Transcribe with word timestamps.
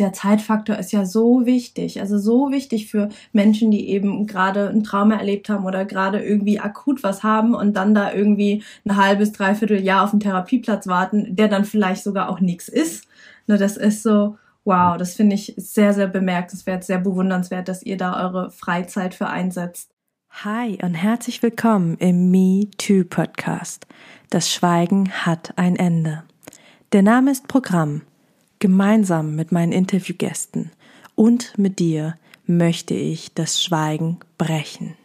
der 0.00 0.12
Zeitfaktor 0.12 0.76
ist 0.76 0.92
ja 0.92 1.04
so 1.04 1.46
wichtig, 1.46 2.00
also 2.00 2.18
so 2.18 2.50
wichtig 2.50 2.90
für 2.90 3.10
Menschen, 3.32 3.70
die 3.70 3.88
eben 3.90 4.26
gerade 4.26 4.68
ein 4.68 4.82
Trauma 4.82 5.16
erlebt 5.16 5.48
haben 5.48 5.66
oder 5.66 5.84
gerade 5.84 6.22
irgendwie 6.22 6.58
akut 6.58 7.02
was 7.02 7.22
haben 7.22 7.54
und 7.54 7.74
dann 7.74 7.94
da 7.94 8.12
irgendwie 8.12 8.64
ein 8.84 8.96
halbes, 8.96 9.32
dreiviertel 9.32 9.80
Jahr 9.80 10.04
auf 10.04 10.12
einen 10.12 10.20
Therapieplatz 10.20 10.86
warten, 10.86 11.36
der 11.36 11.48
dann 11.48 11.64
vielleicht 11.64 12.02
sogar 12.02 12.30
auch 12.30 12.40
nichts 12.40 12.68
ist. 12.68 13.06
Ne, 13.46 13.58
das 13.58 13.76
ist 13.76 14.02
so, 14.02 14.36
wow, 14.64 14.96
das 14.96 15.14
finde 15.14 15.34
ich 15.34 15.54
sehr, 15.56 15.92
sehr 15.92 16.08
bemerkenswert, 16.08 16.82
sehr 16.82 16.98
bewundernswert, 16.98 17.68
dass 17.68 17.82
ihr 17.82 17.96
da 17.96 18.24
eure 18.24 18.50
Freizeit 18.50 19.14
für 19.14 19.28
einsetzt. 19.28 19.90
Hi 20.44 20.78
und 20.82 20.94
herzlich 20.94 21.42
willkommen 21.42 21.96
im 21.98 22.30
Me 22.30 22.70
Too 22.78 23.04
Podcast. 23.04 23.86
Das 24.30 24.50
Schweigen 24.50 25.10
hat 25.10 25.52
ein 25.56 25.76
Ende. 25.76 26.22
Der 26.92 27.02
Name 27.02 27.32
ist 27.32 27.48
Programm. 27.48 28.02
Gemeinsam 28.62 29.36
mit 29.36 29.52
meinen 29.52 29.72
Interviewgästen 29.72 30.70
und 31.14 31.56
mit 31.56 31.78
dir 31.78 32.16
möchte 32.44 32.92
ich 32.92 33.32
das 33.32 33.62
Schweigen 33.62 34.18
brechen. 34.36 34.96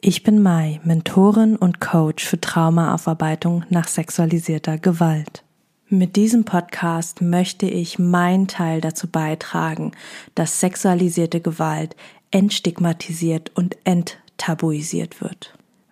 Ich 0.00 0.22
bin 0.22 0.42
Mai, 0.42 0.80
Mentorin 0.84 1.56
und 1.56 1.82
Coach 1.82 2.24
für 2.24 2.40
Traumaaufarbeitung 2.40 3.64
nach 3.68 3.88
sexualisierter 3.88 4.78
Gewalt. 4.78 5.44
Mit 5.90 6.16
diesem 6.16 6.46
Podcast 6.46 7.20
möchte 7.20 7.66
ich 7.66 7.98
meinen 7.98 8.48
Teil 8.48 8.80
dazu 8.80 9.06
beitragen, 9.06 9.92
dass 10.34 10.60
sexualisierte 10.60 11.42
Gewalt 11.42 11.96
entstigmatisiert 12.30 13.52
und 13.54 13.76
enttabuisiert 13.84 15.20
wird. 15.20 15.52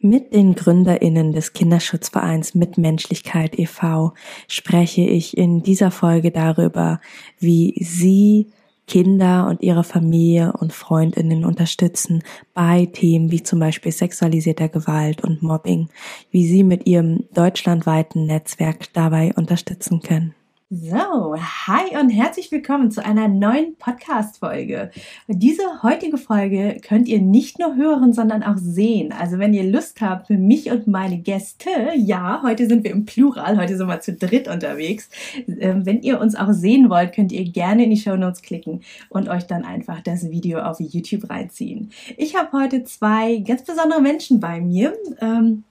Mit 0.00 0.32
den 0.32 0.54
Gründerinnen 0.54 1.32
des 1.32 1.54
Kinderschutzvereins 1.54 2.54
Mitmenschlichkeit 2.54 3.58
e.V. 3.58 4.14
spreche 4.46 5.00
ich 5.00 5.36
in 5.36 5.64
dieser 5.64 5.90
Folge 5.90 6.30
darüber, 6.30 7.00
wie 7.40 7.74
sie 7.80 8.46
Kinder 8.86 9.48
und 9.48 9.60
ihre 9.60 9.82
Familie 9.82 10.52
und 10.52 10.72
Freundinnen 10.72 11.44
unterstützen 11.44 12.22
bei 12.54 12.86
Themen 12.86 13.32
wie 13.32 13.42
zum 13.42 13.58
Beispiel 13.58 13.90
sexualisierter 13.90 14.68
Gewalt 14.68 15.24
und 15.24 15.42
Mobbing, 15.42 15.88
wie 16.30 16.46
sie 16.46 16.62
mit 16.62 16.86
ihrem 16.86 17.24
deutschlandweiten 17.34 18.24
Netzwerk 18.24 18.92
dabei 18.92 19.32
unterstützen 19.34 20.00
können. 20.00 20.32
So, 20.70 21.34
hi 21.34 21.96
und 21.98 22.10
herzlich 22.10 22.52
willkommen 22.52 22.90
zu 22.90 23.02
einer 23.02 23.26
neuen 23.26 23.76
Podcast-Folge. 23.76 24.90
Diese 25.26 25.62
heutige 25.82 26.18
Folge 26.18 26.76
könnt 26.86 27.08
ihr 27.08 27.22
nicht 27.22 27.58
nur 27.58 27.74
hören, 27.74 28.12
sondern 28.12 28.42
auch 28.42 28.58
sehen. 28.58 29.10
Also 29.10 29.38
wenn 29.38 29.54
ihr 29.54 29.64
Lust 29.64 30.02
habt 30.02 30.26
für 30.26 30.36
mich 30.36 30.70
und 30.70 30.86
meine 30.86 31.16
Gäste, 31.20 31.70
ja, 31.96 32.42
heute 32.42 32.66
sind 32.66 32.84
wir 32.84 32.90
im 32.90 33.06
Plural, 33.06 33.56
heute 33.56 33.78
sind 33.78 33.88
wir 33.88 34.02
zu 34.02 34.12
dritt 34.12 34.46
unterwegs. 34.46 35.08
Ähm, 35.46 35.86
wenn 35.86 36.02
ihr 36.02 36.20
uns 36.20 36.34
auch 36.34 36.52
sehen 36.52 36.90
wollt, 36.90 37.14
könnt 37.14 37.32
ihr 37.32 37.50
gerne 37.50 37.84
in 37.84 37.90
die 37.90 37.96
Show 37.96 38.16
Notes 38.16 38.42
klicken 38.42 38.82
und 39.08 39.30
euch 39.30 39.46
dann 39.46 39.64
einfach 39.64 40.02
das 40.02 40.28
Video 40.28 40.58
auf 40.58 40.80
YouTube 40.80 41.30
reinziehen. 41.30 41.92
Ich 42.18 42.36
habe 42.36 42.52
heute 42.52 42.84
zwei 42.84 43.38
ganz 43.38 43.64
besondere 43.64 44.02
Menschen 44.02 44.38
bei 44.38 44.60
mir. 44.60 44.92
Ähm, 45.22 45.64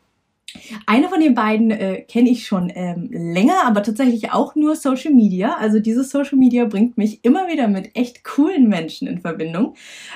eine 0.85 1.09
von 1.09 1.19
den 1.19 1.35
beiden 1.35 1.71
äh, 1.71 2.01
kenne 2.01 2.29
ich 2.29 2.45
schon 2.45 2.71
ähm, 2.73 3.09
länger, 3.11 3.65
aber 3.65 3.83
tatsächlich 3.83 4.31
auch 4.31 4.55
nur 4.55 4.75
Social 4.75 5.13
Media. 5.13 5.55
Also 5.57 5.79
dieses 5.79 6.09
Social 6.09 6.37
Media 6.37 6.65
bringt 6.65 6.97
mich 6.97 7.23
immer 7.23 7.47
wieder 7.47 7.67
mit 7.67 7.95
echt 7.95 8.23
coolen 8.23 8.67
Menschen 8.67 9.07
in 9.07 9.19
Verbindung. 9.19 9.75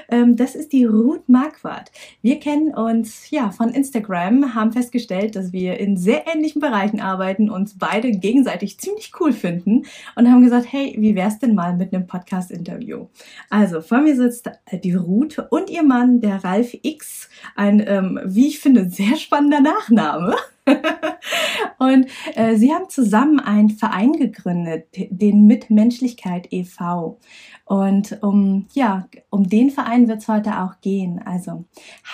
Ähm, 0.10 0.36
das 0.36 0.56
ist 0.56 0.74
die 0.74 0.86
Ruth 0.86 1.28
Marquardt. 1.28 1.92
Wir 2.22 2.40
kennen 2.40 2.74
uns 2.74 3.30
ja 3.30 3.52
von 3.52 3.70
Instagram, 3.70 4.56
haben 4.56 4.72
festgestellt, 4.72 5.36
dass 5.36 5.52
wir 5.52 5.80
in 5.80 5.98
sehr 5.98 6.26
ähnlichen 6.28 6.62
Bereichen 6.62 7.00
arbeiten, 7.00 7.50
uns 7.50 7.78
beide 7.78 8.12
gegenseitig 8.12 8.80
ziemlich 8.80 9.12
cool 9.20 9.34
finden 9.34 9.86
und 10.16 10.30
haben 10.30 10.42
gesagt, 10.42 10.68
hey, 10.72 10.96
wie 11.00 11.16
wär's 11.16 11.40
denn 11.40 11.56
mal 11.56 11.76
mit 11.76 11.94
einem 11.94 12.08
Podcast-Interview? 12.08 13.08
Also 13.50 13.82
vor 13.82 14.00
mir 14.02 14.16
sitzt 14.16 14.50
die 14.84 14.94
Ruth 14.94 15.40
und 15.50 15.70
ihr 15.70 15.84
Mann, 15.84 16.22
der 16.22 16.44
Ralf 16.44 16.76
X, 16.82 17.30
ein, 17.56 17.84
ähm, 17.86 18.20
wie 18.26 18.48
ich 18.48 18.60
finde, 18.60 18.90
sehr 18.90 19.18
spannender 19.18 19.62
Nachname. 19.62 20.31
und 21.80 22.08
äh, 22.36 22.56
sie 22.56 22.74
haben 22.74 22.90
zusammen 22.90 23.40
einen 23.40 23.70
Verein 23.70 24.14
gegründet, 24.14 24.88
den 24.96 25.48
Mitmenschlichkeit 25.48 26.48
e.V. 26.52 27.20
Und 27.66 28.20
um, 28.22 28.68
ja, 28.74 29.08
um 29.30 29.48
den 29.48 29.70
Verein 29.72 30.08
wird 30.08 30.20
es 30.20 30.28
heute 30.28 30.60
auch 30.60 30.82
gehen. 30.82 31.22
Also, 31.26 31.66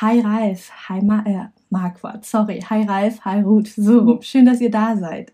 hi 0.02 0.20
Ralf, 0.20 0.72
hi 0.88 1.04
Ma 1.04 1.24
äh, 1.26 1.48
Marquardt, 1.70 2.26
sorry, 2.26 2.62
hi 2.62 2.84
Ralf, 2.84 3.26
hi 3.26 3.42
Ruth, 3.42 3.68
so, 3.68 4.20
schön, 4.22 4.46
dass 4.46 4.62
ihr 4.62 4.72
da 4.72 4.96
seid. 4.96 5.34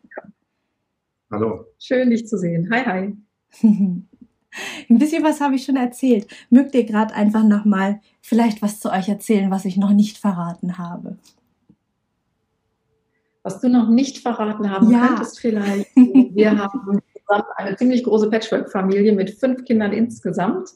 Hallo. 1.34 1.66
Schön, 1.80 2.12
dich 2.12 2.28
zu 2.28 2.38
sehen. 2.38 2.70
Hi, 2.72 2.86
hi. 2.86 3.18
Ein 4.88 5.00
bisschen 5.00 5.24
was 5.24 5.42
habe 5.42 5.56
ich 5.56 5.66
schon 5.66 5.78
erzählt. 5.78 6.28
Mögt 6.52 6.76
ihr 6.76 6.84
gerade 6.84 7.16
einfach 7.16 7.44
nochmal 7.44 8.02
vielleicht 8.22 8.62
was 8.62 8.80
zu 8.80 8.92
euch 8.92 9.10
erzählen, 9.10 9.50
was 9.50 9.66
ich 9.66 9.76
noch 9.76 9.94
nicht 9.94 10.20
verraten 10.20 10.78
habe? 10.78 11.18
Was 13.44 13.60
du 13.60 13.70
noch 13.70 13.90
nicht 13.90 14.20
verraten 14.20 14.72
haben 14.72 14.90
ja. 14.90 15.08
könntest 15.08 15.40
vielleicht, 15.40 15.88
wir 15.96 16.58
haben 16.58 17.00
eine 17.58 17.76
ziemlich 17.76 18.04
große 18.04 18.30
Patchwork-Familie 18.30 19.14
mit 19.14 19.32
fünf 19.32 19.66
Kindern 19.66 19.92
insgesamt, 19.92 20.70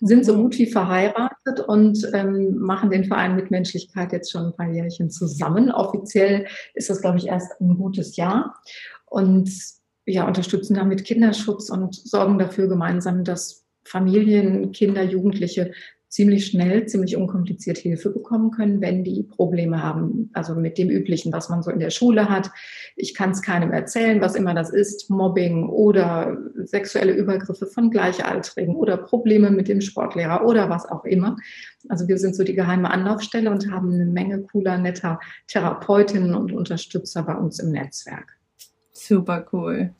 sind 0.00 0.26
so 0.26 0.36
gut 0.36 0.58
wie 0.58 0.66
verheiratet 0.66 1.60
und 1.66 2.10
ähm, 2.12 2.58
machen 2.58 2.90
den 2.90 3.04
Verein 3.04 3.34
mit 3.34 3.50
Menschlichkeit 3.50 4.12
jetzt 4.12 4.30
schon 4.30 4.46
ein 4.46 4.56
paar 4.56 4.70
Jährchen 4.70 5.10
zusammen. 5.10 5.70
Offiziell 5.70 6.46
ist 6.74 6.90
das, 6.90 7.00
glaube 7.00 7.18
ich, 7.18 7.28
erst 7.28 7.60
ein 7.60 7.76
gutes 7.78 8.16
Jahr. 8.16 8.54
Und 9.06 9.50
ja, 10.04 10.26
unterstützen 10.26 10.74
damit 10.74 11.04
Kinderschutz 11.04 11.70
und 11.70 11.94
sorgen 11.94 12.38
dafür 12.38 12.68
gemeinsam, 12.68 13.24
dass 13.24 13.64
Familien, 13.84 14.72
Kinder, 14.72 15.02
Jugendliche 15.02 15.72
ziemlich 16.08 16.46
schnell, 16.46 16.86
ziemlich 16.86 17.16
unkompliziert 17.16 17.78
Hilfe 17.78 18.10
bekommen 18.10 18.50
können, 18.50 18.80
wenn 18.80 19.04
die 19.04 19.22
Probleme 19.24 19.82
haben. 19.82 20.30
Also 20.32 20.54
mit 20.54 20.78
dem 20.78 20.88
Üblichen, 20.88 21.32
was 21.32 21.48
man 21.48 21.62
so 21.62 21.70
in 21.70 21.80
der 21.80 21.90
Schule 21.90 22.28
hat. 22.28 22.50
Ich 22.94 23.14
kann 23.14 23.30
es 23.30 23.42
keinem 23.42 23.72
erzählen, 23.72 24.20
was 24.20 24.34
immer 24.34 24.54
das 24.54 24.70
ist. 24.70 25.10
Mobbing 25.10 25.68
oder 25.68 26.38
sexuelle 26.64 27.12
Übergriffe 27.12 27.66
von 27.66 27.90
Gleichaltrigen 27.90 28.76
oder 28.76 28.96
Probleme 28.96 29.50
mit 29.50 29.68
dem 29.68 29.80
Sportlehrer 29.80 30.46
oder 30.46 30.70
was 30.70 30.88
auch 30.88 31.04
immer. 31.04 31.36
Also 31.88 32.08
wir 32.08 32.18
sind 32.18 32.36
so 32.36 32.44
die 32.44 32.54
geheime 32.54 32.90
Anlaufstelle 32.90 33.50
und 33.50 33.70
haben 33.70 33.92
eine 33.92 34.06
Menge 34.06 34.42
cooler, 34.42 34.78
netter 34.78 35.20
Therapeutinnen 35.48 36.34
und 36.34 36.52
Unterstützer 36.52 37.22
bei 37.24 37.34
uns 37.34 37.58
im 37.58 37.72
Netzwerk. 37.72 38.36
Super 38.92 39.46
cool. 39.52 39.94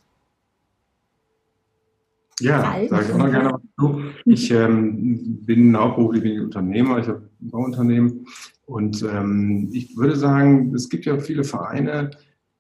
Ja, 2.41 2.87
sage 2.88 3.05
ich 3.06 3.12
auch 3.12 3.19
noch 3.19 3.31
gerne 3.31 3.50
dazu. 3.50 4.00
Ich 4.25 4.50
ähm, 4.50 5.44
bin 5.47 5.77
hauptberuflich 5.77 6.41
Unternehmer, 6.41 6.99
ich 6.99 7.06
habe 7.06 7.31
ein 7.41 7.50
Bauunternehmen 7.50 8.27
und 8.67 9.03
ähm, 9.03 9.69
ich 9.73 9.97
würde 9.97 10.17
sagen, 10.17 10.75
es 10.75 10.88
gibt 10.88 11.06
ja 11.06 11.19
viele 11.19 11.44
Vereine, 11.44 12.11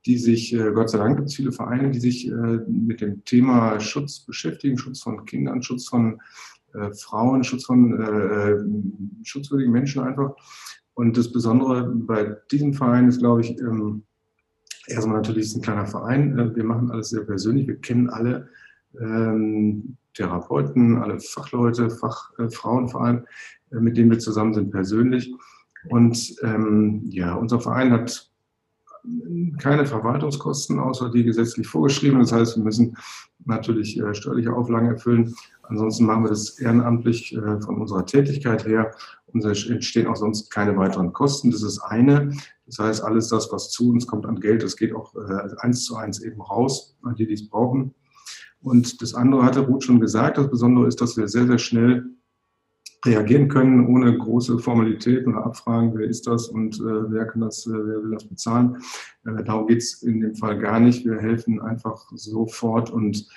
die 0.06 0.16
sich, 0.16 0.54
äh, 0.54 0.70
Gott 0.72 0.90
sei 0.90 0.98
Dank 0.98 1.16
gibt 1.16 1.28
es 1.28 1.34
viele 1.34 1.50
Vereine, 1.50 1.90
die 1.90 1.98
sich 1.98 2.28
äh, 2.28 2.60
mit 2.68 3.00
dem 3.00 3.24
Thema 3.24 3.80
Schutz 3.80 4.20
beschäftigen, 4.20 4.78
Schutz 4.78 5.02
von 5.02 5.24
Kindern, 5.26 5.62
Schutz 5.62 5.88
von 5.88 6.20
äh, 6.74 6.92
Frauen, 6.92 7.42
Schutz 7.42 7.64
von 7.64 8.00
äh, 8.00 9.24
schutzwürdigen 9.24 9.72
Menschen 9.72 10.02
einfach. 10.02 10.34
Und 10.94 11.16
das 11.18 11.32
Besondere 11.32 11.90
bei 11.92 12.36
diesem 12.50 12.72
Verein 12.72 13.08
ist, 13.08 13.18
glaube 13.18 13.40
ich, 13.40 13.58
ähm, 13.60 14.04
erstmal 14.86 15.16
natürlich 15.16 15.46
ist 15.46 15.56
ein 15.56 15.62
kleiner 15.62 15.86
Verein. 15.86 16.38
Äh, 16.38 16.54
wir 16.54 16.64
machen 16.64 16.90
alles 16.90 17.10
sehr 17.10 17.22
persönlich, 17.22 17.66
wir 17.66 17.80
kennen 17.80 18.08
alle 18.08 18.48
ähm, 19.00 19.96
Therapeuten, 20.14 20.96
alle 20.98 21.20
Fachleute, 21.20 21.90
Fachfrauen 21.90 22.86
äh, 22.86 22.88
vor 22.88 23.04
allem, 23.04 23.26
äh, 23.72 23.76
mit 23.76 23.96
denen 23.96 24.10
wir 24.10 24.18
zusammen 24.18 24.54
sind 24.54 24.70
persönlich. 24.70 25.32
Und 25.88 26.34
ähm, 26.42 27.02
ja, 27.08 27.34
unser 27.34 27.60
Verein 27.60 27.92
hat 27.92 28.30
keine 29.58 29.86
Verwaltungskosten, 29.86 30.78
außer 30.78 31.10
die 31.10 31.24
gesetzlich 31.24 31.66
vorgeschrieben. 31.66 32.18
Das 32.18 32.32
heißt, 32.32 32.56
wir 32.56 32.64
müssen 32.64 32.96
natürlich 33.44 33.98
äh, 34.00 34.14
steuerliche 34.14 34.52
Auflagen 34.52 34.88
erfüllen. 34.88 35.34
Ansonsten 35.62 36.06
machen 36.06 36.24
wir 36.24 36.30
das 36.30 36.58
ehrenamtlich 36.58 37.34
äh, 37.36 37.60
von 37.60 37.80
unserer 37.80 38.04
Tätigkeit 38.04 38.66
her. 38.66 38.92
Und 39.26 39.44
es 39.44 39.68
entstehen 39.68 40.06
auch 40.06 40.16
sonst 40.16 40.50
keine 40.50 40.76
weiteren 40.76 41.12
Kosten. 41.12 41.50
Das 41.50 41.62
ist 41.62 41.78
eine. 41.80 42.32
Das 42.66 42.78
heißt, 42.78 43.04
alles 43.04 43.28
das, 43.28 43.52
was 43.52 43.70
zu 43.70 43.90
uns 43.90 44.06
kommt 44.06 44.26
an 44.26 44.40
Geld, 44.40 44.62
das 44.62 44.76
geht 44.76 44.94
auch 44.94 45.14
äh, 45.14 45.48
eins 45.58 45.84
zu 45.84 45.96
eins 45.96 46.20
eben 46.20 46.40
raus 46.40 46.96
an 47.02 47.14
die, 47.14 47.26
die 47.26 47.34
es 47.34 47.48
brauchen. 47.48 47.94
Und 48.66 49.00
das 49.00 49.14
andere 49.14 49.44
hatte 49.44 49.60
Ruth 49.60 49.84
schon 49.84 50.00
gesagt. 50.00 50.38
Das 50.38 50.50
Besondere 50.50 50.88
ist, 50.88 51.00
dass 51.00 51.16
wir 51.16 51.28
sehr, 51.28 51.46
sehr 51.46 51.58
schnell 51.58 52.04
reagieren 53.04 53.46
können, 53.46 53.86
ohne 53.86 54.18
große 54.18 54.58
Formalitäten 54.58 55.32
oder 55.32 55.46
Abfragen, 55.46 55.96
wer 55.96 56.08
ist 56.08 56.26
das 56.26 56.48
und 56.48 56.74
äh, 56.80 57.12
wer 57.12 57.26
kann 57.26 57.42
das, 57.42 57.64
äh, 57.68 57.70
wer 57.70 58.02
will 58.02 58.10
das 58.10 58.24
bezahlen. 58.24 58.78
Äh, 59.24 59.44
darum 59.44 59.68
geht's 59.68 60.02
in 60.02 60.18
dem 60.18 60.34
Fall 60.34 60.58
gar 60.58 60.80
nicht. 60.80 61.04
Wir 61.04 61.18
helfen 61.18 61.60
einfach 61.60 62.10
sofort 62.16 62.90
und 62.90 63.28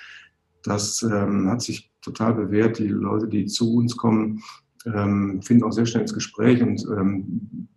das 0.64 1.00
ähm, 1.04 1.48
hat 1.48 1.62
sich 1.62 1.92
total 2.02 2.34
bewährt. 2.34 2.80
Die 2.80 2.88
Leute, 2.88 3.28
die 3.28 3.46
zu 3.46 3.76
uns 3.76 3.96
kommen, 3.96 4.42
ähm, 4.84 5.42
finden 5.42 5.62
auch 5.62 5.72
sehr 5.72 5.86
schnell 5.86 6.02
ins 6.02 6.14
Gespräch 6.14 6.60
und 6.60 6.84
ähm, 6.90 7.68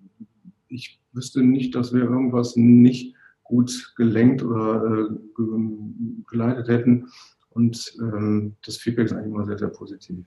ich 0.69 0.99
wüsste 1.11 1.44
nicht, 1.44 1.75
dass 1.75 1.94
wir 1.94 2.01
irgendwas 2.01 2.56
nicht 2.56 3.15
gut 3.44 3.94
gelenkt 3.95 4.41
oder 4.41 5.11
äh, 5.11 5.44
geleitet 6.27 6.67
hätten. 6.67 7.09
Und 7.53 7.94
ähm, 8.00 8.55
das 8.65 8.77
Feedback 8.77 9.05
ist 9.05 9.13
eigentlich 9.13 9.33
immer 9.33 9.45
sehr, 9.45 9.57
sehr 9.57 9.69
positiv. 9.69 10.25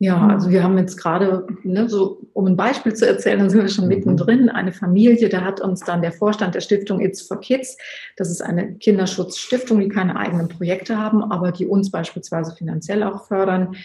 Ja, 0.00 0.26
also 0.26 0.50
wir 0.50 0.62
haben 0.62 0.76
jetzt 0.76 0.96
gerade, 0.96 1.46
ne, 1.62 1.88
so 1.88 2.20
um 2.32 2.46
ein 2.46 2.56
Beispiel 2.56 2.92
zu 2.94 3.06
erzählen, 3.06 3.38
dann 3.38 3.48
sind 3.48 3.62
wir 3.62 3.68
schon 3.68 3.84
mhm. 3.84 3.94
mittendrin. 3.94 4.48
Eine 4.50 4.72
Familie, 4.72 5.28
da 5.28 5.42
hat 5.42 5.60
uns 5.60 5.80
dann 5.80 6.02
der 6.02 6.12
Vorstand 6.12 6.54
der 6.54 6.60
Stiftung 6.60 7.00
It's 7.00 7.22
for 7.22 7.40
Kids, 7.40 7.76
das 8.16 8.30
ist 8.30 8.42
eine 8.42 8.74
Kinderschutzstiftung, 8.74 9.80
die 9.80 9.88
keine 9.88 10.16
eigenen 10.16 10.48
Projekte 10.48 10.98
haben, 10.98 11.22
aber 11.22 11.52
die 11.52 11.66
uns 11.66 11.90
beispielsweise 11.90 12.54
finanziell 12.54 13.04
auch 13.04 13.26
fördern, 13.28 13.76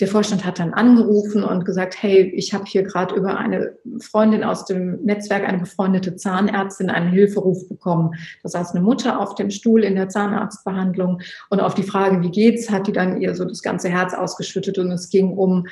der 0.00 0.08
Vorstand 0.08 0.46
hat 0.46 0.58
dann 0.58 0.72
angerufen 0.72 1.44
und 1.44 1.64
gesagt, 1.64 2.02
hey, 2.02 2.32
ich 2.34 2.54
habe 2.54 2.64
hier 2.66 2.82
gerade 2.82 3.14
über 3.14 3.36
eine 3.36 3.76
Freundin 4.00 4.42
aus 4.42 4.64
dem 4.64 5.02
Netzwerk, 5.04 5.46
eine 5.46 5.58
befreundete 5.58 6.16
Zahnärztin, 6.16 6.88
einen 6.88 7.10
Hilferuf 7.10 7.68
bekommen. 7.68 8.14
Da 8.42 8.48
saß 8.48 8.72
eine 8.72 8.82
Mutter 8.82 9.20
auf 9.20 9.34
dem 9.34 9.50
Stuhl 9.50 9.84
in 9.84 9.96
der 9.96 10.08
Zahnarztbehandlung 10.08 11.20
und 11.50 11.60
auf 11.60 11.74
die 11.74 11.82
Frage, 11.82 12.22
wie 12.22 12.30
geht's, 12.30 12.70
hat 12.70 12.86
die 12.86 12.92
dann 12.92 13.20
ihr 13.20 13.34
so 13.34 13.44
das 13.44 13.62
ganze 13.62 13.90
Herz 13.90 14.14
ausgeschüttet 14.14 14.78
und 14.78 14.90
es 14.90 15.10
ging 15.10 15.36
um 15.36 15.66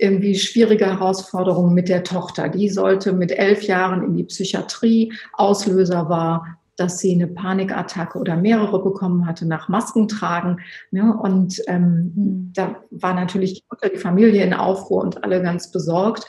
irgendwie 0.00 0.34
schwierige 0.34 0.86
Herausforderungen 0.86 1.74
mit 1.74 1.88
der 1.88 2.02
Tochter. 2.02 2.48
Die 2.48 2.70
sollte 2.70 3.12
mit 3.12 3.32
elf 3.32 3.62
Jahren 3.64 4.02
in 4.02 4.16
die 4.16 4.24
Psychiatrie. 4.24 5.12
Auslöser 5.34 6.08
war 6.08 6.59
dass 6.80 6.98
sie 6.98 7.14
eine 7.14 7.26
Panikattacke 7.26 8.18
oder 8.18 8.36
mehrere 8.36 8.82
bekommen 8.82 9.26
hatte 9.26 9.46
nach 9.46 9.68
Maskentragen. 9.68 10.60
Ne? 10.90 11.14
Und 11.14 11.62
ähm, 11.66 12.12
mhm. 12.14 12.52
da 12.54 12.76
war 12.90 13.12
natürlich 13.12 13.54
die 13.54 13.64
Mutter, 13.70 13.90
die 13.90 13.98
Familie 13.98 14.42
in 14.42 14.54
Aufruhr 14.54 15.02
und 15.02 15.22
alle 15.22 15.42
ganz 15.42 15.70
besorgt. 15.70 16.26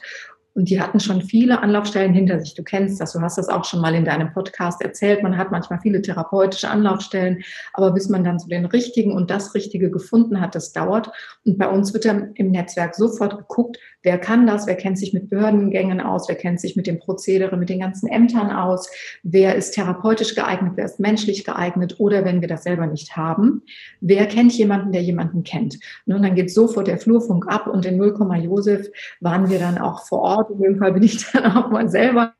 Und 0.53 0.69
die 0.69 0.81
hatten 0.81 0.99
schon 0.99 1.21
viele 1.21 1.61
Anlaufstellen 1.61 2.13
hinter 2.13 2.39
sich. 2.39 2.55
Du 2.55 2.63
kennst 2.63 2.99
das, 2.99 3.13
du 3.13 3.21
hast 3.21 3.37
das 3.37 3.47
auch 3.47 3.63
schon 3.63 3.79
mal 3.79 3.95
in 3.95 4.03
deinem 4.03 4.33
Podcast 4.33 4.81
erzählt. 4.81 5.23
Man 5.23 5.37
hat 5.37 5.51
manchmal 5.51 5.79
viele 5.79 6.01
therapeutische 6.01 6.69
Anlaufstellen, 6.69 7.43
aber 7.73 7.91
bis 7.91 8.09
man 8.09 8.23
dann 8.23 8.37
so 8.37 8.47
den 8.47 8.65
richtigen 8.65 9.13
und 9.13 9.31
das 9.31 9.55
Richtige 9.55 9.89
gefunden 9.89 10.41
hat, 10.41 10.53
das 10.53 10.73
dauert. 10.73 11.09
Und 11.45 11.57
bei 11.57 11.69
uns 11.69 11.93
wird 11.93 12.03
dann 12.03 12.33
im 12.35 12.51
Netzwerk 12.51 12.95
sofort 12.95 13.37
geguckt, 13.37 13.77
wer 14.03 14.17
kann 14.17 14.45
das, 14.45 14.67
wer 14.67 14.75
kennt 14.75 14.97
sich 14.97 15.13
mit 15.13 15.29
Behördengängen 15.29 16.01
aus, 16.01 16.27
wer 16.27 16.35
kennt 16.35 16.59
sich 16.59 16.75
mit 16.75 16.87
dem 16.87 16.99
Prozedere, 16.99 17.55
mit 17.55 17.69
den 17.69 17.79
ganzen 17.79 18.07
Ämtern 18.07 18.51
aus, 18.51 18.89
wer 19.23 19.55
ist 19.55 19.71
therapeutisch 19.71 20.35
geeignet, 20.35 20.73
wer 20.75 20.85
ist 20.85 20.99
menschlich 20.99 21.45
geeignet 21.45 21.95
oder 21.99 22.25
wenn 22.25 22.41
wir 22.41 22.47
das 22.47 22.63
selber 22.63 22.87
nicht 22.87 23.15
haben, 23.15 23.61
wer 24.01 24.25
kennt 24.25 24.53
jemanden, 24.53 24.91
der 24.91 25.01
jemanden 25.01 25.43
kennt. 25.43 25.79
Und 26.05 26.21
dann 26.21 26.35
geht 26.35 26.51
sofort 26.51 26.87
der 26.87 26.97
Flurfunk 26.97 27.47
ab 27.47 27.67
und 27.67 27.85
in 27.85 27.97
0, 27.97 28.11
Josef 28.41 28.87
waren 29.19 29.49
wir 29.49 29.59
dann 29.59 29.77
auch 29.77 30.05
vor 30.05 30.19
Ort 30.19 30.40
Ort. 30.41 30.51
In 30.51 30.61
dem 30.61 30.77
Fall 30.77 30.93
bin 30.93 31.03
ich 31.03 31.25
dann 31.31 31.51
auch 31.51 31.69
mal 31.69 31.89
selber 31.89 32.33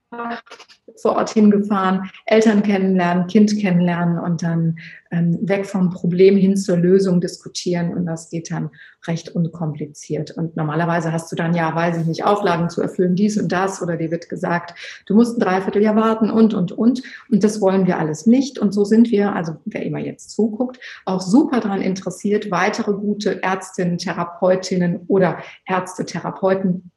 vor 1.02 1.16
Ort 1.16 1.30
hingefahren, 1.30 2.10
Eltern 2.26 2.64
kennenlernen, 2.64 3.28
Kind 3.28 3.58
kennenlernen 3.58 4.20
und 4.20 4.44
dann 4.44 4.78
ähm, 5.10 5.38
weg 5.42 5.66
vom 5.66 5.90
Problem 5.90 6.36
hin 6.36 6.58
zur 6.58 6.78
Lösung 6.78 7.22
diskutieren. 7.22 7.94
Und 7.94 8.06
das 8.06 8.30
geht 8.30 8.52
dann 8.52 8.70
recht 9.08 9.30
unkompliziert. 9.30 10.32
Und 10.32 10.58
normalerweise 10.58 11.14
hast 11.14 11.32
du 11.32 11.36
dann 11.36 11.56
ja, 11.56 11.74
weiß 11.74 11.98
ich 11.98 12.06
nicht, 12.06 12.26
Auflagen 12.26 12.70
zu 12.70 12.82
erfüllen, 12.82 13.16
dies 13.16 13.40
und 13.40 13.52
das, 13.52 13.82
oder 13.82 13.96
dir 13.96 14.12
wird 14.12 14.28
gesagt, 14.28 14.78
du 15.06 15.16
musst 15.16 15.38
ein 15.38 15.40
Dreivierteljahr 15.40 15.96
warten 15.96 16.30
und, 16.30 16.54
und, 16.54 16.74
und. 16.74 17.02
Und 17.32 17.44
das 17.44 17.62
wollen 17.62 17.88
wir 17.88 17.98
alles 17.98 18.26
nicht. 18.26 18.60
Und 18.60 18.74
so 18.74 18.84
sind 18.84 19.12
wir, 19.12 19.34
also 19.34 19.54
wer 19.66 19.86
immer 19.86 20.00
jetzt 20.00 20.32
zuguckt, 20.32 20.78
auch 21.06 21.22
super 21.22 21.62
daran 21.62 21.82
interessiert, 21.82 22.52
weitere 22.52 22.92
gute 22.94 23.42
Ärztinnen, 23.42 23.98
Therapeutinnen 23.98 25.06
oder 25.08 25.38
Ärzte, 25.66 26.06
Therapeuten 26.06 26.91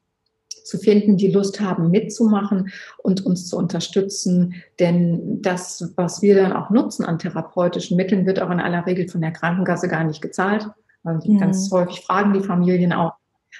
zu 0.64 0.78
finden, 0.78 1.16
die 1.16 1.30
Lust 1.30 1.60
haben, 1.60 1.90
mitzumachen 1.90 2.72
und 2.98 3.24
uns 3.24 3.46
zu 3.46 3.56
unterstützen. 3.56 4.54
Denn 4.80 5.40
das, 5.42 5.92
was 5.96 6.22
wir 6.22 6.34
dann 6.34 6.52
auch 6.52 6.70
nutzen 6.70 7.04
an 7.04 7.18
therapeutischen 7.18 7.96
Mitteln, 7.96 8.26
wird 8.26 8.40
auch 8.40 8.50
in 8.50 8.60
aller 8.60 8.86
Regel 8.86 9.08
von 9.08 9.20
der 9.20 9.32
Krankenkasse 9.32 9.88
gar 9.88 10.04
nicht 10.04 10.22
gezahlt. 10.22 10.68
Also 11.04 11.30
mhm. 11.30 11.38
ganz 11.38 11.70
häufig 11.70 12.00
fragen 12.00 12.32
die 12.32 12.40
Familien 12.40 12.92
auch, 12.92 13.12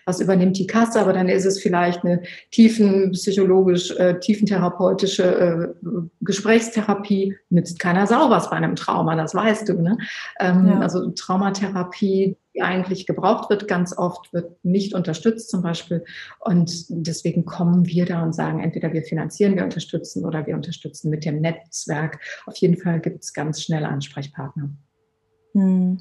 was 0.07 0.21
übernimmt 0.21 0.59
die 0.59 0.67
Kasse, 0.67 1.01
aber 1.01 1.13
dann 1.13 1.29
ist 1.29 1.45
es 1.45 1.61
vielleicht 1.61 2.05
eine 2.05 2.23
tiefenpsychologisch, 2.51 3.91
äh, 3.93 4.19
tiefentherapeutische 4.19 5.25
äh, 5.25 5.99
Gesprächstherapie, 6.21 7.37
nützt 7.51 7.79
keiner 7.79 8.07
Sau 8.07 8.31
was 8.31 8.51
bei 8.51 8.57
einem 8.57 8.77
Trauma, 8.77 9.17
das 9.17 9.35
weißt 9.35 9.69
du. 9.69 9.75
Ne? 9.75 9.99
Ähm, 10.41 10.67
ja. 10.69 10.81
Also 10.81 11.11
Traumatherapie, 11.11 12.37
die 12.55 12.63
eigentlich 12.63 13.07
gebraucht 13.07 13.51
wird, 13.51 13.67
ganz 13.67 13.97
oft 13.97 14.33
wird 14.33 14.65
nicht 14.65 14.95
unterstützt 14.95 15.51
zum 15.51 15.63
Beispiel. 15.63 16.05
Und 16.41 16.87
deswegen 16.89 17.45
kommen 17.45 17.87
wir 17.87 18.07
da 18.07 18.23
und 18.23 18.35
sagen, 18.35 18.61
entweder 18.61 18.93
wir 18.93 19.03
finanzieren, 19.03 19.57
wir 19.57 19.65
unterstützen 19.65 20.25
oder 20.25 20.47
wir 20.47 20.55
unterstützen 20.55 21.11
mit 21.11 21.25
dem 21.25 21.41
Netzwerk. 21.41 22.21
Auf 22.47 22.57
jeden 22.57 22.77
Fall 22.77 23.01
gibt 23.01 23.25
es 23.25 23.33
ganz 23.33 23.63
schnell 23.63 23.85
Ansprechpartner. 23.85 24.71
Hm. 25.53 25.99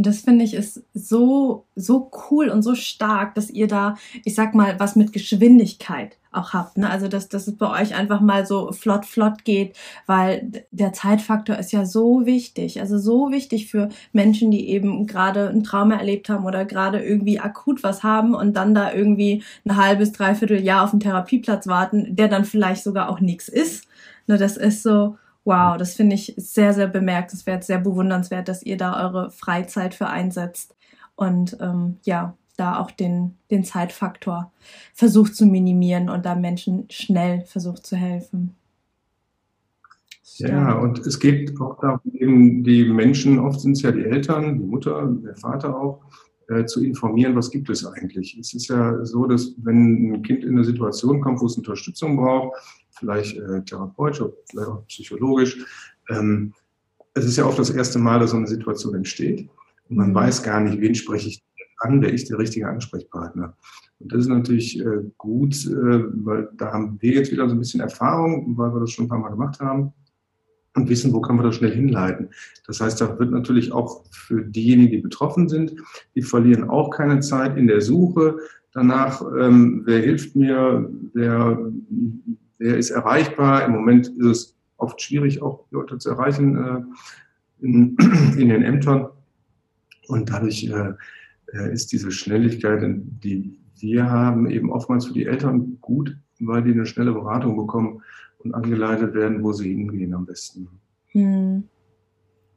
Und 0.00 0.06
das 0.06 0.20
finde 0.20 0.46
ich 0.46 0.54
ist 0.54 0.82
so, 0.94 1.66
so 1.76 2.10
cool 2.30 2.48
und 2.48 2.62
so 2.62 2.74
stark, 2.74 3.34
dass 3.34 3.50
ihr 3.50 3.66
da, 3.66 3.96
ich 4.24 4.34
sag 4.34 4.54
mal, 4.54 4.80
was 4.80 4.96
mit 4.96 5.12
Geschwindigkeit 5.12 6.16
auch 6.32 6.54
habt. 6.54 6.78
Ne? 6.78 6.88
Also, 6.88 7.06
dass, 7.06 7.28
dass 7.28 7.46
es 7.46 7.58
bei 7.58 7.82
euch 7.82 7.94
einfach 7.94 8.22
mal 8.22 8.46
so 8.46 8.72
flott, 8.72 9.04
flott 9.04 9.44
geht, 9.44 9.76
weil 10.06 10.64
der 10.70 10.94
Zeitfaktor 10.94 11.58
ist 11.58 11.70
ja 11.72 11.84
so 11.84 12.24
wichtig. 12.24 12.80
Also 12.80 12.96
so 12.96 13.30
wichtig 13.30 13.70
für 13.70 13.90
Menschen, 14.14 14.50
die 14.50 14.70
eben 14.70 15.06
gerade 15.06 15.50
ein 15.50 15.64
Trauma 15.64 15.96
erlebt 15.96 16.30
haben 16.30 16.46
oder 16.46 16.64
gerade 16.64 17.04
irgendwie 17.04 17.38
akut 17.38 17.82
was 17.82 18.02
haben 18.02 18.34
und 18.34 18.54
dann 18.54 18.74
da 18.74 18.94
irgendwie 18.94 19.44
ein 19.66 19.76
halbes, 19.76 20.12
dreiviertel 20.12 20.62
Jahr 20.62 20.84
auf 20.84 20.92
einen 20.92 21.00
Therapieplatz 21.00 21.66
warten, 21.66 22.16
der 22.16 22.28
dann 22.28 22.46
vielleicht 22.46 22.84
sogar 22.84 23.10
auch 23.10 23.20
nichts 23.20 23.48
ist. 23.48 23.84
Ne, 24.26 24.38
das 24.38 24.56
ist 24.56 24.82
so, 24.82 25.18
Wow, 25.50 25.76
das 25.76 25.94
finde 25.94 26.14
ich 26.14 26.32
sehr, 26.36 26.72
sehr 26.74 26.86
bemerkenswert, 26.86 27.64
sehr 27.64 27.80
bewundernswert, 27.80 28.46
dass 28.46 28.62
ihr 28.62 28.76
da 28.76 29.04
eure 29.04 29.32
Freizeit 29.32 29.94
für 29.94 30.06
einsetzt 30.06 30.76
und 31.16 31.56
ähm, 31.60 31.96
ja, 32.04 32.36
da 32.56 32.78
auch 32.78 32.92
den, 32.92 33.34
den 33.50 33.64
Zeitfaktor 33.64 34.52
versucht 34.94 35.34
zu 35.34 35.46
minimieren 35.46 36.08
und 36.08 36.24
da 36.24 36.36
Menschen 36.36 36.86
schnell 36.88 37.40
versucht 37.46 37.84
zu 37.84 37.96
helfen. 37.96 38.54
Ja, 40.36 40.74
und 40.74 41.00
es 41.00 41.18
geht 41.18 41.60
auch 41.60 41.80
darum, 41.80 42.00
eben 42.12 42.62
die 42.62 42.84
Menschen, 42.84 43.40
oft 43.40 43.60
sind 43.60 43.72
es 43.72 43.82
ja 43.82 43.90
die 43.90 44.04
Eltern, 44.04 44.60
die 44.60 44.66
Mutter, 44.66 45.12
der 45.24 45.34
Vater 45.34 45.76
auch, 45.76 46.00
äh, 46.46 46.64
zu 46.64 46.84
informieren, 46.84 47.34
was 47.34 47.50
gibt 47.50 47.70
es 47.70 47.84
eigentlich. 47.84 48.38
Es 48.38 48.54
ist 48.54 48.68
ja 48.68 49.04
so, 49.04 49.26
dass 49.26 49.52
wenn 49.56 50.12
ein 50.12 50.22
Kind 50.22 50.44
in 50.44 50.50
eine 50.50 50.64
Situation 50.64 51.20
kommt, 51.20 51.40
wo 51.40 51.46
es 51.46 51.56
Unterstützung 51.56 52.16
braucht, 52.18 52.56
vielleicht 53.00 53.36
äh, 53.36 53.62
therapeutisch, 53.64 54.22
vielleicht 54.48 54.68
auch 54.68 54.86
psychologisch. 54.86 55.58
Ähm, 56.08 56.54
es 57.14 57.24
ist 57.24 57.36
ja 57.36 57.46
oft 57.46 57.58
das 57.58 57.70
erste 57.70 57.98
Mal, 57.98 58.20
dass 58.20 58.30
so 58.30 58.36
eine 58.36 58.46
Situation 58.46 58.94
entsteht 58.94 59.48
und 59.88 59.96
man 59.96 60.14
weiß 60.14 60.42
gar 60.44 60.60
nicht, 60.60 60.80
wen 60.80 60.94
spreche 60.94 61.28
ich 61.28 61.42
an, 61.78 62.00
wer 62.02 62.12
ist 62.12 62.30
der 62.30 62.38
richtige 62.38 62.68
Ansprechpartner. 62.68 63.56
Und 63.98 64.12
das 64.12 64.20
ist 64.20 64.28
natürlich 64.28 64.78
äh, 64.78 65.02
gut, 65.18 65.54
äh, 65.66 66.04
weil 66.24 66.48
da 66.56 66.72
haben 66.72 66.98
wir 67.00 67.14
jetzt 67.14 67.32
wieder 67.32 67.48
so 67.48 67.54
ein 67.54 67.58
bisschen 67.58 67.80
Erfahrung, 67.80 68.56
weil 68.56 68.72
wir 68.72 68.80
das 68.80 68.90
schon 68.90 69.06
ein 69.06 69.08
paar 69.08 69.18
Mal 69.18 69.30
gemacht 69.30 69.60
haben 69.60 69.92
und 70.74 70.88
wissen, 70.88 71.12
wo 71.12 71.20
kann 71.20 71.36
man 71.36 71.46
das 71.46 71.56
schnell 71.56 71.74
hinleiten. 71.74 72.28
Das 72.66 72.80
heißt, 72.80 73.00
da 73.00 73.18
wird 73.18 73.30
natürlich 73.30 73.72
auch 73.72 74.04
für 74.10 74.42
diejenigen, 74.42 74.92
die 74.92 74.98
betroffen 74.98 75.48
sind, 75.48 75.74
die 76.14 76.22
verlieren 76.22 76.68
auch 76.68 76.90
keine 76.90 77.20
Zeit 77.20 77.56
in 77.56 77.66
der 77.66 77.80
Suche 77.80 78.36
danach, 78.72 79.22
ähm, 79.38 79.82
wer 79.84 80.00
hilft 80.00 80.36
mir, 80.36 80.88
wer 81.12 81.58
der 82.60 82.76
ist 82.76 82.90
erreichbar. 82.90 83.64
Im 83.64 83.72
Moment 83.72 84.08
ist 84.08 84.26
es 84.26 84.56
oft 84.76 85.00
schwierig, 85.00 85.42
auch 85.42 85.66
Leute 85.70 85.98
zu 85.98 86.10
erreichen 86.10 86.56
äh, 86.56 87.64
in, 87.64 87.96
in, 88.38 88.48
den 88.48 88.62
Ämtern. 88.62 89.08
Und 90.08 90.30
dadurch 90.30 90.64
äh, 90.64 90.92
äh, 91.52 91.72
ist 91.72 91.92
diese 91.92 92.10
Schnelligkeit, 92.10 92.82
die 93.22 93.58
wir 93.78 94.10
haben, 94.10 94.50
eben 94.50 94.70
oftmals 94.70 95.06
für 95.06 95.14
die 95.14 95.26
Eltern 95.26 95.78
gut, 95.80 96.16
weil 96.38 96.62
die 96.62 96.72
eine 96.72 96.86
schnelle 96.86 97.12
Beratung 97.12 97.56
bekommen 97.56 98.02
und 98.38 98.54
angeleitet 98.54 99.14
werden, 99.14 99.42
wo 99.42 99.52
sie 99.52 99.74
hingehen 99.74 100.14
am 100.14 100.26
besten. 100.26 100.68
Hm. 101.08 101.64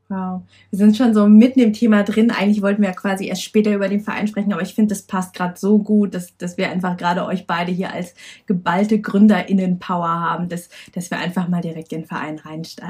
Wow. 0.10 0.42
Wir 0.70 0.78
sind 0.78 0.98
schon 0.98 1.14
so 1.14 1.28
mitten 1.28 1.60
im 1.60 1.74
Thema 1.74 2.04
drin. 2.04 2.30
Eigentlich 2.30 2.62
wollten 2.62 2.82
wir 2.82 2.90
ja 2.90 2.96
quasi 2.96 3.28
erst 3.28 3.44
später 3.44 3.74
über 3.74 3.88
den 3.88 4.02
Verein 4.02 4.28
sprechen, 4.28 4.54
aber 4.54 4.62
ich 4.62 4.76
finde, 4.76 4.94
das 4.94 5.04
passt 5.04 5.34
gerade 5.34 5.58
so 5.58 5.80
gut, 5.80 6.14
dass, 6.14 6.36
dass 6.38 6.58
wir 6.58 6.70
einfach 6.70 6.98
gerade 6.98 7.26
euch 7.26 7.48
beide 7.48 7.72
hier 7.72 7.92
als 7.92 8.14
geballte 8.46 9.00
GründerInnen-Power 9.00 10.08
haben, 10.08 10.50
dass, 10.50 10.70
dass 10.94 11.10
wir 11.10 11.18
einfach 11.18 11.48
mal 11.48 11.62
direkt 11.62 11.94
in 11.94 12.02
den 12.02 12.08
Verein 12.08 12.40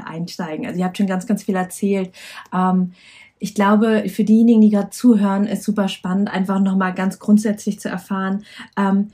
einsteigen. 0.04 0.66
Also 0.66 0.80
ihr 0.80 0.84
habt 0.84 0.98
schon 0.98 1.06
ganz, 1.06 1.26
ganz 1.26 1.44
viel 1.44 1.56
erzählt. 1.56 2.12
Ähm, 2.52 2.92
ich 3.38 3.54
glaube, 3.54 4.08
für 4.08 4.24
diejenigen, 4.24 4.60
die 4.60 4.70
gerade 4.70 4.90
zuhören, 4.90 5.44
ist 5.44 5.64
super 5.64 5.88
spannend, 5.88 6.32
einfach 6.32 6.60
nochmal 6.60 6.94
ganz 6.94 7.18
grundsätzlich 7.18 7.78
zu 7.78 7.88
erfahren, 7.88 8.44
ähm, 8.76 9.12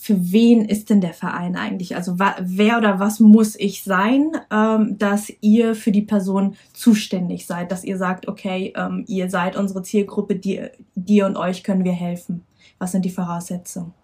für 0.00 0.32
wen 0.32 0.64
ist 0.64 0.90
denn 0.90 1.00
der 1.00 1.12
Verein 1.12 1.56
eigentlich? 1.56 1.94
Also 1.94 2.18
wer 2.18 2.78
oder 2.78 2.98
was 2.98 3.20
muss 3.20 3.54
ich 3.56 3.84
sein, 3.84 4.32
ähm, 4.50 4.98
dass 4.98 5.32
ihr 5.40 5.74
für 5.74 5.92
die 5.92 6.02
Person 6.02 6.56
zuständig 6.72 7.46
seid, 7.46 7.70
dass 7.70 7.84
ihr 7.84 7.96
sagt, 7.96 8.28
okay, 8.28 8.72
ähm, 8.76 9.04
ihr 9.06 9.30
seid 9.30 9.56
unsere 9.56 9.82
Zielgruppe, 9.82 10.36
dir, 10.36 10.72
dir 10.94 11.26
und 11.26 11.36
euch 11.36 11.62
können 11.62 11.84
wir 11.84 11.92
helfen. 11.92 12.42
Was 12.78 12.92
sind 12.92 13.04
die 13.04 13.10
Voraussetzungen? 13.10 13.94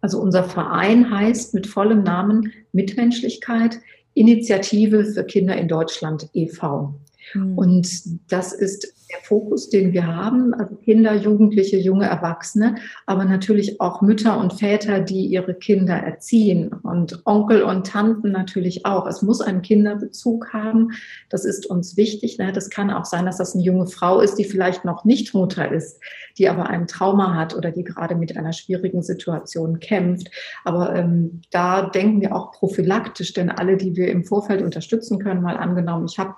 Also 0.00 0.20
unser 0.20 0.44
Verein 0.44 1.10
heißt 1.10 1.54
mit 1.54 1.66
vollem 1.66 2.04
Namen 2.04 2.52
Mitmenschlichkeit 2.72 3.80
Initiative 4.14 5.04
für 5.04 5.24
Kinder 5.24 5.56
in 5.56 5.68
Deutschland 5.68 6.28
e.V. 6.32 6.94
Mhm. 7.34 7.58
Und 7.58 7.88
das 8.30 8.52
ist 8.52 8.95
der 9.10 9.20
Fokus, 9.20 9.70
den 9.70 9.92
wir 9.92 10.06
haben, 10.06 10.52
also 10.54 10.74
Kinder, 10.76 11.14
Jugendliche, 11.14 11.76
junge 11.76 12.06
Erwachsene, 12.06 12.76
aber 13.06 13.24
natürlich 13.24 13.80
auch 13.80 14.02
Mütter 14.02 14.38
und 14.38 14.54
Väter, 14.54 15.00
die 15.00 15.26
ihre 15.26 15.54
Kinder 15.54 15.94
erziehen 15.94 16.72
und 16.82 17.22
Onkel 17.24 17.62
und 17.62 17.86
Tanten 17.86 18.32
natürlich 18.32 18.84
auch. 18.84 19.06
Es 19.06 19.22
muss 19.22 19.40
einen 19.40 19.62
Kinderbezug 19.62 20.52
haben. 20.52 20.90
Das 21.30 21.44
ist 21.44 21.66
uns 21.66 21.96
wichtig. 21.96 22.38
Ne? 22.38 22.52
Das 22.52 22.70
kann 22.70 22.90
auch 22.90 23.04
sein, 23.04 23.26
dass 23.26 23.38
das 23.38 23.54
eine 23.54 23.62
junge 23.62 23.86
Frau 23.86 24.20
ist, 24.20 24.34
die 24.36 24.44
vielleicht 24.44 24.84
noch 24.84 25.04
nicht 25.04 25.34
Mutter 25.34 25.70
ist, 25.70 26.00
die 26.38 26.48
aber 26.48 26.68
ein 26.68 26.86
Trauma 26.86 27.34
hat 27.34 27.54
oder 27.54 27.70
die 27.70 27.84
gerade 27.84 28.16
mit 28.16 28.36
einer 28.36 28.52
schwierigen 28.52 29.02
Situation 29.02 29.78
kämpft. 29.78 30.30
Aber 30.64 30.94
ähm, 30.96 31.42
da 31.50 31.88
denken 31.88 32.20
wir 32.20 32.34
auch 32.34 32.50
prophylaktisch, 32.52 33.32
denn 33.32 33.50
alle, 33.50 33.76
die 33.76 33.94
wir 33.94 34.10
im 34.10 34.24
Vorfeld 34.24 34.62
unterstützen 34.62 35.18
können, 35.20 35.42
mal 35.42 35.56
angenommen, 35.56 36.06
ich 36.10 36.18
habe 36.18 36.34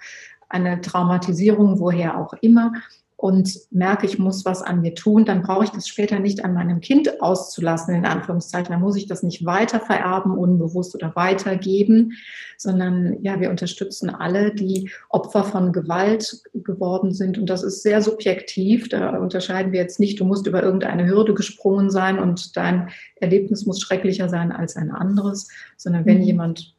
eine 0.49 0.81
Traumatisierung, 0.81 1.79
woher 1.79 2.19
auch 2.19 2.33
immer, 2.41 2.73
und 3.21 3.53
merke, 3.73 4.07
ich 4.07 4.21
muss 4.21 4.45
was 4.45 4.63
an 4.63 4.81
mir 4.81 4.95
tun, 4.95 5.25
dann 5.25 5.43
brauche 5.43 5.65
ich 5.65 5.71
das 5.71 5.89
später 5.89 6.21
nicht 6.21 6.45
an 6.45 6.55
meinem 6.55 6.81
Kind 6.81 7.21
auszulassen, 7.21 7.93
in 7.97 8.07
Anführungszeichen. 8.07 8.71
Dann 8.71 8.81
muss 8.81 8.95
ich 8.95 9.09
das 9.09 9.25
nicht 9.25 9.45
weiter 9.45 9.81
vererben, 9.81 10.39
unbewusst 10.39 10.95
oder 10.95 11.17
weitergeben, 11.17 12.13
sondern 12.57 13.21
ja, 13.23 13.41
wir 13.41 13.51
unterstützen 13.51 14.09
alle, 14.09 14.55
die 14.55 14.93
Opfer 15.09 15.43
von 15.43 15.73
Gewalt 15.73 16.43
geworden 16.55 17.13
sind. 17.13 17.39
Und 17.39 17.51
das 17.51 17.65
ist 17.65 17.83
sehr 17.83 18.03
subjektiv. 18.03 18.89
Da 18.89 19.19
unterscheiden 19.19 19.73
wir 19.73 19.81
jetzt 19.81 19.99
nicht, 19.99 20.21
du 20.21 20.25
musst 20.25 20.47
über 20.47 20.63
irgendeine 20.63 21.09
Hürde 21.09 21.35
gesprungen 21.35 21.91
sein 21.91 22.21
und 22.21 22.57
dein 22.57 22.91
Erlebnis 23.17 23.67
muss 23.67 23.81
schrecklicher 23.81 24.29
sein 24.29 24.53
als 24.53 24.77
ein 24.77 24.93
anderes, 24.93 25.49
sondern 25.77 26.07
wenn 26.07 26.19
mhm. 26.19 26.25
jemand 26.25 26.78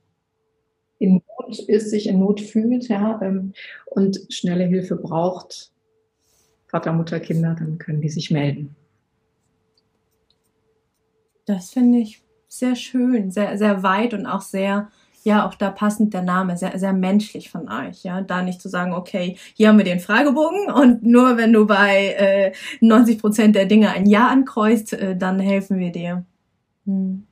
in 1.00 1.22
Not 1.40 1.60
ist, 1.60 1.90
sich 1.90 2.08
in 2.08 2.20
Not 2.20 2.42
fühlt, 2.42 2.88
ja, 2.90 3.20
ähm, 3.24 3.54
und 3.86 4.20
schnelle 4.30 4.66
Hilfe 4.66 4.96
braucht, 4.96 5.72
Vater, 6.68 6.94
Mutter, 6.94 7.20
Kinder, 7.20 7.56
dann 7.58 7.80
können 7.80 8.02
die 8.02 8.10
sich 8.10 8.30
melden. 8.30 8.76
Das 11.46 11.72
finde 11.72 11.98
ich 11.98 12.22
sehr 12.48 12.76
schön, 12.76 13.32
sehr, 13.32 13.58
sehr 13.58 13.82
weit 13.82 14.14
und 14.14 14.28
auch 14.28 14.42
sehr, 14.42 14.90
ja, 15.24 15.48
auch 15.48 15.56
da 15.56 15.72
passend 15.72 16.14
der 16.14 16.22
Name, 16.22 16.58
sehr, 16.58 16.78
sehr 16.78 16.94
menschlich 16.94 17.50
von 17.50 17.70
euch, 17.70 18.04
ja, 18.04 18.22
da 18.22 18.44
nicht 18.44 18.62
zu 18.62 18.70
sagen, 18.70 18.94
okay, 18.94 19.38
hier 19.56 19.70
haben 19.70 19.78
wir 19.78 19.86
den 19.86 20.00
Fragebogen 20.00 20.72
und 20.72 21.04
nur 21.04 21.38
wenn 21.38 21.54
du 21.54 21.66
bei 21.66 22.14
äh, 22.18 22.52
90 22.82 23.20
Prozent 23.20 23.56
der 23.56 23.66
Dinge 23.66 23.90
ein 23.90 24.06
Ja 24.06 24.28
ankreuzt, 24.28 24.94
äh, 24.94 25.16
dann 25.16 25.40
helfen 25.40 25.80
wir 25.80 25.92
dir. 25.92 26.26
Hm. 26.86 27.26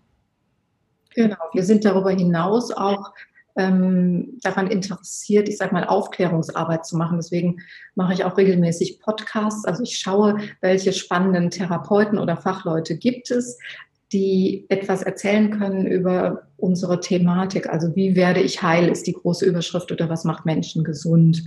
Genau, 1.13 1.38
wir 1.53 1.63
sind 1.63 1.83
darüber 1.83 2.12
hinaus 2.12 2.71
auch 2.71 3.12
ähm, 3.58 4.38
daran 4.44 4.68
interessiert, 4.68 5.50
ich 5.50 5.58
sage 5.58 5.74
mal, 5.74 5.84
Aufklärungsarbeit 5.84 6.86
zu 6.86 6.96
machen. 6.96 7.18
Deswegen 7.18 7.58
mache 7.96 8.14
ich 8.14 8.24
auch 8.24 8.38
regelmäßig 8.38 9.00
Podcasts. 9.02 9.66
Also 9.66 9.84
ich 9.84 9.98
schaue, 9.98 10.38
welche 10.62 10.94
spannenden 10.94 11.50
Therapeuten 11.50 12.20
oder 12.20 12.38
Fachleute 12.38 12.96
gibt 12.96 13.32
es, 13.32 13.58
die 14.14 14.66
etwas 14.70 15.02
erzählen 15.02 15.52
können 15.52 15.86
über 15.88 16.44
unsere 16.56 17.00
Thematik. 17.00 17.68
Also 17.68 17.96
wie 17.96 18.16
werde 18.16 18.42
ich 18.42 18.62
heil, 18.62 18.90
ist 18.90 19.08
die 19.08 19.14
große 19.14 19.46
Überschrift 19.46 19.92
oder 19.92 20.08
was 20.08 20.24
macht 20.24 20.46
Menschen 20.46 20.84
gesund. 20.84 21.44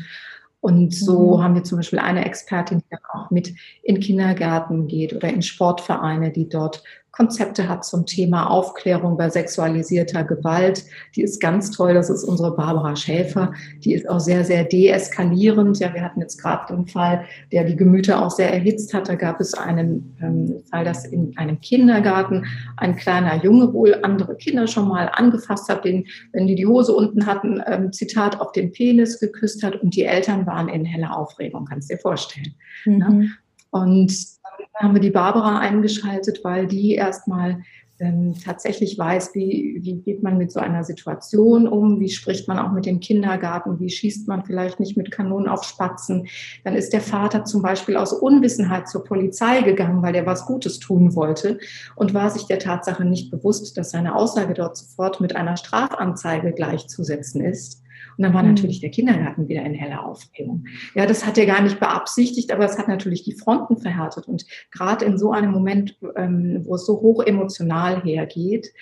Und 0.61 0.95
so 0.95 1.37
mhm. 1.37 1.43
haben 1.43 1.55
wir 1.55 1.65
zum 1.65 1.79
Beispiel 1.79 2.01
eine 2.01 2.25
Expertin, 2.25 2.81
die 2.81 2.91
dann 2.91 3.01
auch 3.13 3.31
mit 3.31 3.55
in 3.83 4.01
Kindergärten 4.01 4.89
geht 4.89 5.15
oder 5.15 5.29
in 5.29 5.43
Sportvereine, 5.43 6.33
die 6.33 6.49
dort 6.49 6.83
Konzepte 7.21 7.69
hat 7.69 7.85
zum 7.85 8.07
Thema 8.07 8.49
Aufklärung 8.49 9.19
bei 9.19 9.29
sexualisierter 9.29 10.25
Gewalt. 10.25 10.87
Die 11.15 11.21
ist 11.21 11.39
ganz 11.39 11.71
toll. 11.71 11.93
Das 11.93 12.09
ist 12.09 12.25
unsere 12.25 12.57
Barbara 12.57 12.97
Schäfer. 12.97 13.53
Die 13.85 13.93
ist 13.93 14.09
auch 14.09 14.21
sehr, 14.21 14.43
sehr 14.43 14.65
deeskalierend. 14.65 15.79
Ja, 15.81 15.93
wir 15.93 16.01
hatten 16.01 16.23
jetzt 16.23 16.41
gerade 16.41 16.75
den 16.75 16.87
Fall, 16.87 17.27
der 17.53 17.65
die 17.65 17.77
Gemüter 17.77 18.25
auch 18.25 18.31
sehr 18.31 18.51
erhitzt 18.51 18.95
hat. 18.95 19.11
Da 19.11 19.17
gab 19.17 19.39
es 19.39 19.53
einen 19.53 20.17
ähm, 20.23 20.63
Fall, 20.71 20.87
dass 20.87 21.05
in 21.05 21.37
einem 21.37 21.61
Kindergarten 21.61 22.47
ein 22.79 22.97
kleiner 22.97 23.45
Junge 23.45 23.75
wohl 23.75 23.99
andere 24.03 24.37
Kinder 24.37 24.67
schon 24.67 24.89
mal 24.89 25.11
angefasst 25.13 25.69
hat, 25.69 25.85
den, 25.85 26.07
wenn 26.33 26.47
die 26.47 26.55
die 26.55 26.67
Hose 26.67 26.95
unten 26.95 27.27
hatten, 27.27 27.63
ähm, 27.67 27.93
Zitat, 27.93 28.41
auf 28.41 28.53
den 28.53 28.73
Penis 28.73 29.21
geküsst 29.21 29.63
hat 29.63 29.77
und 29.83 29.95
die 29.95 30.05
Eltern 30.05 30.47
waren 30.47 30.71
in 30.71 30.87
heller 30.87 31.15
Aufregung. 31.15 31.67
Kannst 31.67 31.91
dir 31.91 31.99
vorstellen. 31.99 32.55
Mhm. 32.87 32.97
Ne? 32.97 33.31
Und 33.73 34.40
haben 34.77 34.95
wir 34.95 35.01
die 35.01 35.11
Barbara 35.11 35.59
eingeschaltet, 35.59 36.41
weil 36.43 36.67
die 36.67 36.95
erstmal 36.95 37.63
ähm, 38.01 38.35
tatsächlich 38.43 38.99
weiß, 38.99 39.35
wie, 39.35 39.79
wie 39.83 40.01
geht 40.01 40.23
man 40.23 40.39
mit 40.39 40.51
so 40.51 40.59
einer 40.59 40.85
Situation 40.85 41.69
um, 41.69 42.01
wie 42.01 42.09
spricht 42.09 42.49
man 42.49 42.59
auch 42.59 42.73
mit 42.73 42.87
dem 42.87 42.99
Kindergarten, 42.99 43.79
wie 43.79 43.91
schießt 43.91 44.27
man 44.27 44.43
vielleicht 44.45 44.81
nicht 44.81 44.97
mit 44.97 45.11
Kanonen 45.11 45.49
auf 45.49 45.65
Spatzen. 45.65 46.27
Dann 46.65 46.75
ist 46.75 46.95
der 46.95 47.03
Vater 47.03 47.45
zum 47.45 47.61
Beispiel 47.61 47.97
aus 47.97 48.13
Unwissenheit 48.15 48.89
zur 48.89 49.05
Polizei 49.05 49.61
gegangen, 49.61 50.03
weil 50.03 50.15
er 50.15 50.27
was 50.27 50.47
Gutes 50.47 50.79
tun 50.79 51.15
wollte 51.15 51.59
und 51.95 52.15
war 52.15 52.31
sich 52.31 52.47
der 52.47 52.59
Tatsache 52.59 53.05
nicht 53.05 53.31
bewusst, 53.31 53.77
dass 53.77 53.91
seine 53.91 54.17
Aussage 54.17 54.55
dort 54.55 54.79
sofort 54.79 55.21
mit 55.21 55.37
einer 55.37 55.59
Strafanzeige 55.59 56.53
gleichzusetzen 56.53 57.45
ist. 57.45 57.80
Und 58.21 58.25
dann 58.25 58.35
war 58.35 58.43
mhm. 58.43 58.51
natürlich 58.51 58.83
der 58.83 58.91
Kindergarten 58.91 59.49
wieder 59.49 59.63
in 59.63 59.73
heller 59.73 60.05
Aufregung. 60.05 60.67
Ja, 60.95 61.07
das 61.07 61.25
hat 61.25 61.39
er 61.39 61.47
gar 61.47 61.63
nicht 61.63 61.81
beabsichtigt, 61.81 62.53
aber 62.53 62.67
es 62.67 62.77
hat 62.77 62.87
natürlich 62.87 63.23
die 63.23 63.33
Fronten 63.33 63.79
verhärtet. 63.79 64.29
Und 64.29 64.45
gerade 64.71 65.07
in 65.07 65.17
so 65.17 65.33
einem 65.33 65.51
Moment, 65.53 65.97
ähm, 66.17 66.61
wo 66.67 66.75
es 66.75 66.85
so 66.85 67.01
hoch 67.01 67.25
emotional 67.25 68.03
hergeht, 68.03 68.75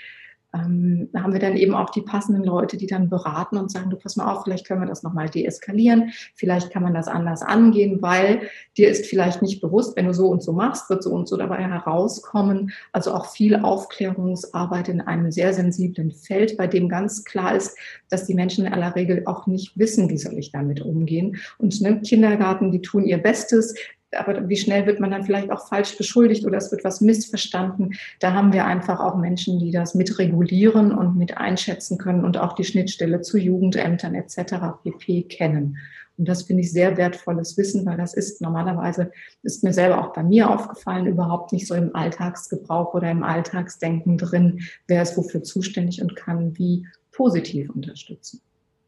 ähm, 0.54 1.10
da 1.12 1.22
haben 1.22 1.32
wir 1.32 1.40
dann 1.40 1.56
eben 1.56 1.74
auch 1.74 1.90
die 1.90 2.00
passenden 2.00 2.42
Leute, 2.42 2.76
die 2.76 2.86
dann 2.86 3.10
beraten 3.10 3.58
und 3.58 3.70
sagen, 3.70 3.90
du 3.90 3.96
pass 3.96 4.16
mal 4.16 4.32
auf, 4.32 4.44
vielleicht 4.44 4.66
können 4.66 4.80
wir 4.80 4.86
das 4.86 5.02
nochmal 5.02 5.28
deeskalieren, 5.28 6.12
vielleicht 6.34 6.70
kann 6.70 6.82
man 6.82 6.94
das 6.94 7.06
anders 7.06 7.42
angehen, 7.42 8.00
weil 8.00 8.42
dir 8.76 8.88
ist 8.88 9.06
vielleicht 9.06 9.42
nicht 9.42 9.60
bewusst, 9.60 9.96
wenn 9.96 10.06
du 10.06 10.14
so 10.14 10.28
und 10.28 10.42
so 10.42 10.52
machst, 10.52 10.88
wird 10.88 11.02
so 11.02 11.10
und 11.10 11.28
so 11.28 11.36
dabei 11.36 11.58
herauskommen. 11.58 12.72
Also 12.92 13.12
auch 13.12 13.26
viel 13.26 13.56
Aufklärungsarbeit 13.56 14.88
in 14.88 15.00
einem 15.02 15.30
sehr 15.30 15.52
sensiblen 15.52 16.12
Feld, 16.12 16.56
bei 16.56 16.66
dem 16.66 16.88
ganz 16.88 17.24
klar 17.24 17.54
ist, 17.54 17.76
dass 18.08 18.24
die 18.24 18.34
Menschen 18.34 18.64
in 18.64 18.72
aller 18.72 18.94
Regel 18.94 19.22
auch 19.26 19.46
nicht 19.46 19.78
wissen, 19.78 20.08
wie 20.08 20.18
soll 20.18 20.38
ich 20.38 20.52
damit 20.52 20.80
umgehen. 20.80 21.36
Und 21.58 21.80
ne, 21.82 22.00
Kindergarten, 22.00 22.72
die 22.72 22.80
tun 22.80 23.04
ihr 23.04 23.18
Bestes, 23.18 23.74
aber 24.16 24.48
wie 24.48 24.56
schnell 24.56 24.86
wird 24.86 25.00
man 25.00 25.10
dann 25.10 25.24
vielleicht 25.24 25.50
auch 25.50 25.68
falsch 25.68 25.96
beschuldigt 25.96 26.46
oder 26.46 26.58
es 26.58 26.70
wird 26.70 26.84
was 26.84 27.00
missverstanden. 27.00 27.94
Da 28.20 28.32
haben 28.32 28.52
wir 28.52 28.64
einfach 28.64 29.00
auch 29.00 29.16
Menschen, 29.16 29.58
die 29.58 29.70
das 29.70 29.94
mitregulieren 29.94 30.92
und 30.92 31.16
mit 31.16 31.36
einschätzen 31.36 31.98
können 31.98 32.24
und 32.24 32.38
auch 32.38 32.54
die 32.54 32.64
Schnittstelle 32.64 33.20
zu 33.20 33.38
Jugendämtern 33.38 34.14
etc. 34.14 34.82
pp. 34.82 35.24
kennen. 35.24 35.78
Und 36.16 36.26
das 36.26 36.42
finde 36.42 36.62
ich 36.62 36.72
sehr 36.72 36.96
wertvolles 36.96 37.56
Wissen, 37.56 37.86
weil 37.86 37.96
das 37.96 38.12
ist 38.12 38.40
normalerweise, 38.40 39.12
ist 39.42 39.62
mir 39.62 39.72
selber 39.72 40.04
auch 40.04 40.12
bei 40.12 40.24
mir 40.24 40.50
aufgefallen, 40.50 41.06
überhaupt 41.06 41.52
nicht 41.52 41.68
so 41.68 41.74
im 41.74 41.94
Alltagsgebrauch 41.94 42.92
oder 42.94 43.10
im 43.10 43.22
Alltagsdenken 43.22 44.18
drin, 44.18 44.60
wer 44.88 45.02
ist 45.02 45.16
wofür 45.16 45.44
zuständig 45.44 46.02
und 46.02 46.16
kann 46.16 46.58
wie 46.58 46.86
positiv 47.12 47.70
unterstützen. 47.70 48.40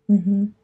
Mhm. 0.09 0.55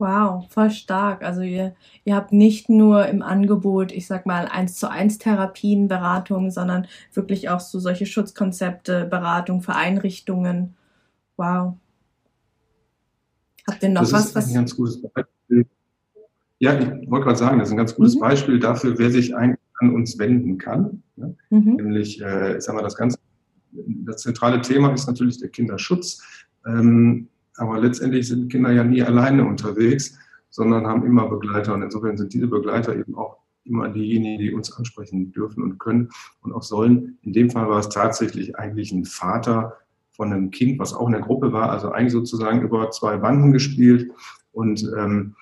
Wow, 0.00 0.50
voll 0.50 0.70
stark. 0.70 1.22
Also 1.22 1.42
ihr, 1.42 1.74
ihr 2.04 2.16
habt 2.16 2.32
nicht 2.32 2.70
nur 2.70 3.06
im 3.06 3.20
Angebot, 3.20 3.92
ich 3.92 4.06
sag 4.06 4.24
mal, 4.24 4.46
eins 4.46 4.76
zu 4.76 4.90
eins 4.90 5.18
Therapien, 5.18 5.88
Beratungen, 5.88 6.50
sondern 6.50 6.86
wirklich 7.12 7.50
auch 7.50 7.60
so 7.60 7.78
solche 7.78 8.06
Schutzkonzepte, 8.06 9.04
Beratung 9.04 9.60
für 9.60 9.74
Einrichtungen. 9.74 10.74
Wow. 11.36 11.74
Habt 13.68 13.82
ihr 13.82 13.90
noch 13.90 14.00
das 14.00 14.12
was? 14.12 14.26
Ist 14.26 14.34
was 14.36 14.48
ein 14.48 14.54
ganz 14.54 14.74
gutes 14.74 15.02
Beispiel. 15.02 15.66
Ja, 16.60 16.78
ich 16.78 17.10
wollte 17.10 17.26
gerade 17.26 17.38
sagen, 17.38 17.58
das 17.58 17.68
ist 17.68 17.74
ein 17.74 17.78
ganz 17.78 17.94
gutes 17.94 18.14
mhm. 18.14 18.20
Beispiel 18.20 18.58
dafür, 18.58 18.98
wer 18.98 19.10
sich 19.10 19.36
eigentlich 19.36 19.60
an 19.80 19.94
uns 19.94 20.18
wenden 20.18 20.56
kann. 20.56 21.02
Ne? 21.16 21.36
Mhm. 21.50 21.74
Nämlich, 21.74 22.22
äh, 22.22 22.58
sagen 22.58 22.78
wir 22.78 22.82
das 22.82 22.96
Ganze 22.96 23.18
das 23.72 24.22
zentrale 24.22 24.60
Thema 24.60 24.92
ist 24.92 25.06
natürlich 25.06 25.38
der 25.38 25.48
Kinderschutz. 25.48 26.22
Ähm, 26.66 27.28
aber 27.56 27.80
letztendlich 27.80 28.28
sind 28.28 28.50
Kinder 28.50 28.72
ja 28.72 28.84
nie 28.84 29.02
alleine 29.02 29.46
unterwegs, 29.46 30.18
sondern 30.50 30.86
haben 30.86 31.04
immer 31.04 31.28
Begleiter. 31.28 31.74
Und 31.74 31.82
insofern 31.82 32.16
sind 32.16 32.32
diese 32.32 32.48
Begleiter 32.48 32.96
eben 32.96 33.14
auch 33.14 33.38
immer 33.64 33.88
diejenigen, 33.88 34.38
die 34.38 34.52
uns 34.52 34.72
ansprechen 34.72 35.32
dürfen 35.32 35.62
und 35.62 35.78
können 35.78 36.08
und 36.42 36.52
auch 36.52 36.62
sollen. 36.62 37.18
In 37.22 37.32
dem 37.32 37.50
Fall 37.50 37.68
war 37.68 37.78
es 37.78 37.88
tatsächlich 37.88 38.56
eigentlich 38.56 38.92
ein 38.92 39.04
Vater 39.04 39.76
von 40.10 40.32
einem 40.32 40.50
Kind, 40.50 40.78
was 40.78 40.92
auch 40.92 41.06
in 41.06 41.12
der 41.12 41.22
Gruppe 41.22 41.52
war, 41.52 41.70
also 41.70 41.90
eigentlich 41.90 42.12
sozusagen 42.12 42.62
über 42.62 42.90
zwei 42.90 43.16
Banden 43.16 43.52
gespielt. 43.52 44.10
Und 44.52 44.90
ähm, 44.98 45.34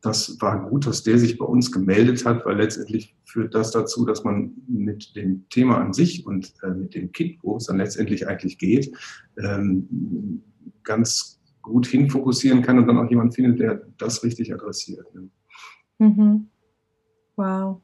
das 0.00 0.40
war 0.40 0.68
gut, 0.68 0.86
dass 0.86 1.02
der 1.02 1.18
sich 1.18 1.36
bei 1.36 1.44
uns 1.44 1.72
gemeldet 1.72 2.24
hat, 2.24 2.46
weil 2.46 2.56
letztendlich 2.56 3.16
führt 3.24 3.54
das 3.54 3.70
dazu, 3.72 4.04
dass 4.04 4.24
man 4.24 4.52
mit 4.68 5.16
dem 5.16 5.46
Thema 5.50 5.78
an 5.78 5.92
sich 5.92 6.24
und 6.24 6.54
äh, 6.62 6.70
mit 6.70 6.94
dem 6.94 7.12
Kind, 7.12 7.38
wo 7.42 7.56
es 7.56 7.66
dann 7.66 7.78
letztendlich 7.78 8.28
eigentlich 8.28 8.58
geht, 8.58 8.92
ähm, 9.36 10.42
ganz 10.84 11.40
gut 11.64 11.86
hinfokussieren 11.86 12.62
kann 12.62 12.78
und 12.78 12.86
dann 12.86 12.98
auch 12.98 13.10
jemand 13.10 13.34
findet, 13.34 13.58
der 13.58 13.82
das 13.98 14.22
richtig 14.22 14.54
adressiert. 14.54 15.06
Ne? 15.14 15.28
Mhm. 15.98 16.46
Wow. 17.36 17.80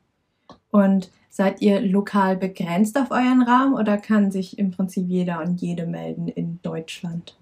Und 0.70 1.10
seid 1.28 1.62
ihr 1.62 1.80
lokal 1.80 2.36
begrenzt 2.36 2.98
auf 2.98 3.10
euren 3.10 3.42
Raum 3.42 3.74
oder 3.74 3.96
kann 3.96 4.30
sich 4.30 4.58
im 4.58 4.70
Prinzip 4.70 5.08
jeder 5.08 5.42
und 5.42 5.60
jede 5.60 5.86
melden 5.86 6.28
in 6.28 6.60
Deutschland? 6.62 7.36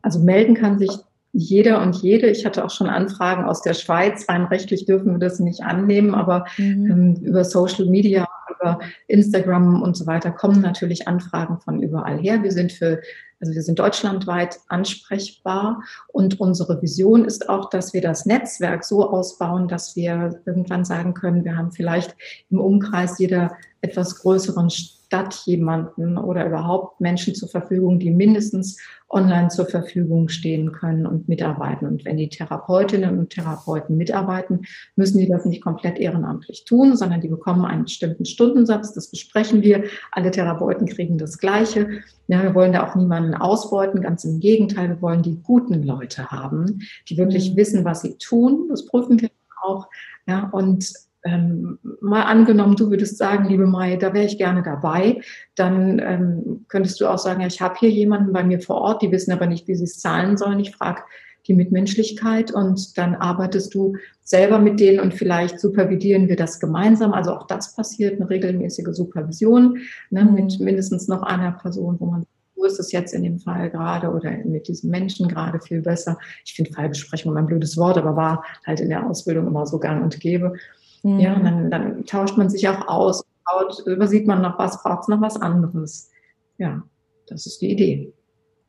Also 0.00 0.18
melden 0.18 0.54
kann 0.54 0.78
sich 0.78 0.90
jeder 1.32 1.82
und 1.82 1.96
jede. 1.96 2.28
Ich 2.28 2.44
hatte 2.44 2.64
auch 2.64 2.70
schon 2.70 2.88
Anfragen 2.88 3.44
aus 3.44 3.62
der 3.62 3.74
Schweiz. 3.74 4.28
Rein 4.28 4.44
rechtlich 4.44 4.84
dürfen 4.84 5.12
wir 5.12 5.18
das 5.18 5.40
nicht 5.40 5.62
annehmen, 5.62 6.14
aber 6.14 6.44
mhm. 6.58 6.90
ähm, 6.90 7.14
über 7.22 7.44
Social 7.44 7.86
Media, 7.86 8.26
über 8.54 8.80
Instagram 9.08 9.82
und 9.82 9.96
so 9.96 10.06
weiter 10.06 10.30
kommen 10.30 10.60
natürlich 10.60 11.08
Anfragen 11.08 11.60
von 11.60 11.82
überall 11.82 12.18
her. 12.18 12.42
Wir 12.42 12.52
sind 12.52 12.72
für 12.72 13.00
also 13.40 13.54
wir 13.54 13.62
sind 13.62 13.80
deutschlandweit 13.80 14.60
ansprechbar 14.68 15.82
und 16.06 16.38
unsere 16.38 16.80
Vision 16.80 17.24
ist 17.24 17.48
auch, 17.48 17.70
dass 17.70 17.92
wir 17.92 18.00
das 18.00 18.24
Netzwerk 18.24 18.84
so 18.84 19.10
ausbauen, 19.10 19.66
dass 19.66 19.96
wir 19.96 20.40
irgendwann 20.46 20.84
sagen 20.84 21.12
können, 21.12 21.44
wir 21.44 21.56
haben 21.56 21.72
vielleicht 21.72 22.14
im 22.50 22.60
Umkreis 22.60 23.18
jeder 23.18 23.56
etwas 23.80 24.20
größeren 24.20 24.70
Stadt 24.70 25.01
jemanden 25.46 26.16
oder 26.16 26.46
überhaupt 26.46 27.00
Menschen 27.00 27.34
zur 27.34 27.48
Verfügung, 27.48 27.98
die 27.98 28.10
mindestens 28.10 28.78
online 29.12 29.48
zur 29.48 29.66
Verfügung 29.66 30.28
stehen 30.28 30.72
können 30.72 31.06
und 31.06 31.28
mitarbeiten. 31.28 31.86
Und 31.86 32.04
wenn 32.04 32.16
die 32.16 32.28
Therapeutinnen 32.28 33.18
und 33.18 33.30
Therapeuten 33.30 33.96
mitarbeiten, 33.96 34.62
müssen 34.96 35.18
die 35.18 35.28
das 35.28 35.44
nicht 35.44 35.62
komplett 35.62 35.98
ehrenamtlich 35.98 36.64
tun, 36.64 36.96
sondern 36.96 37.20
die 37.20 37.28
bekommen 37.28 37.64
einen 37.64 37.84
bestimmten 37.84 38.24
Stundensatz. 38.24 38.94
Das 38.94 39.10
besprechen 39.10 39.62
wir. 39.62 39.84
Alle 40.10 40.30
Therapeuten 40.30 40.86
kriegen 40.86 41.18
das 41.18 41.38
Gleiche. 41.38 42.00
Ja, 42.28 42.42
wir 42.42 42.54
wollen 42.54 42.72
da 42.72 42.88
auch 42.88 42.94
niemanden 42.94 43.34
ausbeuten. 43.34 44.00
Ganz 44.00 44.24
im 44.24 44.40
Gegenteil, 44.40 44.88
wir 44.88 45.02
wollen 45.02 45.22
die 45.22 45.38
guten 45.42 45.82
Leute 45.82 46.30
haben, 46.30 46.80
die 47.08 47.18
wirklich 47.18 47.52
mhm. 47.52 47.56
wissen, 47.56 47.84
was 47.84 48.00
sie 48.00 48.16
tun. 48.16 48.68
Das 48.70 48.86
prüfen 48.86 49.20
wir 49.20 49.30
auch. 49.62 49.88
Ja, 50.26 50.48
und 50.52 50.90
ähm, 51.24 51.78
mal 52.00 52.22
angenommen, 52.22 52.76
du 52.76 52.90
würdest 52.90 53.16
sagen, 53.16 53.48
liebe 53.48 53.66
Mai, 53.66 53.96
da 53.96 54.12
wäre 54.12 54.26
ich 54.26 54.38
gerne 54.38 54.62
dabei, 54.62 55.20
dann 55.54 56.00
ähm, 56.00 56.64
könntest 56.68 57.00
du 57.00 57.06
auch 57.06 57.18
sagen, 57.18 57.40
ja, 57.40 57.46
ich 57.46 57.60
habe 57.60 57.76
hier 57.78 57.90
jemanden 57.90 58.32
bei 58.32 58.42
mir 58.42 58.60
vor 58.60 58.76
Ort, 58.76 59.02
die 59.02 59.12
wissen 59.12 59.32
aber 59.32 59.46
nicht, 59.46 59.68
wie 59.68 59.74
sie 59.74 59.84
es 59.84 60.00
zahlen 60.00 60.36
sollen. 60.36 60.60
Ich 60.60 60.74
frage 60.74 61.02
die 61.46 61.54
Mitmenschlichkeit 61.54 62.52
und 62.52 62.96
dann 62.98 63.14
arbeitest 63.14 63.74
du 63.74 63.96
selber 64.22 64.58
mit 64.58 64.78
denen 64.78 65.00
und 65.00 65.14
vielleicht 65.14 65.58
supervidieren 65.58 66.28
wir 66.28 66.36
das 66.36 66.60
gemeinsam. 66.60 67.12
Also 67.12 67.32
auch 67.32 67.46
das 67.46 67.74
passiert, 67.74 68.20
eine 68.20 68.30
regelmäßige 68.30 68.94
Supervision 68.94 69.78
ne, 70.10 70.24
mhm. 70.24 70.34
mit 70.34 70.60
mindestens 70.60 71.08
noch 71.08 71.22
einer 71.22 71.52
Person, 71.52 71.96
wo 71.98 72.06
man 72.06 72.26
wo 72.54 72.66
ist 72.66 72.78
es 72.78 72.92
jetzt 72.92 73.12
in 73.12 73.24
dem 73.24 73.40
Fall 73.40 73.70
gerade 73.70 74.08
oder 74.10 74.30
mit 74.44 74.68
diesem 74.68 74.90
Menschen 74.90 75.26
gerade 75.26 75.58
viel 75.58 75.80
besser. 75.80 76.16
Ich 76.44 76.54
finde 76.54 76.72
Fallbesprechung 76.72 77.36
ein 77.36 77.46
blödes 77.46 77.76
Wort, 77.76 77.98
aber 77.98 78.14
war 78.14 78.44
halt 78.64 78.78
in 78.78 78.88
der 78.88 79.04
Ausbildung 79.04 79.48
immer 79.48 79.66
so 79.66 79.80
gang 79.80 80.00
und 80.00 80.20
gäbe. 80.20 80.54
Mhm. 81.02 81.20
Ja, 81.20 81.34
und 81.34 81.44
dann, 81.44 81.70
dann 81.70 82.06
tauscht 82.06 82.36
man 82.36 82.48
sich 82.48 82.68
auch 82.68 82.86
aus, 82.86 83.24
schaut, 83.48 83.86
übersieht 83.86 84.26
man 84.26 84.42
noch 84.42 84.58
was, 84.58 84.82
braucht 84.82 85.02
es 85.02 85.08
noch 85.08 85.20
was 85.20 85.40
anderes. 85.40 86.10
Ja, 86.58 86.82
das 87.26 87.46
ist 87.46 87.60
die 87.60 87.70
Idee. 87.70 88.12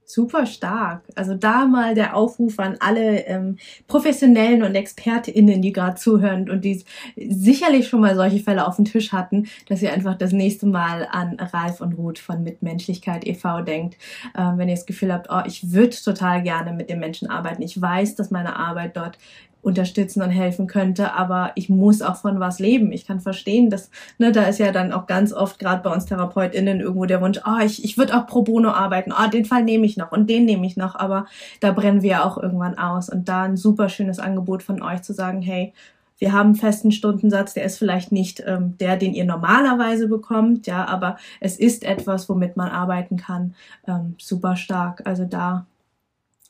Super 0.06 0.46
stark. 0.46 1.04
Also 1.16 1.34
da 1.34 1.66
mal 1.66 1.96
der 1.96 2.16
Aufruf 2.16 2.60
an 2.60 2.76
alle 2.82 3.26
ähm, 3.26 3.58
Professionellen 3.88 4.62
und 4.62 4.76
ExpertInnen, 4.76 5.62
die 5.62 5.72
gerade 5.72 5.96
zuhören 5.96 6.50
und 6.50 6.66
die 6.66 6.84
sicherlich 7.16 7.88
schon 7.88 8.02
mal 8.02 8.16
solche 8.16 8.40
Fälle 8.40 8.68
auf 8.68 8.76
dem 8.76 8.86
Tisch 8.86 9.14
hatten, 9.14 9.48
dass 9.70 9.82
ihr 9.82 9.94
einfach 9.94 10.16
das 10.16 10.34
nächste 10.34 10.66
Mal 10.66 11.08
an 11.10 11.38
Ralf 11.40 11.80
und 11.80 11.94
Ruth 11.94 12.20
von 12.20 12.44
Mitmenschlichkeit 12.44 13.26
e.V. 13.26 13.62
denkt. 13.62 13.98
Ähm, 14.38 14.58
wenn 14.58 14.68
ihr 14.68 14.76
das 14.76 14.86
Gefühl 14.86 15.14
habt, 15.14 15.30
oh, 15.32 15.42
ich 15.46 15.72
würde 15.72 15.96
total 15.96 16.44
gerne 16.44 16.74
mit 16.74 16.90
den 16.90 17.00
Menschen 17.00 17.30
arbeiten. 17.30 17.62
Ich 17.62 17.82
weiß, 17.82 18.16
dass 18.16 18.30
meine 18.30 18.58
Arbeit 18.58 18.98
dort 18.98 19.18
unterstützen 19.64 20.22
und 20.22 20.30
helfen 20.30 20.68
könnte, 20.68 21.14
aber 21.14 21.52
ich 21.56 21.70
muss 21.70 22.02
auch 22.02 22.18
von 22.18 22.40
was 22.40 22.60
leben. 22.60 22.92
Ich 22.92 23.08
kann 23.08 23.22
verstehen, 23.22 23.70
dass, 23.70 23.90
ne, 24.18 24.32
da 24.32 24.44
ist 24.44 24.60
ja 24.60 24.72
dann 24.72 24.92
auch 24.92 25.08
ganz 25.08 25.32
oft 25.32 25.58
gerade 25.58 25.82
bei 25.82 25.92
uns 25.92 26.06
TherapeutInnen 26.06 26.82
irgendwo 26.82 27.06
der 27.06 27.22
Wunsch, 27.22 27.40
oh, 27.46 27.64
ich, 27.64 27.84
ich 27.84 27.98
würde 27.98 28.16
auch 28.18 28.28
pro 28.28 28.44
bono 28.44 28.72
arbeiten, 28.72 29.14
oh, 29.14 29.30
den 29.30 29.46
Fall 29.46 29.64
nehme 29.64 29.86
ich 29.86 29.96
noch 29.98 30.12
und 30.12 30.30
den 30.30 30.46
nehme 30.46 30.68
ich 30.68 30.76
noch, 30.76 30.96
aber 30.96 31.26
da 31.62 31.72
brennen 31.72 32.02
wir 32.02 32.26
auch 32.26 32.38
irgendwann 32.38 32.78
aus 32.78 33.10
und 33.10 33.30
da 33.30 33.44
ein 33.44 33.58
super 33.58 33.88
schönes 33.88 34.20
Angebot 34.20 34.64
von 34.64 34.82
euch 34.82 35.02
zu 35.02 35.14
sagen, 35.14 35.42
hey, 35.42 35.74
wir 36.20 36.34
haben 36.34 36.48
einen 36.48 36.56
festen 36.56 36.92
Stundensatz, 36.92 37.54
der 37.54 37.64
ist 37.64 37.78
vielleicht 37.78 38.12
nicht 38.12 38.44
ähm, 38.46 38.78
der, 38.78 38.98
den 38.98 39.14
ihr 39.14 39.26
normalerweise 39.26 40.08
bekommt, 40.08 40.68
ja, 40.68 40.86
aber 40.86 41.18
es 41.40 41.58
ist 41.58 41.84
etwas, 41.84 42.30
womit 42.30 42.56
man 42.56 42.70
arbeiten 42.70 43.18
kann. 43.18 43.56
Ähm, 43.88 44.16
super 44.20 44.56
stark. 44.56 45.02
Also 45.06 45.26
da 45.26 45.66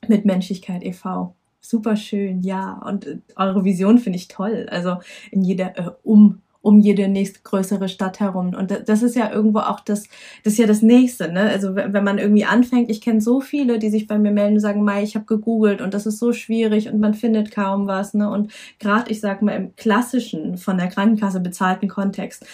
mit 0.07 0.25
Menschlichkeit 0.25 0.83
e.V 0.83 1.33
super 1.63 1.95
schön, 1.95 2.41
ja. 2.41 2.73
Und 2.85 3.07
äh, 3.07 3.17
eure 3.35 3.63
Vision 3.63 3.97
finde 3.97 4.17
ich 4.17 4.27
toll. 4.27 4.67
Also 4.69 4.97
in 5.31 5.43
jeder 5.43 5.77
äh, 5.77 5.91
um 6.03 6.41
um 6.63 6.79
jede 6.79 7.09
nächstgrößere 7.09 7.89
Stadt 7.89 8.21
herum. 8.21 8.55
Und 8.55 8.71
das 8.87 9.03
ist 9.03 9.17
ja 9.17 9.29
irgendwo 9.29 9.59
auch 9.59 9.81
das, 9.81 10.05
das 10.45 10.53
ist 10.53 10.59
ja 10.59 10.65
das 10.65 10.81
Nächste. 10.81 11.29
Ne? 11.29 11.41
Also 11.41 11.75
wenn 11.75 12.03
man 12.05 12.17
irgendwie 12.17 12.45
anfängt, 12.45 12.89
ich 12.89 13.01
kenne 13.01 13.19
so 13.19 13.41
viele, 13.41 13.79
die 13.79 13.89
sich 13.89 14.07
bei 14.07 14.17
mir 14.17 14.31
melden 14.31 14.55
und 14.55 14.59
sagen, 14.61 14.81
Mai, 14.81 15.03
ich 15.03 15.15
habe 15.15 15.25
gegoogelt 15.25 15.81
und 15.81 15.93
das 15.93 16.05
ist 16.05 16.19
so 16.19 16.31
schwierig 16.31 16.87
und 16.87 17.01
man 17.01 17.15
findet 17.15 17.51
kaum 17.51 17.85
was. 17.85 18.13
Ne? 18.13 18.29
Und 18.29 18.49
gerade, 18.79 19.11
ich 19.11 19.19
sag 19.19 19.41
mal, 19.41 19.51
im 19.51 19.75
klassischen, 19.75 20.57
von 20.57 20.77
der 20.77 20.87
Krankenkasse 20.87 21.41
bezahlten 21.41 21.89
Kontext, 21.89 22.45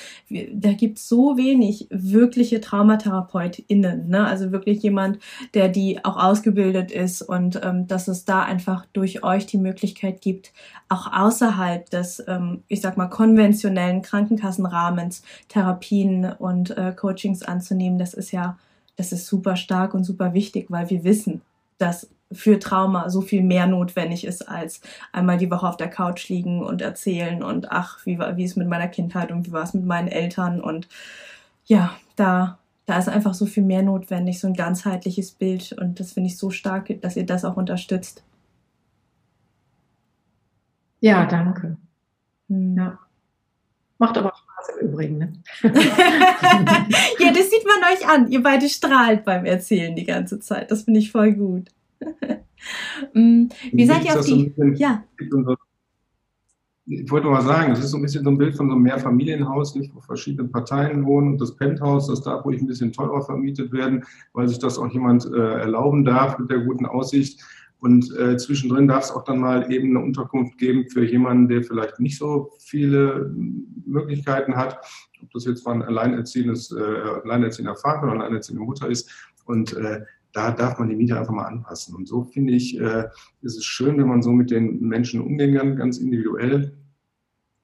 da 0.53 0.73
gibt's 0.73 1.07
so 1.07 1.37
wenig 1.37 1.85
wirkliche 1.91 2.61
TraumatherapeutInnen. 2.61 4.09
Ne? 4.09 4.25
Also 4.25 4.51
wirklich 4.51 4.81
jemand, 4.81 5.19
der 5.53 5.69
die 5.69 6.03
auch 6.03 6.17
ausgebildet 6.17 6.91
ist 6.91 7.21
und 7.21 7.61
ähm, 7.63 7.85
dass 7.85 8.07
es 8.07 8.25
da 8.25 8.41
einfach 8.41 8.87
durch 8.91 9.23
euch 9.23 9.45
die 9.45 9.59
Möglichkeit 9.59 10.21
gibt, 10.21 10.51
auch 10.87 11.13
außerhalb 11.13 11.87
des, 11.91 12.23
ähm, 12.27 12.63
ich 12.67 12.81
sag 12.81 12.97
mal, 12.97 13.07
konventionellen 13.07 13.98
Krankenkassenrahmens 14.01 15.23
Therapien 15.47 16.25
und 16.25 16.75
äh, 16.77 16.93
Coachings 16.95 17.43
anzunehmen, 17.43 17.99
das 17.99 18.13
ist 18.13 18.31
ja, 18.31 18.57
das 18.95 19.11
ist 19.11 19.27
super 19.27 19.55
stark 19.55 19.93
und 19.93 20.03
super 20.03 20.33
wichtig, 20.33 20.67
weil 20.69 20.89
wir 20.89 21.03
wissen, 21.03 21.41
dass 21.77 22.09
für 22.31 22.59
Trauma 22.59 23.09
so 23.09 23.21
viel 23.21 23.41
mehr 23.41 23.65
notwendig 23.65 24.23
ist, 24.23 24.47
als 24.47 24.81
einmal 25.11 25.37
die 25.37 25.49
Woche 25.49 25.67
auf 25.67 25.77
der 25.77 25.89
Couch 25.89 26.29
liegen 26.29 26.63
und 26.63 26.81
erzählen 26.81 27.41
und 27.41 27.71
ach, 27.71 28.05
wie 28.05 28.19
war, 28.19 28.37
wie 28.37 28.43
ist 28.43 28.55
mit 28.55 28.67
meiner 28.67 28.87
Kindheit 28.87 29.31
und 29.31 29.47
wie 29.47 29.51
war 29.51 29.63
es 29.63 29.73
mit 29.73 29.85
meinen 29.85 30.07
Eltern 30.07 30.61
und 30.61 30.87
ja, 31.65 31.91
da, 32.15 32.59
da 32.85 32.97
ist 32.97 33.09
einfach 33.09 33.33
so 33.33 33.45
viel 33.45 33.63
mehr 33.63 33.81
notwendig, 33.81 34.39
so 34.39 34.47
ein 34.47 34.53
ganzheitliches 34.53 35.31
Bild 35.31 35.73
und 35.73 35.99
das 35.99 36.13
finde 36.13 36.27
ich 36.27 36.37
so 36.37 36.51
stark, 36.51 37.01
dass 37.01 37.15
ihr 37.15 37.25
das 37.25 37.45
auch 37.45 37.57
unterstützt. 37.57 38.23
Ja, 40.99 41.25
danke. 41.25 41.77
Hm. 42.49 42.77
Ja. 42.77 42.99
Macht 43.99 44.17
aber 44.17 44.33
Spaß 44.33 44.77
im 44.79 44.87
Übrigen, 44.87 45.17
ne? 45.17 45.33
ja, 45.63 47.31
das 47.33 47.49
sieht 47.51 47.65
man 47.65 47.91
euch 47.93 48.07
an. 48.07 48.31
Ihr 48.31 48.41
beide 48.41 48.69
strahlt 48.69 49.25
beim 49.25 49.43
Erzählen 49.43 49.93
die 49.93 50.05
ganze 50.05 50.39
Zeit. 50.39 50.71
Das 50.71 50.83
finde 50.83 51.01
ich 51.01 51.11
voll 51.11 51.33
gut. 51.33 51.69
Mm, 53.13 53.45
wie 53.71 53.85
seid 53.85 54.03
ihr 54.03 54.19
auf 54.19 54.25
die... 54.25 54.53
So 54.57 54.63
ja. 54.75 55.05
Ich 56.85 57.09
wollte 57.09 57.27
mal 57.27 57.41
sagen, 57.41 57.71
es 57.71 57.79
ist 57.79 57.91
so 57.91 57.97
ein 57.97 58.01
bisschen 58.01 58.25
so 58.25 58.29
ein 58.31 58.37
Bild 58.37 58.57
von 58.57 58.67
so 58.67 58.73
einem 58.73 58.83
Mehrfamilienhaus, 58.83 59.75
nicht, 59.75 59.95
wo 59.95 60.01
verschiedene 60.01 60.49
Parteien 60.49 61.05
wohnen 61.05 61.29
und 61.29 61.41
das 61.41 61.55
Penthouse, 61.55 62.07
das 62.07 62.21
darf 62.21 62.43
ruhig 62.43 62.61
ein 62.61 62.67
bisschen 62.67 62.91
teurer 62.91 63.21
vermietet 63.21 63.71
werden, 63.71 64.03
weil 64.33 64.49
sich 64.49 64.59
das 64.59 64.77
auch 64.77 64.91
jemand 64.91 65.25
äh, 65.25 65.59
erlauben 65.61 66.03
darf 66.03 66.37
mit 66.37 66.51
der 66.51 66.59
guten 66.59 66.85
Aussicht. 66.85 67.41
Und 67.79 68.13
äh, 68.17 68.37
zwischendrin 68.37 68.87
darf 68.87 69.05
es 69.05 69.11
auch 69.11 69.23
dann 69.23 69.39
mal 69.39 69.71
eben 69.71 69.95
eine 69.95 70.03
Unterkunft 70.05 70.57
geben 70.57 70.89
für 70.89 71.05
jemanden, 71.05 71.47
der 71.47 71.63
vielleicht 71.63 71.99
nicht 71.99 72.17
so 72.17 72.51
viele 72.59 73.33
Möglichkeiten 73.85 74.55
hat, 74.55 74.79
ob 75.21 75.31
das 75.31 75.45
jetzt 75.45 75.63
von 75.63 75.81
alleinerziehendes, 75.81 76.71
äh, 76.71 76.81
alleinerziehender 77.23 77.75
Vater 77.75 78.03
oder 78.03 78.13
alleinerziehende 78.13 78.63
Mutter 78.63 78.89
ist. 78.89 79.09
Und 79.45 79.73
äh, 79.73 80.01
da 80.33 80.51
darf 80.51 80.77
man 80.77 80.89
die 80.89 80.95
Miete 80.95 81.17
einfach 81.17 81.33
mal 81.33 81.45
anpassen. 81.45 81.95
Und 81.95 82.07
so 82.07 82.23
finde 82.23 82.53
ich, 82.53 82.79
äh, 82.79 83.05
ist 83.41 83.57
es 83.57 83.65
schön, 83.65 83.97
wenn 83.97 84.07
man 84.07 84.21
so 84.21 84.31
mit 84.31 84.51
den 84.51 84.81
Menschen 84.81 85.21
umgehen 85.21 85.55
kann, 85.55 85.77
ganz 85.77 85.97
individuell. 85.97 86.77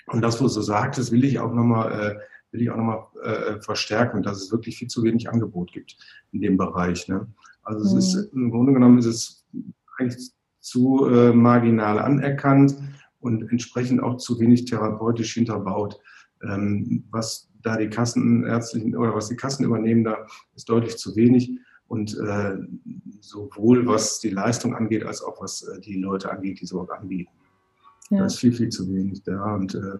Und 0.08 0.22
das, 0.22 0.42
was 0.42 0.54
du 0.54 0.62
sagtest, 0.62 1.12
will 1.12 1.26
ich 1.26 1.40
auch 1.40 1.54
nochmal 1.54 1.92
äh, 1.92 2.20
will 2.56 2.62
ich 2.62 2.70
auch 2.70 2.78
nochmal 2.78 3.06
äh, 3.22 3.62
verstärken, 3.62 4.24
dass 4.24 4.42
es 4.42 4.52
wirklich 4.52 4.78
viel 4.78 4.88
zu 4.88 5.04
wenig 5.04 5.30
Angebot 5.30 5.74
gibt 5.74 5.98
in 6.32 6.42
dem 6.42 6.58
Bereich. 6.58 7.08
Ne? 7.08 7.28
Also 7.64 7.92
mhm. 7.92 7.98
es 8.00 8.16
ist 8.16 8.34
im 8.34 8.50
Grunde 8.50 8.74
genommen 8.74 8.98
ist 8.98 9.06
es 9.06 9.46
eigentlich 9.98 10.32
zu 10.60 11.06
äh, 11.08 11.32
marginal 11.34 12.00
anerkannt 12.00 12.76
und 13.20 13.50
entsprechend 13.52 14.02
auch 14.02 14.18
zu 14.18 14.40
wenig 14.40 14.66
therapeutisch 14.66 15.34
hinterbaut. 15.34 16.00
Ähm, 16.44 17.04
was 17.12 17.50
da 17.62 17.78
die 17.78 17.90
Kassenärztlichen 17.90 18.96
oder 18.96 19.16
was 19.16 19.30
die 19.30 19.36
Kassen 19.36 19.66
übernehmen, 19.66 20.04
da 20.04 20.26
ist 20.56 20.70
deutlich 20.70 20.98
zu 20.98 21.16
wenig. 21.16 21.60
Und 21.88 22.18
äh, 22.18 22.58
sowohl 23.20 23.86
was 23.86 24.20
die 24.20 24.30
Leistung 24.30 24.76
angeht, 24.76 25.04
als 25.04 25.22
auch 25.22 25.42
was 25.42 25.64
äh, 25.64 25.80
die 25.80 26.00
Leute 26.00 26.32
angeht, 26.32 26.62
die 26.62 26.66
so 26.66 26.82
anbieten. 26.82 27.32
Ja. 28.10 28.20
Da 28.20 28.26
ist 28.26 28.40
viel, 28.40 28.54
viel 28.54 28.70
zu 28.70 28.88
wenig 28.92 29.24
da. 29.24 29.56
Und 29.56 29.76
äh, 29.76 30.00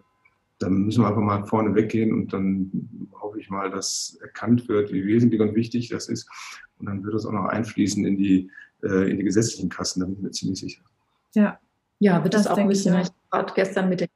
dann 0.58 0.84
müssen 0.84 1.02
wir 1.02 1.08
einfach 1.08 1.22
mal 1.22 1.44
vorne 1.44 1.74
weggehen 1.74 2.12
und 2.12 2.32
dann 2.32 3.10
hoffe 3.20 3.38
ich 3.38 3.50
mal, 3.50 3.70
dass 3.70 4.18
erkannt 4.22 4.68
wird, 4.68 4.92
wie 4.92 5.06
wesentlich 5.06 5.40
und 5.40 5.54
wichtig 5.54 5.88
das 5.88 6.08
ist. 6.08 6.28
Und 6.78 6.86
dann 6.86 7.04
wird 7.04 7.14
es 7.14 7.26
auch 7.26 7.32
noch 7.32 7.46
einfließen 7.46 8.04
in 8.04 8.16
die, 8.16 8.50
äh, 8.82 9.10
in 9.10 9.18
die 9.18 9.24
gesetzlichen 9.24 9.68
Kassen, 9.68 10.00
da 10.00 10.06
bin 10.06 10.16
ich 10.16 10.22
mir 10.22 10.30
ziemlich 10.30 10.60
sicher. 10.60 10.82
Ja, 11.34 11.58
ja 11.98 12.22
wird 12.22 12.34
das, 12.34 12.44
das 12.44 12.52
auch 12.52 12.58
ein 12.58 12.68
bisschen. 12.68 12.98
Ich 13.00 13.08
habe 13.32 13.52
gestern 13.54 13.88
mit 13.88 14.00
der 14.00 14.08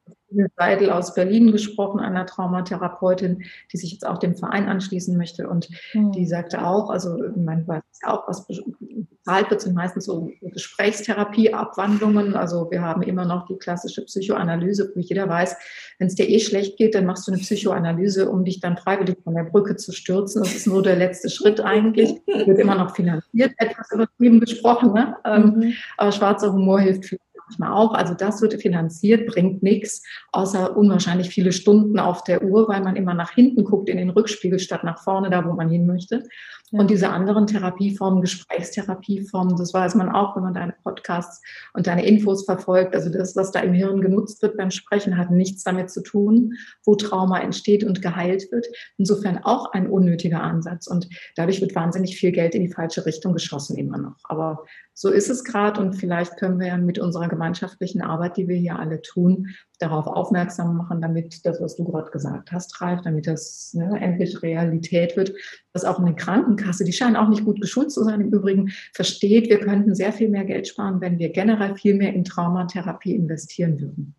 Seidel 0.56 0.90
aus 0.90 1.14
Berlin 1.14 1.52
gesprochen, 1.52 2.00
einer 2.00 2.26
Traumatherapeutin, 2.26 3.44
die 3.72 3.76
sich 3.76 3.92
jetzt 3.92 4.06
auch 4.06 4.18
dem 4.18 4.36
Verein 4.36 4.68
anschließen 4.68 5.16
möchte. 5.16 5.48
Und 5.48 5.68
mhm. 5.94 6.12
die 6.12 6.26
sagte 6.26 6.64
auch, 6.64 6.90
also 6.90 7.18
man 7.36 7.66
weiß 7.66 7.82
auch, 8.04 8.28
was 8.28 8.46
bezahlt 8.46 9.50
wird, 9.50 9.60
sind 9.60 9.74
meistens 9.74 10.04
so 10.06 10.30
Gesprächstherapieabwandlungen. 10.40 12.34
Also 12.34 12.70
wir 12.70 12.82
haben 12.82 13.02
immer 13.02 13.24
noch 13.24 13.46
die 13.46 13.56
klassische 13.56 14.04
Psychoanalyse, 14.04 14.92
wo 14.94 15.00
jeder 15.00 15.28
weiß, 15.28 15.56
wenn 15.98 16.08
es 16.08 16.14
dir 16.14 16.28
eh 16.28 16.40
schlecht 16.40 16.76
geht, 16.76 16.94
dann 16.94 17.06
machst 17.06 17.26
du 17.26 17.32
eine 17.32 17.40
Psychoanalyse, 17.40 18.30
um 18.30 18.44
dich 18.44 18.60
dann 18.60 18.76
freiwillig 18.76 19.18
von 19.22 19.34
der 19.34 19.44
Brücke 19.44 19.76
zu 19.76 19.92
stürzen. 19.92 20.42
Das 20.42 20.54
ist 20.54 20.66
nur 20.66 20.82
der 20.82 20.96
letzte 20.96 21.28
Schritt 21.28 21.60
eigentlich. 21.60 22.10
Wird 22.26 22.58
immer 22.58 22.74
noch 22.74 22.96
finanziert, 22.96 23.52
etwas 23.58 23.90
übertrieben 23.92 24.40
gesprochen. 24.40 24.92
Ne? 24.92 25.16
Ähm, 25.24 25.42
mhm. 25.42 25.72
Aber 25.96 26.12
schwarzer 26.12 26.52
Humor 26.52 26.80
hilft 26.80 27.06
viel 27.06 27.18
manchmal 27.50 27.72
auch. 27.72 27.94
Also 27.94 28.14
das 28.14 28.40
wird 28.42 28.60
finanziert, 28.60 29.26
bringt 29.26 29.62
nichts, 29.62 30.02
außer 30.32 30.76
unwahrscheinlich 30.76 31.30
viele 31.30 31.52
Stunden 31.52 31.98
auf 31.98 32.22
der 32.24 32.42
Uhr, 32.42 32.68
weil 32.68 32.82
man 32.82 32.96
immer 32.96 33.14
nach 33.14 33.32
hinten 33.32 33.64
guckt 33.64 33.88
in 33.88 33.98
den 33.98 34.10
Rückspiegel 34.10 34.58
statt 34.58 34.84
nach 34.84 35.02
vorne, 35.02 35.30
da 35.30 35.44
wo 35.44 35.52
man 35.52 35.68
hin 35.68 35.86
möchte. 35.86 36.24
Und 36.72 36.88
diese 36.88 37.08
anderen 37.08 37.48
Therapieformen, 37.48 38.20
Gesprächstherapieformen, 38.20 39.56
das 39.56 39.74
weiß 39.74 39.96
man 39.96 40.08
auch, 40.08 40.36
wenn 40.36 40.44
man 40.44 40.54
deine 40.54 40.74
Podcasts 40.84 41.42
und 41.72 41.88
deine 41.88 42.06
Infos 42.06 42.44
verfolgt. 42.44 42.94
Also 42.94 43.10
das, 43.10 43.34
was 43.34 43.50
da 43.50 43.60
im 43.60 43.72
Hirn 43.72 44.00
genutzt 44.00 44.40
wird 44.42 44.56
beim 44.56 44.70
Sprechen, 44.70 45.16
hat 45.16 45.32
nichts 45.32 45.64
damit 45.64 45.90
zu 45.90 46.00
tun, 46.00 46.54
wo 46.84 46.94
Trauma 46.94 47.40
entsteht 47.40 47.82
und 47.82 48.02
geheilt 48.02 48.52
wird. 48.52 48.66
Insofern 48.98 49.38
auch 49.42 49.72
ein 49.72 49.88
unnötiger 49.88 50.42
Ansatz. 50.42 50.86
Und 50.86 51.08
dadurch 51.34 51.60
wird 51.60 51.74
wahnsinnig 51.74 52.16
viel 52.16 52.30
Geld 52.30 52.54
in 52.54 52.62
die 52.62 52.72
falsche 52.72 53.04
Richtung 53.04 53.32
geschossen 53.32 53.76
immer 53.76 53.98
noch. 53.98 54.16
Aber 54.22 54.64
so 54.94 55.08
ist 55.08 55.28
es 55.28 55.42
gerade 55.42 55.80
und 55.80 55.94
vielleicht 55.94 56.36
können 56.36 56.60
wir 56.60 56.68
ja 56.68 56.76
mit 56.76 56.98
unserer 56.98 57.28
gemeinschaftlichen 57.28 58.02
Arbeit, 58.02 58.36
die 58.36 58.46
wir 58.46 58.56
hier 58.56 58.78
alle 58.78 59.02
tun, 59.02 59.48
darauf 59.80 60.06
aufmerksam 60.06 60.76
machen, 60.76 61.00
damit 61.00 61.44
das, 61.44 61.60
was 61.60 61.76
du 61.76 61.84
gerade 61.84 62.10
gesagt 62.10 62.52
hast, 62.52 62.80
Ralf, 62.80 63.00
damit 63.02 63.26
das 63.26 63.72
ne, 63.74 63.98
endlich 64.00 64.42
Realität 64.42 65.16
wird, 65.16 65.32
dass 65.72 65.84
auch 65.84 65.98
eine 65.98 66.14
Krankenkasse, 66.14 66.84
die 66.84 66.92
scheint 66.92 67.16
auch 67.16 67.28
nicht 67.28 67.44
gut 67.44 67.60
geschult 67.60 67.90
zu 67.90 68.04
sein 68.04 68.20
im 68.20 68.32
Übrigen, 68.32 68.70
versteht, 68.92 69.48
wir 69.48 69.58
könnten 69.58 69.94
sehr 69.94 70.12
viel 70.12 70.28
mehr 70.28 70.44
Geld 70.44 70.68
sparen, 70.68 71.00
wenn 71.00 71.18
wir 71.18 71.30
generell 71.30 71.74
viel 71.76 71.94
mehr 71.94 72.12
in 72.12 72.24
Traumatherapie 72.24 73.14
investieren 73.14 73.80
würden. 73.80 74.14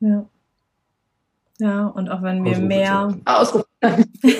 Ja. 0.00 0.28
Ja, 1.58 1.86
und 1.86 2.08
auch 2.08 2.22
wenn 2.22 2.44
wir 2.44 2.58
mehr. 2.58 3.14
Ausrufezeichen. 3.24 4.10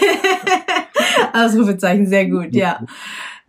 Ausrufezeichen, 1.33 2.07
sehr 2.07 2.29
gut, 2.29 2.55
ja. 2.55 2.85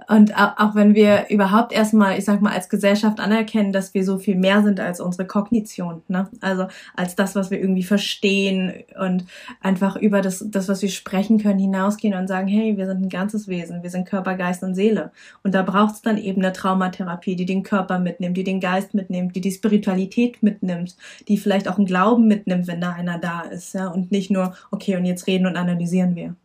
Und 0.07 0.35
auch 0.35 0.75
wenn 0.75 0.95
wir 0.95 1.29
überhaupt 1.29 1.71
erstmal, 1.71 2.17
ich 2.17 2.25
sag 2.25 2.41
mal, 2.41 2.53
als 2.53 2.67
Gesellschaft 2.67 3.19
anerkennen, 3.19 3.71
dass 3.71 3.93
wir 3.93 4.03
so 4.03 4.17
viel 4.17 4.35
mehr 4.35 4.63
sind 4.63 4.79
als 4.79 4.99
unsere 4.99 5.27
Kognition, 5.27 6.01
ne? 6.07 6.29
Also 6.41 6.67
als 6.95 7.15
das, 7.15 7.35
was 7.35 7.51
wir 7.51 7.59
irgendwie 7.59 7.83
verstehen 7.83 8.73
und 8.99 9.25
einfach 9.61 9.95
über 9.95 10.21
das, 10.21 10.43
das, 10.47 10.67
was 10.67 10.81
wir 10.81 10.89
sprechen 10.89 11.37
können, 11.39 11.59
hinausgehen 11.59 12.17
und 12.17 12.27
sagen, 12.27 12.47
hey, 12.47 12.75
wir 12.77 12.87
sind 12.87 13.03
ein 13.03 13.09
ganzes 13.09 13.47
Wesen, 13.47 13.83
wir 13.83 13.89
sind 13.89 14.07
Körper, 14.07 14.35
Geist 14.35 14.63
und 14.63 14.75
Seele. 14.75 15.11
Und 15.43 15.53
da 15.55 15.61
braucht 15.61 15.95
es 15.95 16.01
dann 16.01 16.17
eben 16.17 16.41
eine 16.43 16.53
Traumatherapie, 16.53 17.35
die 17.35 17.45
den 17.45 17.63
Körper 17.63 17.99
mitnimmt, 17.99 18.35
die 18.37 18.43
den 18.43 18.59
Geist 18.59 18.93
mitnimmt, 18.93 19.35
die 19.35 19.41
die 19.41 19.51
Spiritualität 19.51 20.41
mitnimmt, 20.41 20.95
die 21.27 21.37
vielleicht 21.37 21.67
auch 21.67 21.77
einen 21.77 21.85
Glauben 21.85 22.27
mitnimmt, 22.27 22.67
wenn 22.67 22.81
da 22.81 22.93
einer 22.93 23.19
da 23.19 23.41
ist, 23.41 23.73
ja? 23.73 23.87
Und 23.89 24.11
nicht 24.11 24.31
nur, 24.31 24.55
okay, 24.71 24.95
und 24.97 25.05
jetzt 25.05 25.27
reden 25.27 25.45
und 25.45 25.55
analysieren 25.55 26.15
wir. 26.15 26.35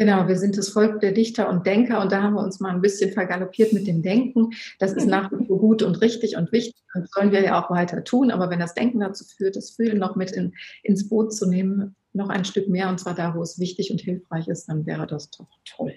Genau, 0.00 0.26
wir 0.28 0.38
sind 0.38 0.56
das 0.56 0.70
Volk 0.70 1.00
der 1.00 1.12
Dichter 1.12 1.50
und 1.50 1.66
Denker 1.66 2.00
und 2.00 2.10
da 2.10 2.22
haben 2.22 2.32
wir 2.32 2.42
uns 2.42 2.58
mal 2.58 2.70
ein 2.70 2.80
bisschen 2.80 3.12
vergaloppiert 3.12 3.74
mit 3.74 3.86
dem 3.86 4.00
Denken. 4.00 4.48
Das 4.78 4.94
ist 4.94 5.06
nach 5.06 5.30
wie 5.30 5.44
vor 5.44 5.58
gut 5.58 5.82
und 5.82 6.00
richtig 6.00 6.38
und 6.38 6.50
wichtig 6.52 6.82
und 6.94 7.06
sollen 7.10 7.32
wir 7.32 7.42
ja 7.42 7.62
auch 7.62 7.70
weiter 7.70 8.02
tun. 8.02 8.30
Aber 8.30 8.48
wenn 8.48 8.60
das 8.60 8.72
Denken 8.72 9.00
dazu 9.00 9.26
führt, 9.26 9.56
das 9.56 9.72
Fühlen 9.72 9.98
noch 9.98 10.16
mit 10.16 10.30
in, 10.30 10.54
ins 10.82 11.06
Boot 11.06 11.34
zu 11.34 11.46
nehmen, 11.46 11.96
noch 12.14 12.30
ein 12.30 12.46
Stück 12.46 12.66
mehr 12.70 12.88
und 12.88 12.98
zwar 12.98 13.14
da, 13.14 13.34
wo 13.34 13.42
es 13.42 13.58
wichtig 13.58 13.90
und 13.90 14.00
hilfreich 14.00 14.48
ist, 14.48 14.70
dann 14.70 14.86
wäre 14.86 15.06
das 15.06 15.28
doch 15.32 15.48
toll. 15.66 15.92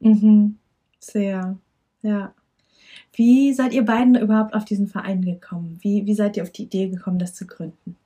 Mhm. 0.00 0.58
Sehr, 0.98 1.56
ja. 2.02 2.34
Wie 3.14 3.54
seid 3.54 3.72
ihr 3.72 3.86
beiden 3.86 4.14
überhaupt 4.14 4.52
auf 4.52 4.66
diesen 4.66 4.88
Verein 4.88 5.22
gekommen? 5.22 5.78
Wie, 5.80 6.04
wie 6.04 6.14
seid 6.14 6.36
ihr 6.36 6.42
auf 6.42 6.50
die 6.50 6.64
Idee 6.64 6.90
gekommen, 6.90 7.18
das 7.18 7.32
zu 7.32 7.46
gründen? 7.46 7.96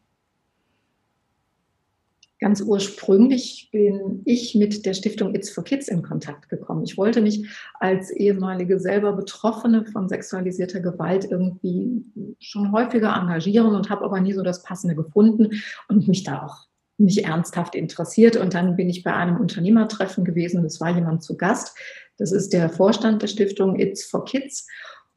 Ganz 2.46 2.60
ursprünglich 2.60 3.70
bin 3.72 4.22
ich 4.24 4.54
mit 4.54 4.86
der 4.86 4.94
Stiftung 4.94 5.34
It's 5.34 5.50
for 5.50 5.64
Kids 5.64 5.88
in 5.88 6.04
Kontakt 6.04 6.48
gekommen. 6.48 6.84
Ich 6.84 6.96
wollte 6.96 7.20
mich 7.20 7.44
als 7.80 8.12
ehemalige 8.12 8.78
selber 8.78 9.14
Betroffene 9.14 9.84
von 9.84 10.08
sexualisierter 10.08 10.78
Gewalt 10.78 11.26
irgendwie 11.28 12.04
schon 12.38 12.70
häufiger 12.70 13.16
engagieren 13.16 13.74
und 13.74 13.90
habe 13.90 14.04
aber 14.04 14.20
nie 14.20 14.32
so 14.32 14.44
das 14.44 14.62
Passende 14.62 14.94
gefunden 14.94 15.60
und 15.88 16.06
mich 16.06 16.22
da 16.22 16.46
auch 16.46 16.68
nicht 16.98 17.24
ernsthaft 17.24 17.74
interessiert. 17.74 18.36
Und 18.36 18.54
dann 18.54 18.76
bin 18.76 18.88
ich 18.88 19.02
bei 19.02 19.12
einem 19.12 19.38
Unternehmertreffen 19.38 20.24
gewesen. 20.24 20.62
Das 20.62 20.80
war 20.80 20.94
jemand 20.94 21.24
zu 21.24 21.36
Gast. 21.36 21.76
Das 22.16 22.30
ist 22.30 22.52
der 22.52 22.68
Vorstand 22.68 23.22
der 23.22 23.26
Stiftung 23.26 23.76
It's 23.76 24.04
for 24.04 24.24
Kids. 24.24 24.68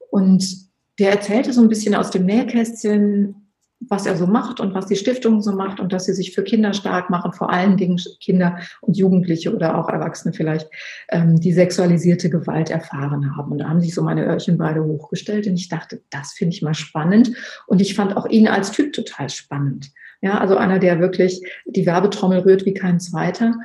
Und 0.09 0.67
der 0.97 1.11
erzählte 1.11 1.53
so 1.53 1.61
ein 1.61 1.69
bisschen 1.69 1.93
aus 1.93 2.09
dem 2.09 2.25
Nähkästchen, 2.25 3.48
was 3.87 4.05
er 4.05 4.17
so 4.17 4.27
macht 4.27 4.59
und 4.59 4.73
was 4.73 4.87
die 4.87 4.95
Stiftung 4.95 5.41
so 5.41 5.53
macht 5.53 5.79
und 5.79 5.93
dass 5.93 6.05
sie 6.05 6.13
sich 6.13 6.33
für 6.33 6.43
Kinder 6.43 6.73
stark 6.73 7.09
machen, 7.09 7.33
vor 7.33 7.49
allen 7.49 7.77
Dingen 7.77 7.99
Kinder 8.19 8.57
und 8.81 8.97
Jugendliche 8.97 9.55
oder 9.55 9.77
auch 9.77 9.89
Erwachsene 9.89 10.33
vielleicht, 10.33 10.69
ähm, 11.09 11.39
die 11.39 11.53
sexualisierte 11.53 12.29
Gewalt 12.29 12.69
erfahren 12.69 13.35
haben. 13.35 13.51
Und 13.51 13.59
da 13.59 13.69
haben 13.69 13.81
sich 13.81 13.95
so 13.95 14.01
meine 14.03 14.25
Öhrchen 14.25 14.57
beide 14.57 14.83
hochgestellt 14.83 15.47
und 15.47 15.55
ich 15.55 15.69
dachte, 15.69 16.01
das 16.09 16.33
finde 16.33 16.55
ich 16.55 16.61
mal 16.61 16.73
spannend. 16.73 17.31
Und 17.67 17.81
ich 17.81 17.95
fand 17.95 18.17
auch 18.17 18.27
ihn 18.27 18.47
als 18.47 18.71
Typ 18.71 18.93
total 18.93 19.29
spannend. 19.29 19.91
Ja, 20.21 20.39
also 20.39 20.57
einer, 20.57 20.79
der 20.79 20.99
wirklich 20.99 21.41
die 21.65 21.85
Werbetrommel 21.85 22.39
rührt 22.39 22.65
wie 22.65 22.73
kein 22.73 22.99
zweiter 22.99 23.55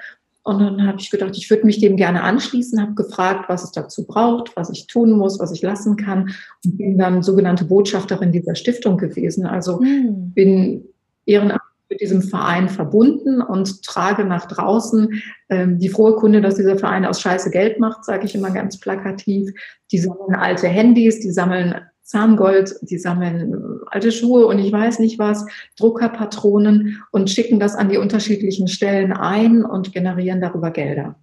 und 0.44 0.58
dann 0.58 0.86
habe 0.86 1.00
ich 1.00 1.10
gedacht, 1.10 1.36
ich 1.36 1.48
würde 1.48 1.64
mich 1.64 1.80
dem 1.80 1.96
gerne 1.96 2.22
anschließen, 2.22 2.80
habe 2.80 2.94
gefragt, 2.94 3.48
was 3.48 3.64
es 3.64 3.72
dazu 3.72 4.06
braucht, 4.06 4.54
was 4.56 4.68
ich 4.68 4.86
tun 4.86 5.12
muss, 5.12 5.40
was 5.40 5.52
ich 5.52 5.62
lassen 5.62 5.96
kann 5.96 6.34
und 6.64 6.76
bin 6.76 6.98
dann 6.98 7.22
sogenannte 7.22 7.64
Botschafterin 7.64 8.30
dieser 8.30 8.54
Stiftung 8.54 8.98
gewesen. 8.98 9.46
Also 9.46 9.80
mhm. 9.80 10.32
bin 10.34 10.84
ehrenamtlich 11.24 11.62
mit 11.88 12.00
diesem 12.02 12.22
Verein 12.22 12.68
verbunden 12.68 13.40
und 13.40 13.82
trage 13.84 14.24
nach 14.24 14.46
draußen 14.46 15.22
ähm, 15.48 15.78
die 15.78 15.88
frohe 15.88 16.16
Kunde, 16.16 16.42
dass 16.42 16.56
dieser 16.56 16.76
Verein 16.76 17.06
aus 17.06 17.20
Scheiße 17.20 17.50
Geld 17.50 17.80
macht, 17.80 18.04
sage 18.04 18.26
ich 18.26 18.34
immer 18.34 18.50
ganz 18.50 18.78
plakativ. 18.78 19.50
Die 19.92 19.98
sammeln 19.98 20.34
alte 20.34 20.68
Handys, 20.68 21.20
die 21.20 21.30
sammeln 21.30 21.74
Zahngold, 22.04 22.76
die 22.82 22.98
sammeln 22.98 23.52
äh, 23.52 23.84
alte 23.90 24.12
Schuhe 24.12 24.46
und 24.46 24.58
ich 24.58 24.70
weiß 24.70 24.98
nicht 24.98 25.18
was, 25.18 25.46
Druckerpatronen 25.78 27.02
und 27.10 27.30
schicken 27.30 27.58
das 27.58 27.74
an 27.74 27.88
die 27.88 27.96
unterschiedlichen 27.96 28.68
Stellen 28.68 29.12
ein 29.12 29.64
und 29.64 29.92
generieren 29.92 30.40
darüber 30.40 30.70
Gelder. 30.70 31.16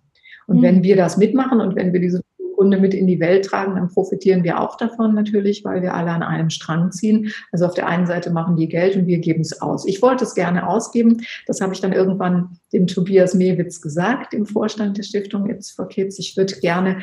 Und 0.48 0.58
mhm. 0.58 0.62
wenn 0.64 0.84
wir 0.84 0.96
das 0.96 1.18
mitmachen 1.18 1.62
und 1.62 1.76
wenn 1.76 1.94
wir 1.94 2.00
diese 2.00 2.22
Kunde 2.62 2.78
mit 2.78 2.94
in 2.94 3.08
die 3.08 3.20
Welt 3.20 3.46
tragen, 3.46 3.74
dann 3.76 3.88
profitieren 3.88 4.44
wir 4.44 4.60
auch 4.60 4.78
davon 4.78 5.16
natürlich, 5.16 5.66
weil 5.66 5.82
wir 5.82 5.96
alle 5.96 6.12
an 6.12 6.22
einem 6.22 6.52
Strang 6.52 6.92
ziehen. 6.92 7.32
Also 7.52 7.66
auf 7.66 7.74
der 7.74 7.88
einen 7.88 8.06
Seite 8.06 8.30
machen 8.30 8.56
die 8.56 8.68
Geld 8.68 8.96
und 8.96 9.08
wir 9.08 9.18
geben 9.18 9.42
es 9.42 9.62
aus. 9.62 9.88
Ich 9.88 10.02
wollte 10.04 10.26
es 10.26 10.36
gerne 10.36 10.68
ausgeben. 10.68 11.22
Das 11.48 11.60
habe 11.60 11.74
ich 11.74 11.82
dann 11.82 11.92
irgendwann 11.92 12.60
dem 12.72 12.86
Tobias 12.86 13.34
Mewitz 13.34 13.82
gesagt, 13.82 14.34
dem 14.34 14.46
Vorstand 14.46 14.98
der 14.98 15.04
Stiftung 15.04 15.50
It's 15.50 15.72
for 15.72 15.88
Kids. 15.88 16.20
Ich 16.20 16.38
würde 16.38 16.54
gerne 16.60 17.02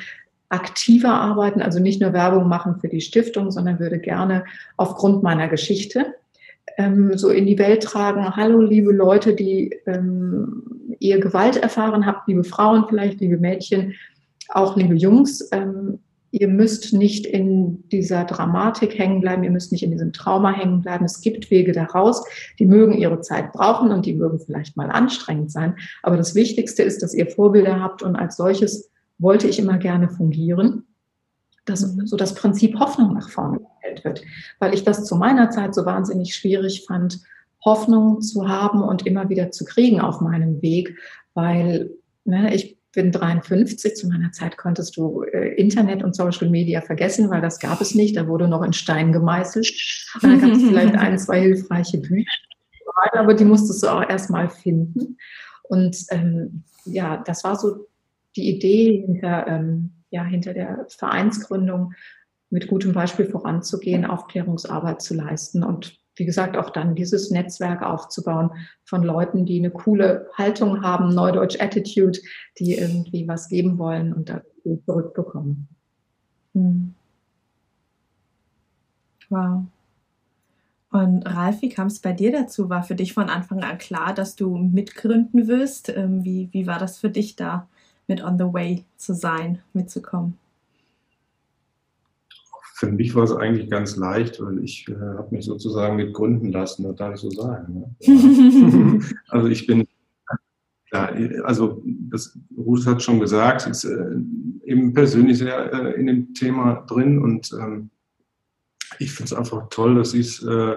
aktiver 0.48 1.12
arbeiten, 1.12 1.60
also 1.60 1.78
nicht 1.78 2.00
nur 2.00 2.12
Werbung 2.12 2.48
machen 2.48 2.76
für 2.80 2.88
die 2.88 3.00
Stiftung, 3.00 3.50
sondern 3.50 3.78
würde 3.78 3.98
gerne 3.98 4.44
aufgrund 4.76 5.22
meiner 5.22 5.48
Geschichte 5.48 6.14
ähm, 6.78 7.16
so 7.18 7.30
in 7.30 7.46
die 7.46 7.58
Welt 7.58 7.82
tragen, 7.82 8.36
hallo 8.36 8.60
liebe 8.60 8.92
Leute, 8.92 9.34
die 9.34 9.74
ähm, 9.86 10.96
ihr 11.00 11.20
Gewalt 11.20 11.56
erfahren 11.56 12.06
habt, 12.06 12.28
liebe 12.28 12.44
Frauen 12.44 12.86
vielleicht, 12.88 13.20
liebe 13.20 13.36
Mädchen, 13.36 13.94
auch 14.48 14.76
liebe 14.76 14.94
Jungs, 14.94 15.48
ähm, 15.52 15.98
ihr 16.30 16.48
müsst 16.48 16.92
nicht 16.92 17.26
in 17.26 17.88
dieser 17.88 18.24
Dramatik 18.24 18.98
hängen 18.98 19.20
bleiben, 19.20 19.44
ihr 19.44 19.50
müsst 19.50 19.72
nicht 19.72 19.82
in 19.82 19.90
diesem 19.90 20.12
Trauma 20.12 20.52
hängen 20.52 20.82
bleiben. 20.82 21.04
Es 21.06 21.22
gibt 21.22 21.50
Wege 21.50 21.72
daraus, 21.72 22.22
die 22.58 22.66
mögen 22.66 22.92
ihre 22.92 23.22
Zeit 23.22 23.52
brauchen 23.52 23.90
und 23.90 24.04
die 24.04 24.14
mögen 24.14 24.38
vielleicht 24.38 24.76
mal 24.76 24.90
anstrengend 24.90 25.50
sein. 25.50 25.74
Aber 26.02 26.18
das 26.18 26.34
Wichtigste 26.34 26.82
ist, 26.82 27.02
dass 27.02 27.14
ihr 27.14 27.26
Vorbilder 27.26 27.80
habt 27.80 28.02
und 28.02 28.14
als 28.14 28.36
solches 28.36 28.90
wollte 29.18 29.48
ich 29.48 29.58
immer 29.58 29.78
gerne 29.78 30.08
fungieren, 30.08 30.84
dass 31.64 31.80
so 31.80 32.16
das 32.16 32.34
Prinzip 32.34 32.78
Hoffnung 32.78 33.14
nach 33.14 33.28
vorne 33.28 33.58
gestellt 33.58 34.04
wird, 34.04 34.22
weil 34.58 34.74
ich 34.74 34.84
das 34.84 35.04
zu 35.04 35.16
meiner 35.16 35.50
Zeit 35.50 35.74
so 35.74 35.84
wahnsinnig 35.84 36.34
schwierig 36.34 36.84
fand, 36.86 37.20
Hoffnung 37.64 38.20
zu 38.20 38.48
haben 38.48 38.82
und 38.82 39.06
immer 39.06 39.28
wieder 39.28 39.50
zu 39.50 39.64
kriegen 39.64 40.00
auf 40.00 40.20
meinem 40.20 40.62
Weg, 40.62 40.96
weil 41.34 41.90
ne, 42.24 42.54
ich 42.54 42.78
bin 42.92 43.12
53. 43.12 43.94
Zu 43.94 44.08
meiner 44.08 44.32
Zeit 44.32 44.56
konntest 44.56 44.96
du 44.96 45.22
äh, 45.22 45.54
Internet 45.54 46.02
und 46.02 46.16
Social 46.16 46.48
Media 46.48 46.80
vergessen, 46.80 47.30
weil 47.30 47.40
das 47.40 47.58
gab 47.58 47.80
es 47.80 47.94
nicht. 47.94 48.16
Da 48.16 48.26
wurde 48.26 48.48
noch 48.48 48.62
in 48.62 48.72
Stein 48.72 49.12
gemeißelt. 49.12 49.70
Und 50.22 50.30
dann 50.30 50.40
gab 50.40 50.50
es 50.50 50.62
vielleicht 50.62 50.94
ein, 50.96 51.18
zwei 51.18 51.40
hilfreiche 51.40 51.98
Bücher. 51.98 52.30
Aber 53.12 53.34
die 53.34 53.44
musstest 53.44 53.82
du 53.82 53.88
auch 53.88 54.08
erstmal 54.08 54.48
finden. 54.48 55.16
Und 55.64 55.96
ähm, 56.10 56.64
ja, 56.86 57.22
das 57.24 57.44
war 57.44 57.56
so 57.56 57.86
die 58.36 58.48
Idee 58.48 59.04
hinter, 59.06 59.46
ähm, 59.46 59.92
ja, 60.10 60.24
hinter 60.24 60.54
der 60.54 60.86
Vereinsgründung, 60.88 61.92
mit 62.50 62.66
gutem 62.68 62.92
Beispiel 62.92 63.26
voranzugehen, 63.26 64.06
Aufklärungsarbeit 64.06 65.02
zu 65.02 65.14
leisten 65.14 65.62
und 65.62 65.98
wie 66.18 66.24
gesagt, 66.24 66.56
auch 66.56 66.70
dann 66.70 66.96
dieses 66.96 67.30
Netzwerk 67.30 67.82
aufzubauen 67.82 68.50
von 68.84 69.04
Leuten, 69.04 69.46
die 69.46 69.58
eine 69.58 69.70
coole 69.70 70.28
Haltung 70.34 70.82
haben, 70.82 71.14
Neudeutsch 71.14 71.60
Attitude, 71.60 72.18
die 72.58 72.74
irgendwie 72.74 73.28
was 73.28 73.48
geben 73.48 73.78
wollen 73.78 74.12
und 74.12 74.28
da 74.28 74.42
zurückbekommen. 74.84 75.68
Hm. 76.54 76.94
Wow. 79.28 79.64
Und 80.90 81.22
Ralf, 81.26 81.60
wie 81.60 81.68
kam 81.68 81.88
es 81.88 82.00
bei 82.00 82.12
dir 82.12 82.32
dazu? 82.32 82.70
War 82.70 82.82
für 82.82 82.94
dich 82.94 83.12
von 83.12 83.28
Anfang 83.28 83.62
an 83.62 83.78
klar, 83.78 84.14
dass 84.14 84.34
du 84.36 84.56
mitgründen 84.56 85.46
wirst? 85.46 85.90
Ähm, 85.90 86.24
wie, 86.24 86.48
wie 86.52 86.66
war 86.66 86.78
das 86.78 86.98
für 86.98 87.10
dich 87.10 87.36
da, 87.36 87.68
mit 88.08 88.22
on 88.22 88.38
the 88.38 88.52
way 88.52 88.84
zu 88.96 89.14
sein, 89.14 89.60
mitzukommen? 89.72 90.36
Für 92.74 92.90
mich 92.90 93.14
war 93.14 93.24
es 93.24 93.32
eigentlich 93.32 93.70
ganz 93.70 93.96
leicht, 93.96 94.40
weil 94.40 94.62
ich 94.62 94.88
äh, 94.88 94.94
habe 94.94 95.34
mich 95.34 95.44
sozusagen 95.44 95.96
mit 95.96 96.14
gründen 96.14 96.52
lassen, 96.52 96.84
das 96.84 96.96
darf 96.96 97.14
ich 97.14 97.20
so 97.20 97.30
sagen. 97.30 97.94
Ne? 98.00 99.00
also 99.28 99.48
ich 99.48 99.66
bin, 99.66 99.86
ja, 100.92 101.12
also 101.44 101.82
das 101.84 102.38
Ruth 102.56 102.86
hat 102.86 103.02
schon 103.02 103.20
gesagt, 103.20 103.66
ist 103.66 103.84
äh, 103.84 104.16
eben 104.64 104.94
persönlich 104.94 105.38
sehr 105.38 105.72
äh, 105.72 106.00
in 106.00 106.06
dem 106.06 106.34
Thema 106.34 106.84
drin 106.86 107.18
und 107.18 107.52
ähm, 107.60 107.90
ich 108.98 109.12
finde 109.12 109.32
es 109.32 109.38
einfach 109.38 109.68
toll, 109.68 109.96
dass 109.96 110.12
sie 110.12 110.20
es 110.20 110.42
äh, 110.42 110.76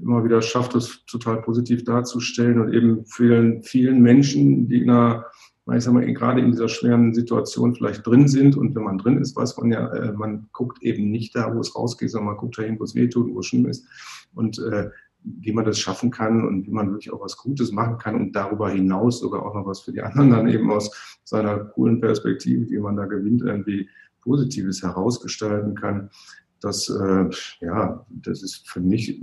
immer 0.00 0.24
wieder 0.24 0.42
schafft, 0.42 0.74
das 0.74 1.04
total 1.06 1.42
positiv 1.42 1.84
darzustellen 1.84 2.60
und 2.60 2.72
eben 2.72 3.04
vielen, 3.06 3.62
vielen 3.62 4.00
Menschen, 4.00 4.68
die 4.68 4.82
in 4.82 4.90
einer 4.90 5.26
weil 5.66 5.78
ich 5.78 5.84
sag 5.84 5.94
mal, 5.94 6.04
gerade 6.12 6.40
in 6.40 6.50
dieser 6.50 6.68
schweren 6.68 7.14
Situation 7.14 7.74
vielleicht 7.74 8.06
drin 8.06 8.28
sind. 8.28 8.56
Und 8.56 8.74
wenn 8.74 8.82
man 8.82 8.98
drin 8.98 9.18
ist, 9.18 9.34
weiß 9.34 9.56
man 9.56 9.72
ja, 9.72 9.88
äh, 9.94 10.12
man 10.12 10.48
guckt 10.52 10.82
eben 10.82 11.10
nicht 11.10 11.34
da, 11.34 11.54
wo 11.54 11.60
es 11.60 11.74
rausgeht, 11.74 12.10
sondern 12.10 12.34
man 12.34 12.36
guckt 12.36 12.58
dahin, 12.58 12.78
wo 12.78 12.84
es 12.84 12.94
weh 12.94 13.08
tut, 13.08 13.32
wo 13.32 13.40
es 13.40 13.46
schlimm 13.46 13.66
ist. 13.66 13.86
Und 14.34 14.58
äh, 14.58 14.90
wie 15.24 15.52
man 15.52 15.64
das 15.64 15.78
schaffen 15.78 16.10
kann 16.10 16.46
und 16.46 16.66
wie 16.66 16.70
man 16.70 16.90
wirklich 16.90 17.10
auch 17.12 17.22
was 17.22 17.38
Gutes 17.38 17.72
machen 17.72 17.96
kann 17.96 18.14
und 18.14 18.32
darüber 18.36 18.68
hinaus 18.68 19.20
sogar 19.20 19.44
auch 19.44 19.54
noch 19.54 19.66
was 19.66 19.80
für 19.80 19.92
die 19.92 20.02
anderen 20.02 20.30
dann 20.30 20.48
eben 20.48 20.70
aus 20.70 21.18
seiner 21.24 21.58
coolen 21.58 21.98
Perspektive, 22.00 22.66
die 22.66 22.78
man 22.78 22.96
da 22.96 23.06
gewinnt, 23.06 23.40
irgendwie 23.40 23.88
Positives 24.20 24.82
herausgestalten 24.82 25.74
kann. 25.74 26.10
Das, 26.60 26.90
äh, 26.90 27.30
ja, 27.60 28.06
das 28.10 28.42
ist 28.42 28.68
für 28.68 28.80
mich 28.80 29.20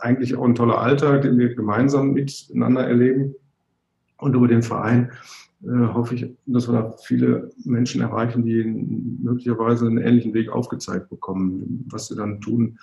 eigentlich 0.00 0.36
auch 0.36 0.44
ein 0.44 0.54
toller 0.54 0.78
Alltag, 0.78 1.22
den 1.22 1.38
wir 1.38 1.54
gemeinsam 1.54 2.12
miteinander 2.12 2.86
erleben. 2.86 3.34
Und 4.18 4.34
über 4.34 4.48
den 4.48 4.62
Verein 4.62 5.12
äh, 5.64 5.92
hoffe 5.92 6.14
ich, 6.14 6.26
dass 6.46 6.68
wir 6.68 6.72
da 6.72 6.96
viele 7.04 7.50
Menschen 7.64 8.00
erreichen, 8.00 8.44
die 8.44 8.64
möglicherweise 8.64 9.86
einen 9.86 9.98
ähnlichen 9.98 10.34
Weg 10.34 10.50
aufgezeigt 10.50 11.08
bekommen. 11.08 11.84
Was 11.90 12.08
sie 12.08 12.16
dann 12.16 12.40
tun, 12.40 12.78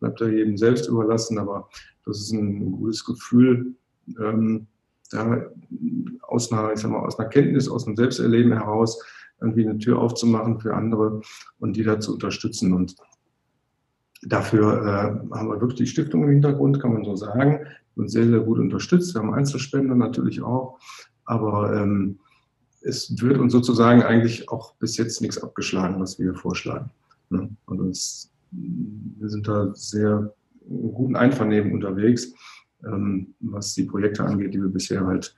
bleibt 0.00 0.20
da 0.20 0.26
jedem 0.26 0.56
selbst 0.56 0.88
überlassen, 0.88 1.38
aber 1.38 1.68
das 2.04 2.20
ist 2.20 2.32
ein 2.32 2.72
gutes 2.72 3.04
Gefühl, 3.04 3.74
ähm, 4.20 4.66
da 5.10 5.42
aus 6.22 6.52
einer, 6.52 6.72
ich 6.72 6.80
sag 6.80 6.90
mal, 6.90 7.00
aus 7.00 7.18
einer 7.18 7.28
Kenntnis, 7.28 7.68
aus 7.68 7.86
einem 7.86 7.96
Selbsterleben 7.96 8.52
heraus 8.52 9.00
irgendwie 9.40 9.68
eine 9.68 9.78
Tür 9.78 9.98
aufzumachen 9.98 10.60
für 10.60 10.74
andere 10.74 11.20
und 11.58 11.76
die 11.76 11.84
da 11.84 12.00
zu 12.00 12.14
unterstützen. 12.14 12.72
Und 12.72 12.96
dafür 14.22 14.82
äh, 14.82 15.36
haben 15.36 15.48
wir 15.48 15.60
wirklich 15.60 15.78
die 15.78 15.86
Stiftung 15.86 16.24
im 16.24 16.30
Hintergrund, 16.30 16.80
kann 16.80 16.92
man 16.92 17.04
so 17.04 17.14
sagen 17.16 17.66
und 17.96 18.10
sehr, 18.10 18.28
sehr 18.28 18.40
gut 18.40 18.58
unterstützt. 18.58 19.14
Wir 19.14 19.22
haben 19.22 19.34
Einzelspender 19.34 19.94
natürlich 19.94 20.42
auch, 20.42 20.78
aber 21.24 21.74
ähm, 21.74 22.18
es 22.82 23.20
wird 23.20 23.38
uns 23.38 23.52
sozusagen 23.52 24.02
eigentlich 24.02 24.48
auch 24.48 24.74
bis 24.74 24.96
jetzt 24.96 25.20
nichts 25.20 25.42
abgeschlagen, 25.42 26.00
was 26.00 26.18
wir 26.18 26.34
vorschlagen. 26.34 26.90
Ne? 27.30 27.48
Und 27.66 27.80
uns, 27.80 28.30
wir 28.52 29.28
sind 29.28 29.48
da 29.48 29.74
sehr 29.74 30.32
guten 30.68 31.16
Einvernehmen 31.16 31.72
unterwegs, 31.72 32.32
ähm, 32.84 33.34
was 33.40 33.74
die 33.74 33.84
Projekte 33.84 34.24
angeht, 34.24 34.54
die 34.54 34.60
wir 34.60 34.68
bisher 34.68 35.04
halt 35.04 35.36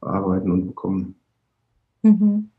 bearbeiten 0.00 0.50
und 0.50 0.66
bekommen. 0.66 1.14
Mhm. 2.02 2.50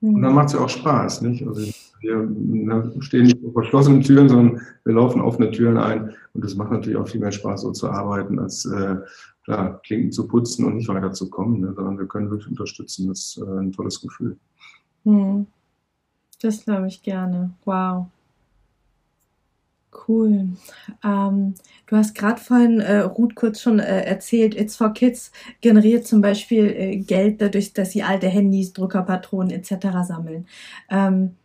Und 0.00 0.22
dann 0.22 0.34
macht 0.34 0.48
es 0.48 0.52
ja 0.52 0.60
auch 0.60 0.68
Spaß, 0.68 1.22
nicht? 1.22 1.46
Also 1.46 1.62
wir 2.00 2.92
stehen 3.00 3.24
nicht 3.24 3.40
vor 3.40 3.52
verschlossenen 3.52 4.02
Türen, 4.02 4.28
sondern 4.28 4.60
wir 4.84 4.94
laufen 4.94 5.20
offene 5.20 5.50
Türen 5.50 5.78
ein. 5.78 6.14
Und 6.34 6.44
das 6.44 6.54
macht 6.54 6.70
natürlich 6.70 6.98
auch 6.98 7.08
viel 7.08 7.20
mehr 7.20 7.32
Spaß, 7.32 7.62
so 7.62 7.72
zu 7.72 7.90
arbeiten, 7.90 8.38
als 8.38 8.66
äh, 8.66 8.96
klar, 9.44 9.80
Klinken 9.82 10.12
zu 10.12 10.28
putzen 10.28 10.66
und 10.66 10.76
nicht 10.76 10.88
weiterzukommen, 10.88 11.60
ne? 11.60 11.72
sondern 11.74 11.98
wir 11.98 12.06
können 12.06 12.30
wirklich 12.30 12.48
unterstützen. 12.48 13.08
Das 13.08 13.18
ist 13.18 13.38
äh, 13.38 13.58
ein 13.58 13.72
tolles 13.72 14.00
Gefühl. 14.00 14.36
Hm. 15.04 15.46
Das 16.42 16.64
glaube 16.64 16.88
ich 16.88 17.02
gerne. 17.02 17.50
Wow. 17.64 18.06
Cool. 19.92 20.50
Ähm, 21.02 21.54
du 21.86 21.96
hast 21.96 22.14
gerade 22.14 22.40
vorhin, 22.40 22.80
äh, 22.80 22.98
Ruth, 22.98 23.34
kurz 23.34 23.60
schon 23.60 23.78
äh, 23.78 24.02
erzählt, 24.02 24.54
It's 24.54 24.76
for 24.76 24.92
Kids 24.92 25.32
generiert 25.60 26.06
zum 26.06 26.20
Beispiel 26.20 26.66
äh, 26.66 26.96
Geld 26.96 27.40
dadurch, 27.40 27.72
dass 27.72 27.92
sie 27.92 28.02
alte 28.02 28.28
Handys, 28.28 28.72
Druckerpatronen 28.72 29.50
etc. 29.50 29.88
sammeln. 30.06 30.46
Ähm, 30.90 31.36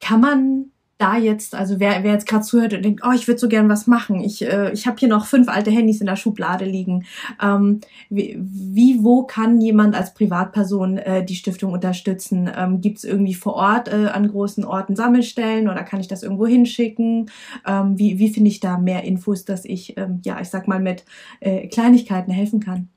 kann 0.00 0.20
man 0.20 0.70
da 0.98 1.16
jetzt, 1.16 1.54
also 1.54 1.78
wer, 1.78 2.02
wer 2.02 2.12
jetzt 2.12 2.26
gerade 2.26 2.44
zuhört 2.44 2.74
und 2.74 2.84
denkt, 2.84 3.02
oh, 3.06 3.12
ich 3.14 3.28
würde 3.28 3.38
so 3.38 3.48
gern 3.48 3.68
was 3.68 3.86
machen, 3.86 4.20
ich, 4.20 4.42
äh, 4.42 4.72
ich 4.72 4.86
habe 4.86 4.98
hier 4.98 5.08
noch 5.08 5.26
fünf 5.26 5.48
alte 5.48 5.70
Handys 5.70 6.00
in 6.00 6.06
der 6.06 6.16
Schublade 6.16 6.64
liegen. 6.64 7.04
Ähm, 7.42 7.80
wie, 8.10 8.36
wie, 8.40 9.02
wo 9.02 9.22
kann 9.22 9.60
jemand 9.60 9.94
als 9.94 10.12
Privatperson 10.12 10.98
äh, 10.98 11.24
die 11.24 11.36
Stiftung 11.36 11.72
unterstützen? 11.72 12.50
Ähm, 12.54 12.80
Gibt 12.80 12.98
es 12.98 13.04
irgendwie 13.04 13.34
vor 13.34 13.54
Ort 13.54 13.88
äh, 13.88 14.08
an 14.08 14.28
großen 14.28 14.64
Orten 14.64 14.96
Sammelstellen 14.96 15.68
oder 15.68 15.84
kann 15.84 16.00
ich 16.00 16.08
das 16.08 16.22
irgendwo 16.22 16.46
hinschicken? 16.46 17.30
Ähm, 17.66 17.98
wie 17.98 18.18
wie 18.18 18.30
finde 18.30 18.50
ich 18.50 18.60
da 18.60 18.78
mehr 18.78 19.04
Infos, 19.04 19.44
dass 19.44 19.64
ich, 19.64 19.96
ähm, 19.96 20.20
ja, 20.24 20.40
ich 20.40 20.48
sag 20.48 20.66
mal, 20.68 20.80
mit 20.80 21.04
äh, 21.40 21.68
Kleinigkeiten 21.68 22.32
helfen 22.32 22.60
kann? 22.60 22.88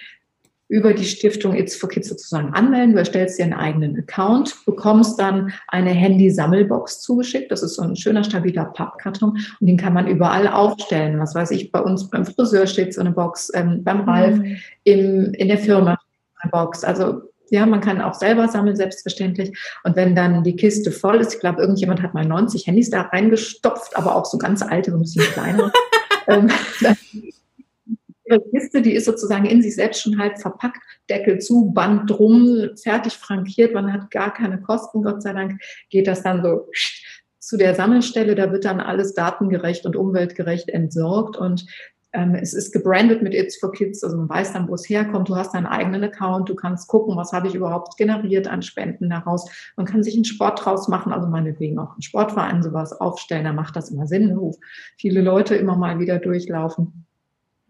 über 0.71 0.95
die 0.95 1.05
Stiftung 1.05 1.55
It's 1.57 1.75
for 1.75 1.89
Kids 1.89 2.09
sozusagen 2.09 2.55
anmelden. 2.55 2.93
Du 2.93 3.01
erstellst 3.01 3.39
dir 3.39 3.43
einen 3.43 3.55
eigenen 3.55 3.99
Account, 3.99 4.55
bekommst 4.65 5.19
dann 5.19 5.53
eine 5.67 5.91
Handy-Sammelbox 5.91 7.01
zugeschickt. 7.01 7.51
Das 7.51 7.65
ist 7.65 7.75
so 7.75 7.83
ein 7.83 7.97
schöner, 7.97 8.23
stabiler 8.23 8.67
Pappkarton 8.67 9.31
und 9.31 9.67
den 9.67 9.77
kann 9.77 9.93
man 9.93 10.07
überall 10.07 10.47
aufstellen. 10.47 11.19
Was 11.19 11.35
weiß 11.35 11.51
ich, 11.51 11.73
bei 11.73 11.81
uns 11.81 12.09
beim 12.09 12.25
Friseur 12.25 12.69
steht 12.69 12.95
so 12.95 13.01
eine 13.01 13.11
Box, 13.11 13.51
ähm, 13.53 13.83
beim 13.83 14.03
Ralf, 14.03 14.37
mhm. 14.37 14.57
im, 14.85 15.35
in 15.35 15.49
der 15.49 15.59
Firma 15.59 15.99
eine 16.39 16.51
Box. 16.53 16.85
Also 16.85 17.23
ja, 17.51 17.67
man 17.67 17.81
kann 17.81 18.01
auch 18.01 18.15
selber 18.15 18.47
sammeln, 18.47 18.77
selbstverständlich. 18.77 19.59
Und 19.83 19.97
wenn 19.97 20.15
dann 20.15 20.45
die 20.45 20.55
Kiste 20.55 20.93
voll 20.93 21.17
ist, 21.17 21.35
ich 21.35 21.41
glaube, 21.41 21.61
irgendjemand 21.61 22.01
hat 22.01 22.15
mal 22.15 22.25
90 22.25 22.69
Handys 22.69 22.91
da 22.91 23.03
reingestopft, 23.03 23.97
aber 23.97 24.15
auch 24.15 24.25
so 24.25 24.39
ganz 24.39 24.63
alte, 24.63 24.93
so 24.93 24.99
ein 24.99 25.03
bisschen 25.03 25.25
kleinere. 25.25 25.73
ähm, 26.29 26.49
ihre 28.31 28.41
Kiste, 28.51 28.83
die 28.83 28.95
ist 28.95 29.07
sozusagen 29.07 29.47
in 29.47 29.63
sich 29.63 29.75
selbst 29.75 30.03
schon 30.03 30.19
halb 30.19 30.39
verpackt, 30.39 30.81
Deckel 31.09 31.39
zu, 31.39 31.73
Band 31.73 32.09
drum, 32.11 32.71
fertig 32.83 33.15
frankiert, 33.15 33.75
man 33.75 33.93
hat 33.93 34.11
gar 34.11 34.33
keine 34.33 34.61
Kosten, 34.61 35.03
Gott 35.03 35.23
sei 35.23 35.33
Dank 35.33 35.61
geht 35.91 36.07
das 36.07 36.23
dann 36.23 36.43
so 36.43 36.69
zu 37.39 37.57
der 37.57 37.75
Sammelstelle, 37.75 38.35
da 38.35 38.53
wird 38.53 38.65
dann 38.65 38.81
alles 38.81 39.15
datengerecht 39.15 39.87
und 39.87 39.97
umweltgerecht 39.97 40.69
entsorgt 40.69 41.37
und 41.37 41.67
ähm, 42.13 42.35
es 42.35 42.55
ist 42.55 42.73
gebrandet 42.73 43.23
mit 43.23 43.35
It's 43.35 43.57
for 43.59 43.73
Kids, 43.73 44.03
also 44.03 44.17
man 44.17 44.29
weiß 44.29 44.53
dann, 44.53 44.69
wo 44.69 44.75
es 44.75 44.89
herkommt. 44.89 45.29
Du 45.29 45.37
hast 45.37 45.55
deinen 45.55 45.67
eigenen 45.67 46.03
Account, 46.03 46.49
du 46.49 46.57
kannst 46.57 46.89
gucken, 46.89 47.17
was 47.17 47.33
habe 47.33 47.47
ich 47.47 47.55
überhaupt 47.55 47.97
generiert 47.97 48.49
an 48.49 48.63
Spenden 48.63 49.11
daraus. 49.11 49.49
Man 49.77 49.87
kann 49.87 50.03
sich 50.03 50.15
einen 50.15 50.25
Sport 50.25 50.65
draus 50.65 50.89
machen, 50.89 51.13
also 51.13 51.29
meinetwegen 51.29 51.79
auch 51.79 51.93
einen 51.93 52.03
Sportverein 52.03 52.63
sowas 52.63 52.93
aufstellen, 52.93 53.45
da 53.45 53.53
macht 53.53 53.77
das 53.77 53.91
immer 53.91 54.07
Sinn, 54.07 54.37
wo 54.37 54.57
viele 54.99 55.21
Leute 55.21 55.55
immer 55.55 55.77
mal 55.77 56.01
wieder 56.01 56.19
durchlaufen. 56.19 57.07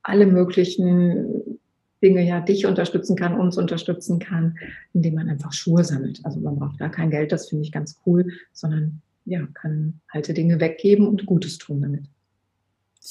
alle 0.01 0.25
möglichen 0.25 1.59
Dinge 2.01 2.25
ja 2.25 2.39
dich 2.39 2.65
unterstützen 2.65 3.17
kann, 3.17 3.37
uns 3.37 3.57
unterstützen 3.57 4.19
kann, 4.19 4.57
indem 4.93 5.15
man 5.15 5.27
einfach 5.27 5.51
Schuhe 5.51 5.83
sammelt. 5.83 6.21
Also 6.23 6.39
man 6.39 6.55
braucht 6.55 6.79
da 6.79 6.87
kein 6.87 7.11
Geld, 7.11 7.33
das 7.33 7.49
finde 7.49 7.65
ich 7.65 7.73
ganz 7.73 7.99
cool, 8.05 8.31
sondern 8.53 9.01
ja, 9.25 9.45
kann 9.53 9.99
alte 10.07 10.33
Dinge 10.33 10.59
weggeben 10.59 11.05
und 11.07 11.25
Gutes 11.25 11.57
tun 11.57 11.81
damit. 11.81 12.05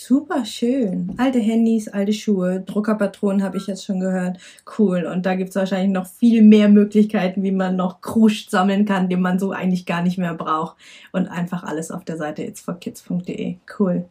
Super 0.00 0.44
schön. 0.44 1.12
Alte 1.18 1.40
Handys, 1.40 1.88
alte 1.88 2.12
Schuhe, 2.12 2.60
Druckerpatronen 2.60 3.42
habe 3.42 3.56
ich 3.56 3.66
jetzt 3.66 3.84
schon 3.84 3.98
gehört. 3.98 4.38
Cool. 4.78 5.04
Und 5.04 5.26
da 5.26 5.34
gibt 5.34 5.50
es 5.50 5.56
wahrscheinlich 5.56 5.90
noch 5.90 6.06
viel 6.06 6.42
mehr 6.42 6.68
Möglichkeiten, 6.68 7.42
wie 7.42 7.50
man 7.50 7.74
noch 7.74 8.00
Kruscht 8.00 8.48
sammeln 8.50 8.84
kann, 8.84 9.08
den 9.08 9.20
man 9.20 9.40
so 9.40 9.50
eigentlich 9.50 9.86
gar 9.86 10.02
nicht 10.02 10.16
mehr 10.16 10.34
braucht. 10.34 10.76
Und 11.10 11.26
einfach 11.26 11.64
alles 11.64 11.90
auf 11.90 12.04
der 12.04 12.16
Seite 12.16 12.44
itsforkids.de. 12.44 13.56
Cool. 13.78 14.08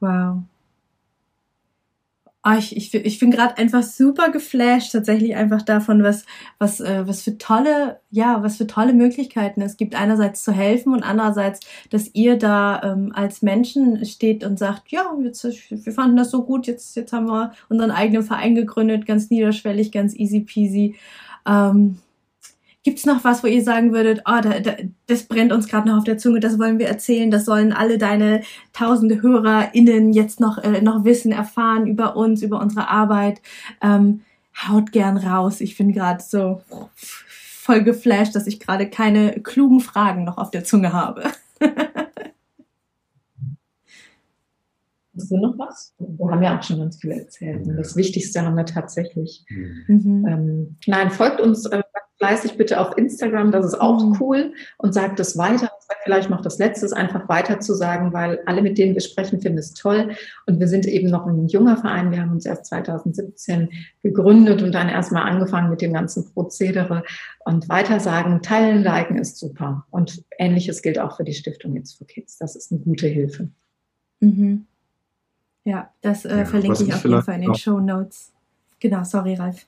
Wow. 0.00 0.49
Oh, 2.42 2.56
ich, 2.56 2.74
ich, 2.74 2.94
ich 2.94 3.18
bin 3.18 3.30
gerade 3.30 3.58
einfach 3.58 3.82
super 3.82 4.30
geflasht, 4.30 4.92
tatsächlich 4.92 5.36
einfach 5.36 5.60
davon, 5.60 6.02
was, 6.02 6.24
was, 6.58 6.80
äh, 6.80 7.06
was 7.06 7.20
für 7.20 7.36
tolle, 7.36 8.00
ja, 8.10 8.42
was 8.42 8.56
für 8.56 8.66
tolle 8.66 8.94
Möglichkeiten 8.94 9.60
es 9.60 9.76
gibt, 9.76 9.94
einerseits 9.94 10.42
zu 10.42 10.50
helfen 10.50 10.94
und 10.94 11.02
andererseits, 11.02 11.60
dass 11.90 12.14
ihr 12.14 12.38
da 12.38 12.80
ähm, 12.82 13.12
als 13.14 13.42
Menschen 13.42 14.06
steht 14.06 14.42
und 14.42 14.58
sagt, 14.58 14.90
ja, 14.90 15.14
jetzt, 15.22 15.44
wir 15.68 15.92
fanden 15.92 16.16
das 16.16 16.30
so 16.30 16.42
gut, 16.44 16.66
jetzt, 16.66 16.96
jetzt 16.96 17.12
haben 17.12 17.26
wir 17.26 17.52
unseren 17.68 17.90
eigenen 17.90 18.22
Verein 18.22 18.54
gegründet, 18.54 19.04
ganz 19.04 19.28
niederschwellig, 19.28 19.92
ganz 19.92 20.14
easy 20.14 20.40
peasy. 20.40 20.96
Ähm, 21.46 21.98
Gibt's 22.82 23.04
noch 23.04 23.24
was, 23.24 23.42
wo 23.42 23.46
ihr 23.46 23.62
sagen 23.62 23.92
würdet, 23.92 24.22
oh, 24.24 24.40
da, 24.40 24.58
da, 24.60 24.72
das 25.06 25.24
brennt 25.24 25.52
uns 25.52 25.68
gerade 25.68 25.86
noch 25.88 25.98
auf 25.98 26.04
der 26.04 26.16
Zunge, 26.16 26.40
das 26.40 26.58
wollen 26.58 26.78
wir 26.78 26.88
erzählen, 26.88 27.30
das 27.30 27.44
sollen 27.44 27.74
alle 27.74 27.98
deine 27.98 28.42
tausende 28.72 29.20
HörerInnen 29.20 30.14
jetzt 30.14 30.40
noch, 30.40 30.56
äh, 30.58 30.80
noch 30.80 31.04
wissen, 31.04 31.30
erfahren 31.30 31.86
über 31.86 32.16
uns, 32.16 32.42
über 32.42 32.58
unsere 32.58 32.88
Arbeit? 32.88 33.42
Ähm, 33.82 34.22
haut 34.68 34.92
gern 34.92 35.18
raus. 35.18 35.60
Ich 35.60 35.76
bin 35.76 35.92
gerade 35.92 36.22
so 36.22 36.62
voll 36.94 37.82
geflasht, 37.82 38.34
dass 38.34 38.46
ich 38.46 38.60
gerade 38.60 38.88
keine 38.88 39.40
klugen 39.42 39.80
Fragen 39.80 40.24
noch 40.24 40.38
auf 40.38 40.50
der 40.50 40.64
Zunge 40.64 40.92
habe. 40.92 41.24
Hast 45.14 45.30
du 45.30 45.36
noch 45.36 45.58
was? 45.58 45.92
Wir 45.98 46.30
haben 46.30 46.42
ja 46.42 46.58
auch 46.58 46.62
schon 46.62 46.78
ganz 46.78 46.96
viel 46.98 47.10
erzählt. 47.10 47.66
Und 47.66 47.76
das 47.76 47.94
Wichtigste 47.94 48.40
haben 48.42 48.56
wir 48.56 48.64
tatsächlich. 48.64 49.44
Mhm. 49.86 50.26
Ähm, 50.26 50.76
nein, 50.86 51.10
folgt 51.10 51.40
uns 51.40 51.66
äh, 51.66 51.82
fleißig 52.20 52.58
bitte 52.58 52.78
auf 52.78 52.96
Instagram, 52.98 53.50
das 53.50 53.64
ist 53.64 53.80
auch 53.80 54.04
mhm. 54.04 54.16
cool 54.20 54.52
und 54.76 54.92
sagt 54.92 55.18
es 55.20 55.38
weiter. 55.38 55.70
Vielleicht 56.04 56.28
noch 56.28 56.42
das 56.42 56.58
Letzte 56.58 56.94
einfach 56.94 57.28
weiter 57.28 57.60
zu 57.60 57.74
sagen, 57.74 58.12
weil 58.12 58.40
alle, 58.44 58.62
mit 58.62 58.78
denen 58.78 58.94
wir 58.94 59.00
sprechen, 59.00 59.40
finden 59.40 59.58
es 59.58 59.72
toll. 59.72 60.10
Und 60.46 60.60
wir 60.60 60.68
sind 60.68 60.86
eben 60.86 61.08
noch 61.08 61.26
ein 61.26 61.48
junger 61.48 61.78
Verein. 61.78 62.10
Wir 62.10 62.20
haben 62.20 62.32
uns 62.32 62.44
erst 62.44 62.66
2017 62.66 63.70
gegründet 64.02 64.62
und 64.62 64.72
dann 64.72 64.88
erstmal 64.88 65.28
angefangen 65.28 65.70
mit 65.70 65.80
dem 65.80 65.94
ganzen 65.94 66.30
Prozedere. 66.32 67.04
Und 67.44 67.68
weiter 67.70 68.00
sagen, 68.00 68.42
teilen, 68.42 68.82
liken 68.82 69.18
ist 69.18 69.38
super. 69.38 69.86
Und 69.90 70.22
ähnliches 70.38 70.82
gilt 70.82 70.98
auch 70.98 71.16
für 71.16 71.24
die 71.24 71.34
Stiftung 71.34 71.74
jetzt 71.74 71.96
für 71.96 72.04
Kids. 72.04 72.36
Das 72.36 72.54
ist 72.54 72.70
eine 72.70 72.80
gute 72.80 73.08
Hilfe. 73.08 73.48
Mhm. 74.20 74.66
Ja, 75.64 75.90
das 76.02 76.26
äh, 76.26 76.38
ja, 76.38 76.44
verlinke 76.44 76.84
ich 76.84 76.94
auf 76.94 77.04
jeden 77.04 77.22
Fall 77.22 77.36
in 77.36 77.42
den 77.42 77.54
Show 77.54 77.80
Notes. 77.80 78.32
Genau, 78.78 79.04
sorry, 79.04 79.34
Ralf. 79.34 79.66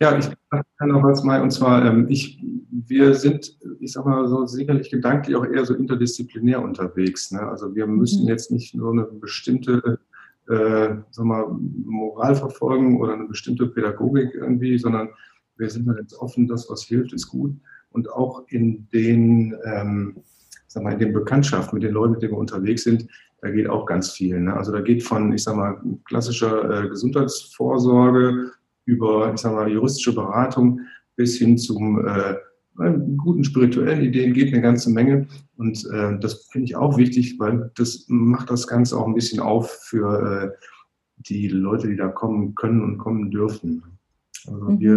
Ja, 0.00 0.18
ich 0.18 0.28
kann 0.50 0.88
noch 0.88 1.02
was 1.02 1.22
mal, 1.22 1.40
und 1.42 1.52
zwar, 1.52 1.84
ähm, 1.84 2.06
ich, 2.08 2.42
wir 2.70 3.14
sind, 3.14 3.56
ich 3.78 3.92
sag 3.92 4.04
mal 4.04 4.26
so, 4.26 4.46
sicherlich 4.46 4.90
gedanklich 4.90 5.36
auch 5.36 5.44
eher 5.44 5.64
so 5.64 5.74
interdisziplinär 5.74 6.60
unterwegs. 6.60 7.30
Ne? 7.30 7.40
Also 7.40 7.74
wir 7.74 7.86
müssen 7.86 8.24
mhm. 8.24 8.28
jetzt 8.28 8.50
nicht 8.50 8.74
nur 8.74 8.92
eine 8.92 9.04
bestimmte 9.04 10.00
äh, 10.48 10.96
sag 11.10 11.24
mal, 11.24 11.46
Moral 11.84 12.34
verfolgen 12.34 13.00
oder 13.00 13.14
eine 13.14 13.26
bestimmte 13.26 13.66
Pädagogik 13.66 14.34
irgendwie, 14.34 14.78
sondern 14.78 15.10
wir 15.56 15.70
sind 15.70 15.86
halt 15.88 16.00
jetzt 16.00 16.14
offen, 16.14 16.48
das, 16.48 16.68
was 16.68 16.82
hilft, 16.82 17.12
ist 17.12 17.28
gut. 17.28 17.54
Und 17.90 18.10
auch 18.10 18.44
in 18.48 18.88
den, 18.92 19.54
ähm, 19.64 20.16
sag 20.66 20.82
mal, 20.82 20.94
in 20.94 20.98
den 20.98 21.12
Bekanntschaften 21.12 21.76
mit 21.76 21.84
den 21.84 21.94
Leuten, 21.94 22.12
mit 22.12 22.22
denen 22.22 22.32
wir 22.32 22.38
unterwegs 22.38 22.84
sind, 22.84 23.06
da 23.40 23.50
geht 23.50 23.68
auch 23.68 23.86
ganz 23.86 24.10
viel. 24.10 24.40
Ne? 24.40 24.54
Also 24.54 24.72
da 24.72 24.80
geht 24.80 25.02
von, 25.02 25.32
ich 25.32 25.42
sag 25.42 25.56
mal, 25.56 25.80
klassischer 26.04 26.84
äh, 26.84 26.88
Gesundheitsvorsorge 26.88 28.52
über, 28.84 29.32
ich 29.32 29.40
sag 29.40 29.54
mal, 29.54 29.70
juristische 29.70 30.14
Beratung 30.14 30.80
bis 31.16 31.38
hin 31.38 31.58
zum 31.58 32.06
äh, 32.06 32.34
guten 33.16 33.44
spirituellen 33.44 34.02
Ideen 34.02 34.32
geht 34.32 34.52
eine 34.52 34.62
ganze 34.62 34.90
Menge. 34.90 35.26
Und 35.56 35.84
äh, 35.92 36.18
das 36.18 36.48
finde 36.50 36.66
ich 36.66 36.76
auch 36.76 36.96
wichtig, 36.96 37.38
weil 37.38 37.70
das 37.76 38.06
macht 38.08 38.50
das 38.50 38.66
Ganze 38.66 38.96
auch 38.96 39.06
ein 39.06 39.14
bisschen 39.14 39.40
auf 39.40 39.70
für 39.70 40.54
äh, 40.54 40.66
die 41.18 41.48
Leute, 41.48 41.88
die 41.88 41.96
da 41.96 42.08
kommen 42.08 42.54
können 42.54 42.82
und 42.82 42.98
kommen 42.98 43.30
dürfen. 43.30 43.82
Also 44.46 44.70
mhm. 44.70 44.80
wir 44.80 44.96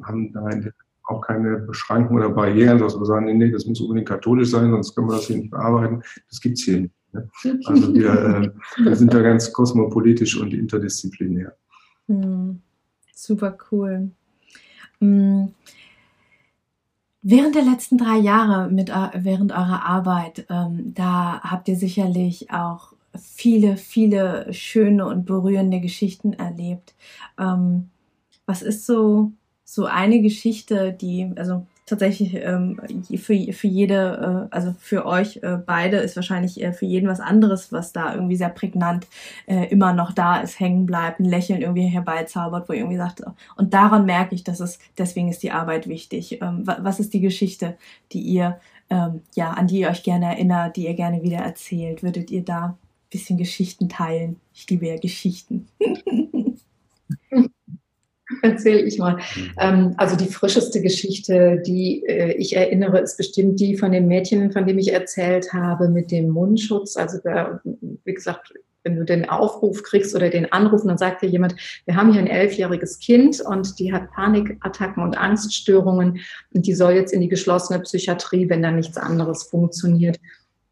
äh, 0.00 0.06
haben 0.06 0.32
da 0.32 0.48
auch 1.06 1.20
keine 1.20 1.58
Beschränkungen 1.58 2.24
oder 2.24 2.34
Barrieren, 2.34 2.78
dass 2.78 2.98
wir 2.98 3.04
sagen, 3.04 3.26
nee, 3.26 3.34
nee, 3.34 3.50
das 3.50 3.66
muss 3.66 3.80
unbedingt 3.80 4.08
katholisch 4.08 4.50
sein, 4.50 4.70
sonst 4.70 4.94
können 4.94 5.08
wir 5.08 5.16
das 5.16 5.26
hier 5.26 5.36
nicht 5.36 5.50
bearbeiten. 5.50 6.02
Das 6.30 6.40
gibt 6.40 6.58
es 6.58 6.64
hier 6.64 6.80
nicht. 6.80 6.94
Ne? 7.12 7.28
Also 7.66 7.94
wir, 7.94 8.10
äh, 8.10 8.50
wir 8.82 8.96
sind 8.96 9.12
da 9.12 9.20
ganz 9.20 9.52
kosmopolitisch 9.52 10.40
und 10.40 10.54
interdisziplinär. 10.54 11.54
Mhm. 12.06 12.60
Super 13.14 13.56
cool. 13.70 14.10
Mm. 15.00 15.46
Während 17.26 17.54
der 17.54 17.62
letzten 17.62 17.96
drei 17.96 18.18
Jahre 18.18 18.70
mit, 18.70 18.90
während 18.90 19.52
eurer 19.52 19.86
Arbeit, 19.86 20.44
ähm, 20.50 20.92
da 20.92 21.40
habt 21.40 21.68
ihr 21.68 21.76
sicherlich 21.76 22.50
auch 22.50 22.92
viele, 23.18 23.78
viele 23.78 24.52
schöne 24.52 25.06
und 25.06 25.24
berührende 25.24 25.80
Geschichten 25.80 26.34
erlebt. 26.34 26.94
Ähm, 27.38 27.88
was 28.44 28.60
ist 28.60 28.84
so, 28.84 29.32
so 29.64 29.86
eine 29.86 30.20
Geschichte, 30.20 30.92
die, 30.92 31.32
also 31.36 31.66
tatsächlich 31.86 32.34
ähm, 32.34 32.80
für, 33.16 33.52
für 33.52 33.66
jede, 33.66 34.48
äh, 34.50 34.54
also 34.54 34.74
für 34.78 35.04
euch 35.04 35.38
äh, 35.42 35.58
beide 35.64 35.98
ist 35.98 36.16
wahrscheinlich 36.16 36.62
äh, 36.62 36.72
für 36.72 36.86
jeden 36.86 37.08
was 37.08 37.20
anderes, 37.20 37.72
was 37.72 37.92
da 37.92 38.14
irgendwie 38.14 38.36
sehr 38.36 38.48
prägnant 38.48 39.06
äh, 39.46 39.66
immer 39.66 39.92
noch 39.92 40.12
da 40.12 40.38
ist, 40.40 40.58
hängen 40.60 40.86
bleibt, 40.86 41.20
ein 41.20 41.26
Lächeln 41.26 41.60
irgendwie 41.60 41.86
herbeizaubert, 41.86 42.68
wo 42.68 42.72
ihr 42.72 42.80
irgendwie 42.80 42.96
sagt, 42.96 43.22
und 43.56 43.74
daran 43.74 44.06
merke 44.06 44.34
ich, 44.34 44.44
dass 44.44 44.60
es, 44.60 44.78
deswegen 44.96 45.28
ist 45.28 45.42
die 45.42 45.52
Arbeit 45.52 45.88
wichtig. 45.88 46.40
Ähm, 46.40 46.62
was 46.64 47.00
ist 47.00 47.12
die 47.12 47.20
Geschichte, 47.20 47.76
die 48.12 48.20
ihr, 48.20 48.60
ähm, 48.90 49.22
ja, 49.34 49.50
an 49.52 49.66
die 49.66 49.80
ihr 49.80 49.90
euch 49.90 50.02
gerne 50.02 50.26
erinnert, 50.26 50.76
die 50.76 50.86
ihr 50.86 50.94
gerne 50.94 51.22
wieder 51.22 51.38
erzählt? 51.38 52.02
Würdet 52.02 52.30
ihr 52.30 52.44
da 52.44 52.64
ein 52.66 52.78
bisschen 53.10 53.36
Geschichten 53.38 53.88
teilen? 53.88 54.40
Ich 54.54 54.68
liebe 54.70 54.86
ja 54.86 54.96
Geschichten. 54.96 55.68
erzähle 58.42 58.80
ich 58.80 58.98
mal. 58.98 59.16
Mhm. 59.16 59.52
Ähm, 59.58 59.94
also 59.96 60.16
die 60.16 60.26
frischeste 60.26 60.80
Geschichte, 60.80 61.62
die 61.66 62.04
äh, 62.06 62.32
ich 62.32 62.56
erinnere, 62.56 63.00
ist 63.00 63.16
bestimmt 63.16 63.60
die 63.60 63.76
von 63.76 63.92
dem 63.92 64.06
Mädchen, 64.06 64.52
von 64.52 64.66
dem 64.66 64.78
ich 64.78 64.92
erzählt 64.92 65.52
habe, 65.52 65.88
mit 65.88 66.10
dem 66.10 66.30
Mundschutz. 66.30 66.96
Also 66.96 67.18
da, 67.22 67.60
wie 67.64 68.14
gesagt, 68.14 68.54
wenn 68.84 68.96
du 68.96 69.04
den 69.04 69.28
Aufruf 69.28 69.82
kriegst 69.82 70.14
oder 70.14 70.28
den 70.28 70.52
Anruf, 70.52 70.82
dann 70.84 70.98
sagt 70.98 71.22
dir 71.22 71.28
jemand, 71.28 71.56
wir 71.86 71.96
haben 71.96 72.12
hier 72.12 72.20
ein 72.20 72.26
elfjähriges 72.26 72.98
Kind 72.98 73.40
und 73.40 73.78
die 73.78 73.92
hat 73.92 74.10
Panikattacken 74.12 75.02
und 75.02 75.16
Angststörungen 75.16 76.20
und 76.52 76.66
die 76.66 76.74
soll 76.74 76.92
jetzt 76.92 77.12
in 77.12 77.22
die 77.22 77.28
geschlossene 77.28 77.80
Psychiatrie, 77.80 78.48
wenn 78.50 78.62
da 78.62 78.70
nichts 78.70 78.98
anderes 78.98 79.44
funktioniert. 79.44 80.20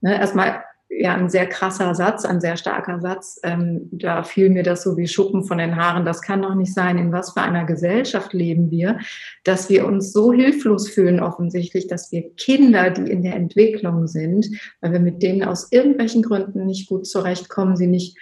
Ne, 0.02 0.18
erstmal 0.18 0.62
ja 0.98 1.14
ein 1.14 1.28
sehr 1.28 1.46
krasser 1.46 1.94
Satz, 1.94 2.24
ein 2.24 2.40
sehr 2.40 2.56
starker 2.56 3.00
Satz. 3.00 3.40
Ähm, 3.42 3.88
da 3.92 4.22
fiel 4.22 4.50
mir 4.50 4.62
das 4.62 4.82
so 4.82 4.96
wie 4.96 5.08
Schuppen 5.08 5.44
von 5.44 5.58
den 5.58 5.76
Haaren. 5.76 6.04
Das 6.04 6.22
kann 6.22 6.42
doch 6.42 6.54
nicht 6.54 6.74
sein. 6.74 6.98
In 6.98 7.12
was 7.12 7.32
für 7.32 7.40
einer 7.40 7.64
Gesellschaft 7.64 8.32
leben 8.32 8.70
wir, 8.70 8.98
dass 9.44 9.68
wir 9.68 9.86
uns 9.86 10.12
so 10.12 10.32
hilflos 10.32 10.88
fühlen 10.88 11.20
offensichtlich, 11.20 11.86
dass 11.86 12.12
wir 12.12 12.34
Kinder, 12.36 12.90
die 12.90 13.10
in 13.10 13.22
der 13.22 13.36
Entwicklung 13.36 14.06
sind, 14.06 14.48
weil 14.80 14.92
wir 14.92 15.00
mit 15.00 15.22
denen 15.22 15.44
aus 15.44 15.68
irgendwelchen 15.70 16.22
Gründen 16.22 16.66
nicht 16.66 16.88
gut 16.88 17.06
zurechtkommen, 17.06 17.76
sie 17.76 17.86
nicht 17.86 18.18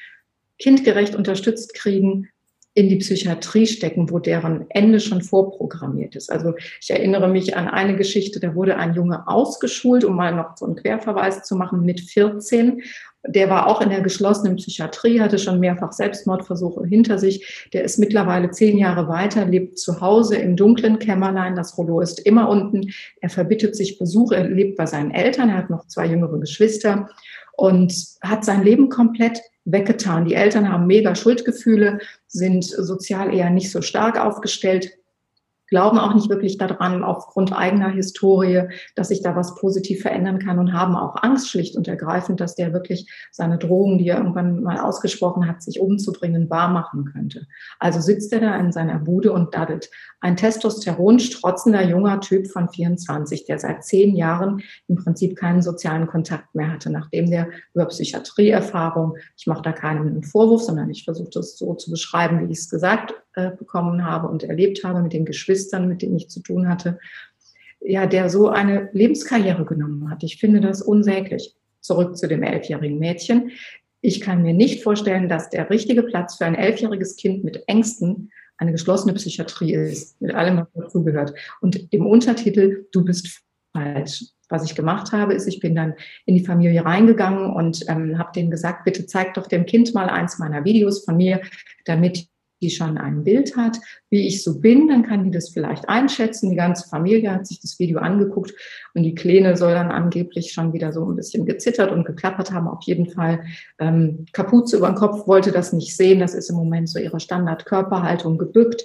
kindgerecht 0.59 1.14
unterstützt 1.14 1.75
kriegen, 1.75 2.29
in 2.75 2.89
die 2.89 2.97
Psychiatrie 2.97 3.66
stecken, 3.66 4.11
wo 4.11 4.21
deren 4.21 4.66
Ende 4.71 5.01
schon 5.01 5.23
vorprogrammiert 5.23 6.14
ist. 6.14 6.31
Also 6.31 6.55
ich 6.81 6.91
erinnere 6.91 7.29
mich 7.29 7.57
an 7.57 7.68
eine 7.68 7.97
Geschichte, 7.97 8.39
da 8.39 8.55
wurde 8.55 8.77
ein 8.77 8.95
Junge 8.95 9.27
ausgeschult, 9.27 10.05
um 10.05 10.14
mal 10.14 10.35
noch 10.35 10.57
so 10.57 10.66
einen 10.66 10.77
Querverweis 10.77 11.43
zu 11.43 11.57
machen, 11.57 11.85
mit 11.85 12.01
14. 12.01 12.83
Der 13.27 13.51
war 13.51 13.66
auch 13.66 13.83
in 13.83 13.91
der 13.91 14.01
geschlossenen 14.01 14.57
Psychiatrie, 14.57 15.21
hatte 15.21 15.39
schon 15.39 15.61
mehrfach 15.61 15.93
Selbstmordversuche 15.93 16.87
hinter 16.87 17.18
sich. 17.18 17.68
Der 17.73 17.85
ist 17.85 17.99
mittlerweile 17.99 18.51
zehn 18.51 18.79
Jahre 18.79 19.09
weiter, 19.09 19.45
lebt 19.45 19.79
zu 19.79 20.01
Hause 20.01 20.37
im 20.37 20.57
dunklen 20.57 20.99
Kämmerlein. 20.99 21.57
Das 21.57 21.77
Rollo 21.77 22.01
ist 22.01 22.21
immer 22.21 22.49
unten. 22.49 22.93
Er 23.21 23.29
verbittet 23.29 23.77
sich 23.77 23.99
Besuch. 23.99 24.33
Er 24.33 24.49
lebt 24.49 24.79
bei 24.79 24.87
seinen 24.87 25.11
Eltern. 25.11 25.51
Er 25.51 25.59
hat 25.59 25.71
noch 25.71 25.87
zwei 25.87 26.07
jüngere 26.07 26.39
Geschwister 26.39 27.11
und 27.57 27.93
hat 28.23 28.45
sein 28.45 28.62
Leben 28.62 28.89
komplett 28.89 29.43
weggetan. 29.73 30.25
Die 30.25 30.35
Eltern 30.35 30.71
haben 30.71 30.87
mega 30.87 31.14
Schuldgefühle, 31.14 31.99
sind 32.27 32.64
sozial 32.64 33.35
eher 33.35 33.51
nicht 33.51 33.71
so 33.71 33.83
stark 33.83 34.18
aufgestellt, 34.18 34.99
glauben 35.71 35.99
auch 35.99 36.14
nicht 36.14 36.29
wirklich 36.29 36.59
daran 36.59 37.03
aufgrund 37.03 37.57
eigener 37.57 37.89
Historie, 37.89 38.64
dass 38.97 39.09
sich 39.09 39.23
da 39.23 39.35
was 39.37 39.55
positiv 39.55 40.03
verändern 40.03 40.41
kann 40.41 40.59
und 40.59 40.73
haben 40.73 40.97
auch 40.97 41.23
Angst 41.23 41.49
schlicht 41.49 41.77
und 41.77 41.89
ergreifend, 41.89 42.41
dass 42.41 42.57
der 42.57 42.73
wirklich 42.73 43.11
seine 43.31 43.57
Drohung, 43.57 43.99
die 43.99 44.09
er 44.09 44.18
irgendwann 44.18 44.62
mal 44.62 44.79
ausgesprochen 44.79 45.47
hat, 45.47 45.62
sich 45.62 45.81
umzubringen, 45.81 46.51
wahr 46.51 46.68
machen 46.68 47.05
könnte. 47.12 47.47
Also 47.79 48.01
sitzt 48.01 48.33
er 48.33 48.41
da 48.41 48.57
in 48.57 48.73
seiner 48.73 48.99
Bude 48.99 49.33
und 49.33 49.55
daddelt. 49.55 49.91
Ein 50.21 50.37
testosteronstrotzender 50.37 51.83
junger 51.89 52.21
Typ 52.21 52.49
von 52.49 52.68
24, 52.68 53.47
der 53.47 53.59
seit 53.59 53.85
zehn 53.85 54.16
Jahren 54.16 54.62
im 54.89 54.97
Prinzip 54.97 55.37
keinen 55.37 55.62
sozialen 55.62 56.09
Kontakt 56.09 56.55
mehr 56.55 56.73
hatte, 56.73 56.91
nachdem 56.91 57.31
der 57.31 57.49
über 57.75 57.87
Psychiatrieerfahrung, 57.87 59.16
ich 59.37 59.47
mache 59.47 59.62
da 59.62 59.73
keinen 59.73 60.23
Vorwurf, 60.25 60.62
sondern 60.62 60.91
ich 60.91 61.05
versuche 61.05 61.31
das 61.33 61.57
so 61.57 61.75
zu 61.75 61.91
beschreiben, 61.91 62.41
wie 62.41 62.53
ich 62.53 62.59
es 62.59 62.68
gesagt 62.68 63.14
äh, 63.35 63.51
bekommen 63.51 64.05
habe 64.05 64.28
und 64.28 64.43
erlebt 64.43 64.83
habe 64.85 65.03
mit 65.03 65.12
den 65.12 65.24
Geschwistern, 65.24 65.89
mit 65.89 66.03
denen 66.03 66.16
ich 66.16 66.28
zu 66.28 66.41
tun 66.41 66.68
hatte, 66.68 66.99
ja, 67.81 68.07
der 68.07 68.28
so 68.28 68.49
eine 68.49 68.91
Lebenskarriere 68.93 69.64
genommen 69.64 70.11
hat. 70.11 70.22
Ich 70.22 70.39
finde 70.39 70.61
das 70.61 70.83
unsäglich. 70.83 71.55
Zurück 71.81 72.16
zu 72.16 72.28
dem 72.28 72.43
elfjährigen 72.43 72.99
Mädchen. 72.99 73.53
Ich 74.03 74.20
kann 74.20 74.43
mir 74.43 74.53
nicht 74.53 74.83
vorstellen, 74.83 75.28
dass 75.28 75.49
der 75.49 75.70
richtige 75.70 76.03
Platz 76.03 76.37
für 76.37 76.45
ein 76.45 76.55
elfjähriges 76.55 77.16
Kind 77.16 77.43
mit 77.43 77.64
Ängsten 77.68 78.31
eine 78.59 78.72
geschlossene 78.72 79.14
Psychiatrie 79.14 79.72
ist, 79.72 80.20
mit 80.20 80.35
allem, 80.35 80.59
was 80.59 80.68
dazugehört. 80.74 81.33
Und 81.62 81.93
im 81.93 82.07
Untertitel, 82.07 82.87
du 82.93 83.05
bist 83.05 83.43
falsch. 83.72 84.24
Was 84.51 84.64
ich 84.64 84.74
gemacht 84.74 85.12
habe, 85.12 85.33
ist, 85.33 85.47
ich 85.47 85.61
bin 85.61 85.76
dann 85.76 85.95
in 86.26 86.35
die 86.35 86.45
Familie 86.45 86.85
reingegangen 86.85 87.51
und 87.53 87.85
ähm, 87.89 88.18
habe 88.18 88.33
denen 88.35 88.51
gesagt, 88.51 88.85
bitte 88.85 89.07
zeigt 89.07 89.37
doch 89.37 89.47
dem 89.47 89.64
Kind 89.64 89.95
mal 89.95 90.11
eins 90.11 90.39
meiner 90.39 90.64
Videos 90.64 91.05
von 91.05 91.16
mir, 91.16 91.41
damit 91.85 92.26
die 92.61 92.70
schon 92.70 92.98
ein 92.98 93.24
Bild 93.24 93.56
hat, 93.56 93.78
wie 94.11 94.26
ich 94.26 94.42
so 94.42 94.61
bin, 94.61 94.88
dann 94.88 95.02
kann 95.02 95.24
die 95.24 95.30
das 95.30 95.50
vielleicht 95.50 95.88
einschätzen. 95.88 96.50
Die 96.50 96.56
ganze 96.56 96.88
Familie 96.88 97.32
hat 97.32 97.46
sich 97.46 97.61
das 97.61 97.78
Video 97.78 98.00
angeguckt 98.00 98.52
und 98.94 99.02
die 99.02 99.14
Kleine 99.14 99.56
soll 99.56 99.72
dann 99.72 99.90
angeblich 99.90 100.52
schon 100.52 100.72
wieder 100.72 100.92
so 100.92 101.04
ein 101.08 101.16
bisschen 101.16 101.46
gezittert 101.46 101.90
und 101.90 102.04
geklappert 102.04 102.52
haben. 102.52 102.68
Auf 102.68 102.82
jeden 102.82 103.08
Fall 103.08 103.40
ähm, 103.78 104.26
Kapuze 104.32 104.76
über 104.76 104.88
den 104.88 104.96
Kopf, 104.96 105.26
wollte 105.26 105.52
das 105.52 105.72
nicht 105.72 105.96
sehen. 105.96 106.20
Das 106.20 106.34
ist 106.34 106.50
im 106.50 106.56
Moment 106.56 106.88
so 106.88 106.98
ihre 106.98 107.20
Standardkörperhaltung 107.20 108.38
gebückt, 108.38 108.84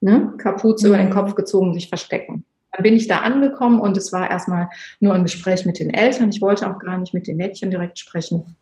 ne? 0.00 0.32
Kapuze 0.38 0.86
mhm. 0.86 0.94
über 0.94 1.02
den 1.02 1.10
mhm. 1.10 1.14
Kopf 1.14 1.34
gezogen, 1.34 1.74
sich 1.74 1.88
verstecken. 1.88 2.44
Dann 2.72 2.84
bin 2.84 2.94
ich 2.94 3.08
da 3.08 3.18
angekommen 3.18 3.80
und 3.80 3.96
es 3.96 4.12
war 4.12 4.30
erstmal 4.30 4.68
nur 5.00 5.14
ein 5.14 5.24
Gespräch 5.24 5.66
mit 5.66 5.78
den 5.78 5.90
Eltern. 5.90 6.30
Ich 6.30 6.40
wollte 6.40 6.70
auch 6.70 6.78
gar 6.78 6.98
nicht 6.98 7.12
mit 7.12 7.26
den 7.26 7.36
Mädchen 7.36 7.70
direkt 7.70 7.98
sprechen. 7.98 8.56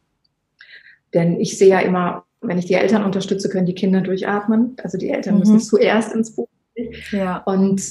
Denn 1.14 1.40
ich 1.40 1.58
sehe 1.58 1.68
ja 1.68 1.80
immer 1.80 2.24
wenn 2.40 2.58
ich 2.58 2.66
die 2.66 2.74
Eltern 2.74 3.04
unterstütze, 3.04 3.48
können 3.48 3.66
die 3.66 3.74
Kinder 3.74 4.00
durchatmen. 4.00 4.76
Also 4.82 4.98
die 4.98 5.10
Eltern 5.10 5.34
mhm. 5.34 5.40
müssen 5.40 5.60
zuerst 5.60 6.14
ins 6.14 6.34
Buch. 6.34 6.48
Ja. 7.10 7.38
Und 7.38 7.82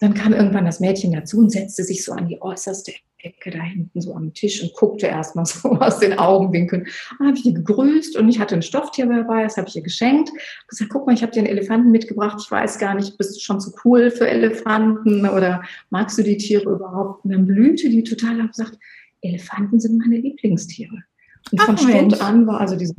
dann 0.00 0.14
kam 0.14 0.32
irgendwann 0.32 0.64
das 0.64 0.80
Mädchen 0.80 1.12
dazu 1.12 1.38
und 1.38 1.50
setzte 1.50 1.84
sich 1.84 2.04
so 2.04 2.12
an 2.12 2.28
die 2.28 2.40
äußerste 2.40 2.92
Ecke 3.24 3.50
da 3.50 3.62
hinten 3.62 4.00
so 4.00 4.14
am 4.14 4.34
Tisch 4.34 4.62
und 4.62 4.74
guckte 4.74 5.06
erstmal 5.06 5.46
so 5.46 5.70
aus 5.70 5.98
den 5.98 6.18
Augenwinkeln. 6.18 6.86
Dann 7.18 7.28
habe 7.28 7.36
ich 7.36 7.42
die 7.42 7.54
gegrüßt 7.54 8.16
und 8.16 8.28
ich 8.28 8.38
hatte 8.38 8.54
ein 8.54 8.62
Stofftier 8.62 9.06
dabei, 9.06 9.44
das 9.44 9.56
habe 9.56 9.68
ich 9.68 9.76
ihr 9.76 9.82
geschenkt. 9.82 10.30
Ich 10.34 10.66
gesagt, 10.68 10.90
guck 10.90 11.06
mal, 11.06 11.14
ich 11.14 11.22
habe 11.22 11.32
dir 11.32 11.40
einen 11.40 11.48
Elefanten 11.48 11.90
mitgebracht. 11.90 12.38
Ich 12.42 12.50
weiß 12.50 12.78
gar 12.78 12.94
nicht, 12.94 13.16
bist 13.18 13.36
du 13.36 13.40
schon 13.40 13.60
zu 13.60 13.72
cool 13.84 14.10
für 14.10 14.28
Elefanten 14.28 15.26
oder 15.28 15.62
magst 15.90 16.18
du 16.18 16.22
die 16.22 16.36
Tiere 16.36 16.70
überhaupt? 16.70 17.24
Und 17.24 17.32
dann 17.32 17.46
blühte 17.46 17.88
die 17.88 18.02
total 18.02 18.40
und 18.40 18.48
gesagt, 18.48 18.78
Elefanten 19.22 19.80
sind 19.80 19.98
meine 19.98 20.18
Lieblingstiere. 20.18 21.02
Und 21.50 21.60
Ach, 21.60 21.66
von 21.66 21.78
Stund 21.78 22.20
an 22.20 22.46
war 22.46 22.60
also 22.60 22.76
diese 22.76 22.94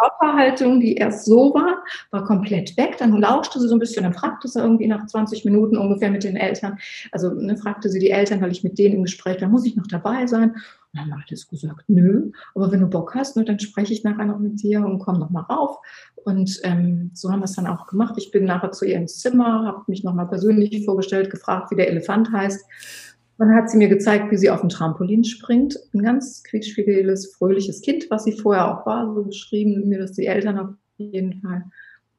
Körperhaltung, 0.00 0.80
die 0.80 0.94
erst 0.94 1.26
so 1.26 1.52
war, 1.54 1.82
war 2.10 2.24
komplett 2.24 2.76
weg. 2.76 2.96
Dann 2.98 3.12
lauschte 3.20 3.60
sie 3.60 3.68
so 3.68 3.74
ein 3.74 3.78
bisschen, 3.78 4.04
dann 4.04 4.14
fragte 4.14 4.48
sie 4.48 4.60
irgendwie 4.60 4.86
nach 4.86 5.06
20 5.06 5.44
Minuten 5.44 5.76
ungefähr 5.76 6.10
mit 6.10 6.24
den 6.24 6.36
Eltern. 6.36 6.78
Also 7.12 7.30
ne, 7.30 7.56
fragte 7.56 7.88
sie 7.90 7.98
die 7.98 8.10
Eltern, 8.10 8.40
weil 8.40 8.52
ich 8.52 8.64
mit 8.64 8.78
denen 8.78 8.96
im 8.96 9.02
Gespräch 9.02 9.40
war, 9.40 9.48
muss 9.48 9.66
ich 9.66 9.76
noch 9.76 9.86
dabei 9.86 10.26
sein? 10.26 10.54
Und 10.92 11.00
dann 11.00 11.20
hat 11.20 11.30
es 11.30 11.46
gesagt, 11.46 11.84
nö, 11.88 12.32
aber 12.54 12.72
wenn 12.72 12.80
du 12.80 12.88
Bock 12.88 13.14
hast, 13.14 13.36
ne, 13.36 13.44
dann 13.44 13.60
spreche 13.60 13.92
ich 13.92 14.02
nachher 14.02 14.24
noch 14.24 14.38
mit 14.38 14.62
dir 14.62 14.84
und 14.84 14.98
komm 14.98 15.18
noch 15.18 15.30
mal 15.30 15.42
rauf. 15.42 15.78
Und 16.24 16.60
ähm, 16.64 17.10
so 17.14 17.30
haben 17.30 17.40
wir 17.40 17.44
es 17.44 17.54
dann 17.54 17.66
auch 17.66 17.86
gemacht. 17.86 18.14
Ich 18.16 18.30
bin 18.30 18.44
nachher 18.44 18.72
zu 18.72 18.84
ihr 18.84 18.96
ins 18.96 19.20
Zimmer, 19.20 19.66
habe 19.66 19.84
mich 19.86 20.02
noch 20.02 20.14
mal 20.14 20.26
persönlich 20.26 20.84
vorgestellt, 20.84 21.30
gefragt, 21.30 21.70
wie 21.70 21.76
der 21.76 21.88
Elefant 21.88 22.32
heißt. 22.32 22.64
Dann 23.40 23.54
hat 23.54 23.70
sie 23.70 23.78
mir 23.78 23.88
gezeigt, 23.88 24.30
wie 24.30 24.36
sie 24.36 24.50
auf 24.50 24.60
dem 24.60 24.68
Trampolin 24.68 25.24
springt. 25.24 25.74
Ein 25.94 26.02
ganz 26.02 26.42
quietschfigeliges, 26.42 27.32
fröhliches 27.34 27.80
Kind, 27.80 28.10
was 28.10 28.24
sie 28.24 28.32
vorher 28.32 28.68
auch 28.68 28.84
war, 28.84 29.14
so 29.14 29.24
beschrieben 29.24 29.88
mir 29.88 29.98
das 29.98 30.12
die 30.12 30.26
Eltern 30.26 30.58
auf 30.58 30.68
jeden 30.98 31.40
Fall. 31.40 31.64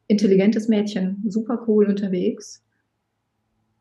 Intelligentes 0.07 0.67
Mädchen, 0.67 1.23
super 1.27 1.63
cool 1.67 1.85
unterwegs. 1.85 2.63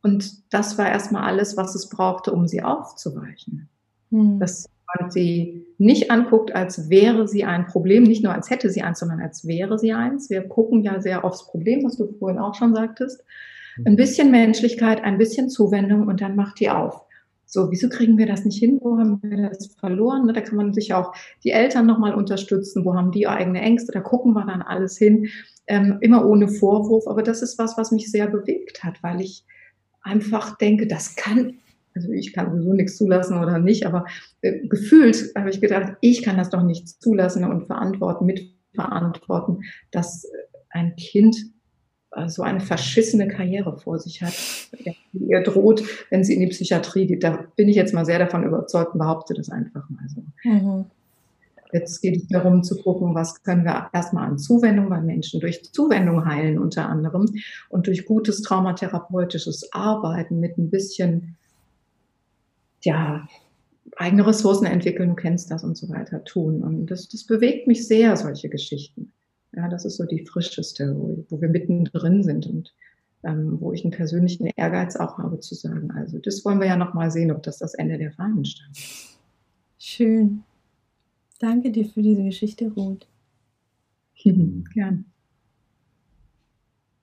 Und 0.03 0.53
das 0.53 0.76
war 0.76 0.91
erstmal 0.91 1.22
alles, 1.22 1.57
was 1.57 1.74
es 1.74 1.88
brauchte, 1.88 2.30
um 2.30 2.47
sie 2.47 2.62
aufzuweichen. 2.62 3.70
Hm. 4.11 4.38
Dass 4.38 4.68
man 4.99 5.11
sie 5.11 5.64
nicht 5.78 6.11
anguckt, 6.11 6.55
als 6.55 6.91
wäre 6.91 7.26
sie 7.26 7.45
ein 7.45 7.64
Problem, 7.64 8.03
nicht 8.03 8.22
nur 8.22 8.34
als 8.34 8.51
hätte 8.51 8.68
sie 8.68 8.82
eins, 8.82 8.99
sondern 8.99 9.20
als 9.22 9.47
wäre 9.47 9.78
sie 9.78 9.95
eins. 9.95 10.28
Wir 10.28 10.43
gucken 10.43 10.82
ja 10.82 11.01
sehr 11.01 11.24
aufs 11.24 11.47
Problem, 11.47 11.84
was 11.84 11.97
du 11.97 12.07
vorhin 12.18 12.38
auch 12.38 12.55
schon 12.55 12.74
sagtest. 12.74 13.24
Ein 13.86 13.97
bisschen 13.97 14.30
Menschlichkeit, 14.30 15.03
ein 15.03 15.16
bisschen 15.16 15.49
Zuwendung 15.49 16.07
und 16.07 16.20
dann 16.20 16.36
macht 16.36 16.61
die 16.61 16.68
auf. 16.68 17.07
So, 17.53 17.68
wieso 17.72 17.88
kriegen 17.88 18.16
wir 18.16 18.26
das 18.26 18.44
nicht 18.44 18.59
hin? 18.59 18.78
Wo 18.80 18.96
haben 18.96 19.18
wir 19.22 19.48
das 19.48 19.74
verloren? 19.74 20.32
Da 20.32 20.40
kann 20.40 20.57
man 20.57 20.72
sich 20.72 20.94
auch 20.94 21.12
die 21.42 21.51
Eltern 21.51 21.84
nochmal 21.84 22.14
unterstützen. 22.14 22.84
Wo 22.84 22.94
haben 22.94 23.11
die 23.11 23.26
eigene 23.26 23.61
Ängste? 23.61 23.90
Da 23.90 23.98
gucken 24.01 24.34
wir 24.34 24.46
dann 24.46 24.62
alles 24.62 24.96
hin. 24.96 25.26
Ähm, 25.66 25.98
immer 26.01 26.24
ohne 26.24 26.46
Vorwurf. 26.46 27.09
Aber 27.09 27.24
das 27.24 27.42
ist 27.42 27.59
was, 27.59 27.76
was 27.76 27.90
mich 27.90 28.09
sehr 28.11 28.28
bewegt 28.28 28.84
hat, 28.84 29.03
weil 29.03 29.20
ich 29.20 29.44
einfach 30.01 30.59
denke, 30.59 30.86
das 30.86 31.16
kann, 31.16 31.55
also 31.94 32.12
ich 32.12 32.32
kann 32.32 32.53
sowieso 32.53 32.72
nichts 32.72 32.96
zulassen 32.96 33.36
oder 33.38 33.59
nicht, 33.59 33.84
aber 33.84 34.07
äh, 34.42 34.66
gefühlt 34.68 35.32
habe 35.36 35.51
ich 35.51 35.61
gedacht, 35.61 35.94
ich 36.01 36.22
kann 36.22 36.36
das 36.36 36.51
doch 36.51 36.62
nicht 36.62 36.88
zulassen 37.03 37.44
und 37.44 37.66
verantworten, 37.66 38.26
mitverantworten, 38.26 39.64
dass 39.90 40.24
ein 40.70 40.94
Kind 40.94 41.36
so 42.27 42.43
eine 42.43 42.61
verschissene 42.61 43.29
Karriere 43.29 43.79
vor 43.79 43.99
sich 43.99 44.23
hat, 44.23 44.35
die 45.13 45.27
ihr 45.27 45.43
droht, 45.43 45.83
wenn 46.11 46.25
sie 46.25 46.35
in 46.35 46.41
die 46.41 46.49
Psychiatrie 46.49 47.07
geht. 47.07 47.23
Da 47.23 47.45
bin 47.57 47.69
ich 47.69 47.77
jetzt 47.77 47.95
mal 47.95 48.05
sehr 48.05 48.19
davon 48.19 48.43
überzeugt 48.43 48.95
und 48.95 48.99
behaupte 48.99 49.35
das 49.35 49.51
einfach 49.51 49.89
mal 49.89 50.07
so. 50.09 50.23
Mhm. 50.43 50.87
Jetzt 51.73 52.01
geht 52.01 52.17
es 52.17 52.27
darum 52.27 52.65
zu 52.65 52.83
gucken, 52.83 53.15
was 53.15 53.45
können 53.45 53.65
wir 53.65 53.91
erstmal 53.93 54.29
an 54.29 54.39
Zuwendung, 54.39 54.91
weil 54.91 55.03
Menschen 55.03 55.41
durch 55.41 55.73
Zuwendung 55.73 56.25
heilen 56.25 56.59
unter 56.59 56.89
anderem 56.89 57.33
und 57.69 57.87
durch 57.87 58.07
gutes 58.07 58.43
traumatherapeutisches 58.43 59.73
Arbeiten 59.73 60.41
mit 60.41 60.59
ein 60.59 60.69
bisschen, 60.69 61.37
ja, 62.83 63.29
eigene 63.97 64.27
Ressourcen 64.27 64.67
entwickeln, 64.67 65.11
du 65.11 65.15
kennst 65.15 65.51
das 65.51 65.63
und 65.63 65.77
so 65.77 65.89
weiter 65.89 66.25
tun. 66.25 66.63
Und 66.63 66.87
das, 66.87 67.09
das 67.09 67.25
bewegt 67.25 67.69
mich 67.69 67.87
sehr, 67.87 68.17
solche 68.17 68.49
Geschichten. 68.49 69.13
Ja, 69.57 69.68
das 69.68 69.84
ist 69.84 69.96
so 69.96 70.05
die 70.05 70.24
frischeste, 70.24 70.94
wo, 70.96 71.24
wo 71.28 71.40
wir 71.40 71.48
mittendrin 71.48 72.22
sind 72.22 72.46
und 72.46 72.72
ähm, 73.22 73.61
wo 73.61 73.72
ich 73.72 73.84
einen 73.84 73.92
persönlichen 73.92 74.46
Ehrgeiz 74.46 74.96
auch 74.96 75.18
habe 75.18 75.40
zu 75.40 75.55
sagen. 75.55 75.90
Also 75.90 76.18
das 76.18 76.44
wollen 76.44 76.61
wir 76.61 76.66
ja 76.66 76.76
noch 76.76 76.94
mal 76.94 77.11
sehen, 77.11 77.30
ob 77.32 77.42
das 77.42 77.59
das 77.59 77.74
Ende 77.74 77.98
der 77.98 78.12
Fahnenstange 78.12 78.72
ist. 78.72 79.18
Schön. 79.78 80.44
Danke 81.38 81.70
dir 81.70 81.84
für 81.84 82.03
diese 82.03 82.22
Geschichte, 82.22 82.70
Ruth. 82.70 83.07
Gern. 84.74 85.07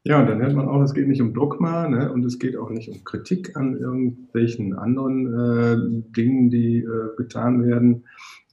Ja, 0.04 0.22
und 0.22 0.28
dann 0.28 0.42
hört 0.42 0.56
man 0.56 0.70
auch, 0.70 0.82
es 0.84 0.94
geht 0.94 1.08
nicht 1.08 1.22
um 1.22 1.34
Dogma 1.34 1.90
ne? 1.90 2.12
und 2.14 2.24
es 2.24 2.40
geht 2.40 2.56
auch 2.56 2.70
nicht 2.70 2.88
um 2.90 3.04
Kritik 3.04 3.58
an 3.58 3.76
irgendwelchen 3.76 4.74
anderen 4.74 5.28
äh, 5.28 6.14
Dingen, 6.16 6.50
die 6.50 6.78
äh, 6.78 7.16
getan 7.18 7.66
werden. 7.66 8.06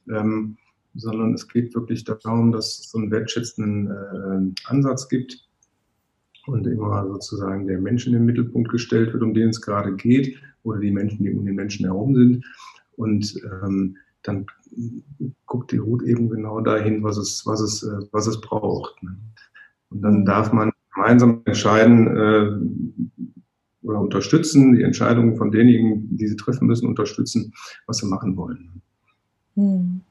Ähm, 0.09 0.57
sondern 0.95 1.33
es 1.33 1.47
geht 1.47 1.75
wirklich 1.75 2.03
darum, 2.03 2.51
dass 2.51 2.79
es 2.79 2.89
so 2.89 2.97
einen 2.97 3.11
wertschätzenden 3.11 3.91
äh, 3.91 4.69
Ansatz 4.69 5.09
gibt 5.09 5.45
und 6.47 6.65
immer 6.67 7.07
sozusagen 7.07 7.67
der 7.67 7.79
Mensch 7.79 8.05
in 8.07 8.13
den 8.13 8.25
Mittelpunkt 8.25 8.71
gestellt 8.71 9.13
wird, 9.13 9.23
um 9.23 9.33
den 9.33 9.49
es 9.49 9.61
gerade 9.61 9.95
geht, 9.95 10.37
oder 10.63 10.79
die 10.79 10.91
Menschen, 10.91 11.23
die 11.23 11.33
um 11.33 11.45
den 11.45 11.55
Menschen 11.55 11.85
herum 11.85 12.15
sind. 12.15 12.45
Und 12.95 13.35
ähm, 13.63 13.97
dann 14.23 14.45
guckt 15.45 15.71
die 15.71 15.79
Hut 15.79 16.03
eben 16.03 16.29
genau 16.29 16.59
dahin, 16.61 17.03
was 17.03 17.17
es, 17.17 17.45
was 17.45 17.61
es, 17.61 17.83
äh, 17.83 18.07
was 18.11 18.27
es 18.27 18.41
braucht. 18.41 19.01
Ne? 19.03 19.15
Und 19.89 20.01
dann 20.01 20.21
mhm. 20.21 20.25
darf 20.25 20.51
man 20.51 20.71
gemeinsam 20.93 21.41
entscheiden 21.45 22.07
äh, 22.07 23.85
oder 23.85 23.99
unterstützen, 23.99 24.73
die 24.73 24.83
Entscheidungen 24.83 25.35
von 25.35 25.51
denjenigen, 25.51 26.17
die 26.17 26.27
sie 26.27 26.35
treffen 26.35 26.67
müssen, 26.67 26.87
unterstützen, 26.87 27.53
was 27.85 27.97
sie 27.97 28.07
machen 28.07 28.35
wollen. 28.35 28.81
Mhm. 29.55 30.01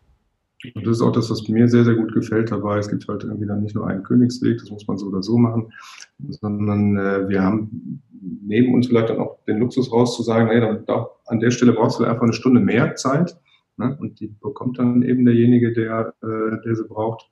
Und 0.74 0.86
das 0.86 0.96
ist 0.96 1.02
auch 1.02 1.12
das, 1.12 1.30
was 1.30 1.46
mir 1.48 1.68
sehr, 1.68 1.84
sehr 1.84 1.94
gut 1.94 2.14
gefällt 2.14 2.50
dabei. 2.50 2.78
Es 2.78 2.88
gibt 2.88 3.06
halt 3.08 3.24
irgendwie 3.24 3.46
dann 3.46 3.62
nicht 3.62 3.74
nur 3.74 3.86
einen 3.86 4.02
Königsweg, 4.02 4.58
das 4.58 4.70
muss 4.70 4.86
man 4.86 4.96
so 4.96 5.06
oder 5.06 5.22
so 5.22 5.36
machen, 5.36 5.72
sondern 6.28 6.96
äh, 6.96 7.28
wir 7.28 7.42
haben 7.42 8.02
neben 8.42 8.74
uns 8.74 8.86
vielleicht 8.86 9.10
dann 9.10 9.18
auch 9.18 9.44
den 9.46 9.58
Luxus 9.58 9.92
raus 9.92 10.16
zu 10.16 10.22
sagen, 10.22 10.48
hey, 10.48 10.60
dann 10.60 10.84
da, 10.86 11.10
an 11.26 11.40
der 11.40 11.50
Stelle 11.50 11.72
brauchst 11.72 11.98
du 11.98 12.04
einfach 12.04 12.22
eine 12.22 12.32
Stunde 12.32 12.60
mehr 12.60 12.94
Zeit. 12.96 13.36
Ne? 13.76 13.96
Und 14.00 14.20
die 14.20 14.28
bekommt 14.28 14.78
dann 14.78 15.02
eben 15.02 15.24
derjenige, 15.24 15.72
der, 15.72 16.14
äh, 16.22 16.62
der 16.64 16.76
sie 16.76 16.84
braucht. 16.84 17.30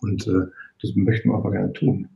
Und 0.00 0.26
äh, 0.26 0.46
das 0.80 0.94
möchten 0.96 1.30
wir 1.30 1.36
aber 1.36 1.50
gerne 1.50 1.72
tun. 1.72 2.08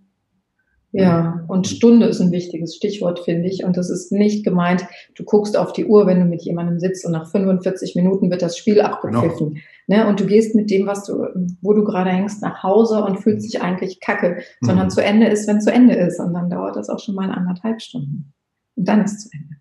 Ja, 0.93 1.45
und 1.49 1.66
Stunde 1.66 2.07
ist 2.07 2.20
ein 2.20 2.30
wichtiges 2.30 2.74
Stichwort, 2.74 3.18
finde 3.20 3.49
ich. 3.49 3.64
Und 3.64 3.76
das 3.76 3.91
ist 3.91 4.12
nicht 4.12 4.45
gemeint, 4.45 4.87
du 5.14 5.24
guckst 5.24 5.57
auf 5.57 5.72
die 5.72 5.84
Uhr, 5.84 6.07
wenn 6.07 6.20
du 6.20 6.24
mit 6.24 6.43
jemandem 6.43 6.78
sitzt 6.78 7.05
und 7.05 7.12
nach 7.12 7.30
45 7.30 7.97
Minuten 7.97 8.30
wird 8.30 8.41
das 8.41 8.57
Spiel 8.57 8.80
abgepfiffen. 8.80 9.55
Genau. 9.55 9.61
Ne? 9.89 10.09
Und 10.09 10.20
du 10.20 10.26
gehst 10.26 10.55
mit 10.55 10.70
dem, 10.70 10.87
was 10.87 11.05
du, 11.05 11.26
wo 11.61 11.74
du 11.74 11.84
gerade 11.84 12.11
hängst, 12.11 12.41
nach 12.41 12.62
Hause 12.62 13.05
und 13.05 13.18
fühlst 13.18 13.47
dich 13.47 13.61
eigentlich 13.61 14.01
kacke, 14.01 14.39
mhm. 14.61 14.66
sondern 14.66 14.91
zu 14.91 15.03
Ende 15.03 15.26
ist, 15.26 15.47
wenn 15.47 15.61
zu 15.61 15.72
Ende 15.72 15.95
ist. 15.95 16.18
Und 16.18 16.32
dann 16.32 16.49
dauert 16.49 16.76
das 16.76 16.89
auch 16.89 16.99
schon 16.99 17.14
mal 17.14 17.30
anderthalb 17.30 17.82
Stunden. 17.82 18.32
Und 18.76 18.89
dann 18.89 19.05
ist 19.05 19.20
zu 19.20 19.28
Ende. 19.32 19.57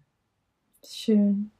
Schön. 0.88 1.52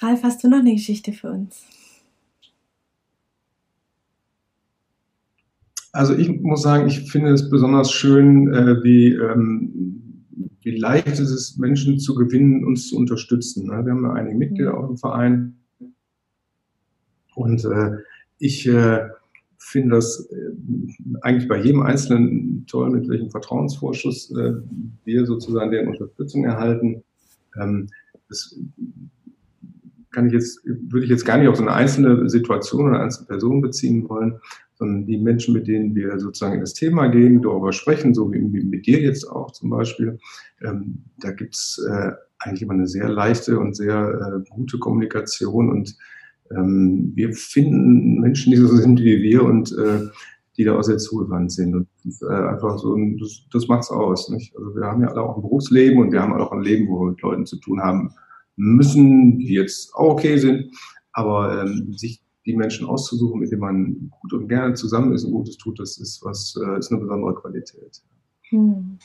Ralf, 0.00 0.22
hast 0.24 0.44
du 0.44 0.48
noch 0.48 0.58
eine 0.58 0.74
Geschichte 0.74 1.12
für 1.12 1.30
uns? 1.30 1.64
Also 5.96 6.14
ich 6.14 6.28
muss 6.42 6.60
sagen, 6.60 6.86
ich 6.86 7.10
finde 7.10 7.30
es 7.30 7.48
besonders 7.48 7.90
schön, 7.90 8.52
äh, 8.52 8.84
wie, 8.84 9.14
ähm, 9.14 10.26
wie 10.60 10.76
leicht 10.76 11.08
es 11.08 11.30
ist, 11.30 11.58
Menschen 11.58 11.98
zu 11.98 12.14
gewinnen, 12.14 12.66
uns 12.66 12.88
zu 12.88 12.98
unterstützen. 12.98 13.66
Ne? 13.66 13.82
Wir 13.82 13.94
haben 13.94 14.04
ja 14.04 14.12
einige 14.12 14.36
Mitglieder 14.36 14.76
auch 14.76 14.90
im 14.90 14.98
Verein. 14.98 15.56
Und 17.34 17.64
äh, 17.64 17.92
ich 18.38 18.68
äh, 18.68 19.08
finde 19.56 19.94
das 19.94 20.28
äh, 20.30 21.16
eigentlich 21.22 21.48
bei 21.48 21.62
jedem 21.62 21.80
Einzelnen 21.80 22.66
toll, 22.66 22.90
mit 22.90 23.08
welchem 23.08 23.30
Vertrauensvorschuss 23.30 24.36
äh, 24.36 24.52
wir 25.04 25.24
sozusagen 25.24 25.70
deren 25.70 25.88
Unterstützung 25.88 26.44
erhalten. 26.44 27.04
Ähm, 27.58 27.88
das 28.28 28.54
kann 30.10 30.26
ich 30.26 30.34
jetzt, 30.34 30.60
würde 30.64 31.04
ich 31.04 31.10
jetzt 31.10 31.24
gar 31.24 31.38
nicht 31.38 31.48
auf 31.48 31.56
so 31.56 31.62
eine 31.62 31.72
einzelne 31.72 32.28
Situation 32.28 32.84
oder 32.84 32.96
eine 32.96 33.04
einzelne 33.04 33.28
Person 33.28 33.62
beziehen 33.62 34.06
wollen, 34.10 34.40
sondern 34.78 35.06
die 35.06 35.18
Menschen, 35.18 35.54
mit 35.54 35.66
denen 35.66 35.94
wir 35.94 36.18
sozusagen 36.18 36.54
in 36.54 36.60
das 36.60 36.74
Thema 36.74 37.08
gehen, 37.08 37.42
darüber 37.42 37.72
sprechen, 37.72 38.14
so 38.14 38.32
wie 38.32 38.40
mit 38.40 38.86
dir 38.86 39.00
jetzt 39.00 39.24
auch 39.24 39.50
zum 39.52 39.70
Beispiel, 39.70 40.18
ähm, 40.62 41.04
da 41.18 41.32
gibt's 41.32 41.82
äh, 41.90 42.12
eigentlich 42.38 42.62
immer 42.62 42.74
eine 42.74 42.86
sehr 42.86 43.08
leichte 43.08 43.58
und 43.58 43.74
sehr 43.74 44.42
äh, 44.44 44.50
gute 44.50 44.78
Kommunikation 44.78 45.70
und 45.70 45.96
ähm, 46.50 47.12
wir 47.14 47.32
finden 47.32 48.20
Menschen, 48.20 48.52
die 48.52 48.58
so 48.58 48.68
sind 48.68 49.00
wie 49.00 49.22
wir 49.22 49.42
und 49.42 49.72
äh, 49.72 50.08
die 50.56 50.64
da 50.64 50.78
auch 50.78 50.82
sehr 50.82 50.98
zugewandt 50.98 51.52
sind. 51.52 51.74
Und 51.74 51.88
äh, 52.22 52.32
einfach 52.32 52.78
so, 52.78 52.96
das, 53.20 53.46
das 53.52 53.68
macht's 53.68 53.90
aus. 53.90 54.30
Nicht? 54.30 54.56
Also 54.56 54.74
wir 54.74 54.84
haben 54.84 55.02
ja 55.02 55.08
alle 55.08 55.22
auch 55.22 55.36
ein 55.36 55.42
Berufsleben 55.42 56.00
und 56.00 56.12
wir 56.12 56.22
haben 56.22 56.32
auch 56.34 56.52
ein 56.52 56.62
Leben, 56.62 56.88
wo 56.88 57.00
wir 57.00 57.10
mit 57.10 57.20
Leuten 57.20 57.46
zu 57.46 57.58
tun 57.58 57.80
haben 57.80 58.10
müssen, 58.56 59.38
die 59.38 59.54
jetzt 59.54 59.94
auch 59.94 60.12
okay 60.12 60.38
sind, 60.38 60.70
aber 61.12 61.62
ähm, 61.62 61.92
sich 61.94 62.22
die 62.46 62.54
Menschen 62.54 62.86
auszusuchen, 62.86 63.40
mit 63.40 63.50
denen 63.50 63.60
man 63.60 64.10
gut 64.20 64.32
und 64.32 64.48
gerne 64.48 64.74
zusammen 64.74 65.12
ist 65.12 65.24
und 65.24 65.32
Gutes 65.32 65.56
tut, 65.56 65.78
das 65.78 65.98
ist 65.98 66.24
was, 66.24 66.58
äh, 66.64 66.78
ist 66.78 66.90
eine 66.90 67.00
besondere 67.00 67.34
Qualität. 67.34 68.02
Hm. 68.50 68.98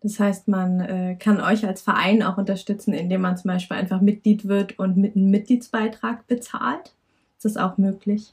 Das 0.00 0.18
heißt, 0.20 0.48
man 0.48 0.80
äh, 0.80 1.16
kann 1.18 1.40
euch 1.40 1.66
als 1.66 1.82
Verein 1.82 2.22
auch 2.22 2.38
unterstützen, 2.38 2.92
indem 2.92 3.22
man 3.22 3.36
zum 3.36 3.48
Beispiel 3.48 3.76
einfach 3.76 4.00
Mitglied 4.00 4.46
wird 4.46 4.78
und 4.78 4.96
mit 4.96 5.16
einem 5.16 5.30
Mitgliedsbeitrag 5.30 6.26
bezahlt. 6.26 6.94
Ist 7.36 7.44
das 7.44 7.56
auch 7.56 7.76
möglich? 7.76 8.32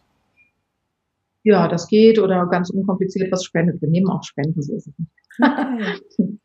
Ja, 1.44 1.68
das 1.68 1.88
geht 1.88 2.20
oder 2.20 2.46
ganz 2.48 2.70
unkompliziert 2.70 3.32
was 3.32 3.44
spendet. 3.44 3.82
Wir 3.82 3.90
nehmen 3.90 4.10
auch 4.10 4.24
Spenden, 4.24 4.62
so 4.62 4.76
ist 4.76 4.88
es 4.88 4.94
nicht. 4.98 5.12
Okay. 6.18 6.40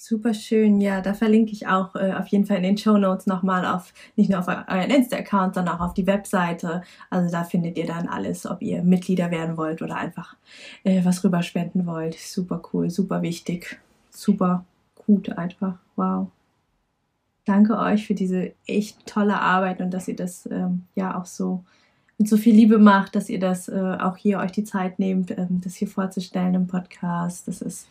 Super 0.00 0.32
schön, 0.32 0.80
ja, 0.80 1.00
da 1.00 1.12
verlinke 1.12 1.50
ich 1.50 1.66
auch 1.66 1.96
äh, 1.96 2.12
auf 2.12 2.28
jeden 2.28 2.46
Fall 2.46 2.58
in 2.58 2.62
den 2.62 2.78
Show 2.78 2.96
Notes 2.98 3.26
nochmal 3.26 3.66
auf, 3.66 3.92
nicht 4.14 4.30
nur 4.30 4.38
auf 4.38 4.46
euren 4.46 4.90
Insta-Account, 4.90 5.56
sondern 5.56 5.74
auch 5.74 5.80
auf 5.80 5.94
die 5.94 6.06
Webseite. 6.06 6.82
Also 7.10 7.32
da 7.32 7.42
findet 7.42 7.76
ihr 7.76 7.86
dann 7.86 8.06
alles, 8.06 8.46
ob 8.46 8.62
ihr 8.62 8.84
Mitglieder 8.84 9.32
werden 9.32 9.56
wollt 9.56 9.82
oder 9.82 9.96
einfach 9.96 10.36
äh, 10.84 11.04
was 11.04 11.24
rüber 11.24 11.42
spenden 11.42 11.84
wollt. 11.84 12.14
Super 12.14 12.62
cool, 12.72 12.90
super 12.90 13.22
wichtig, 13.22 13.80
super 14.10 14.64
gut 15.04 15.30
einfach. 15.36 15.78
Wow. 15.96 16.28
Danke 17.44 17.76
euch 17.76 18.06
für 18.06 18.14
diese 18.14 18.52
echt 18.68 19.04
tolle 19.04 19.40
Arbeit 19.40 19.80
und 19.80 19.92
dass 19.92 20.06
ihr 20.06 20.16
das 20.16 20.46
ähm, 20.46 20.84
ja 20.94 21.18
auch 21.18 21.26
so 21.26 21.64
mit 22.18 22.28
so 22.28 22.36
viel 22.36 22.54
Liebe 22.54 22.78
macht, 22.78 23.16
dass 23.16 23.28
ihr 23.28 23.40
das 23.40 23.68
äh, 23.68 23.96
auch 24.00 24.16
hier 24.16 24.38
euch 24.38 24.52
die 24.52 24.64
Zeit 24.64 25.00
nehmt, 25.00 25.32
ähm, 25.32 25.60
das 25.64 25.74
hier 25.74 25.88
vorzustellen 25.88 26.54
im 26.54 26.68
Podcast. 26.68 27.48
Das 27.48 27.62
ist 27.62 27.88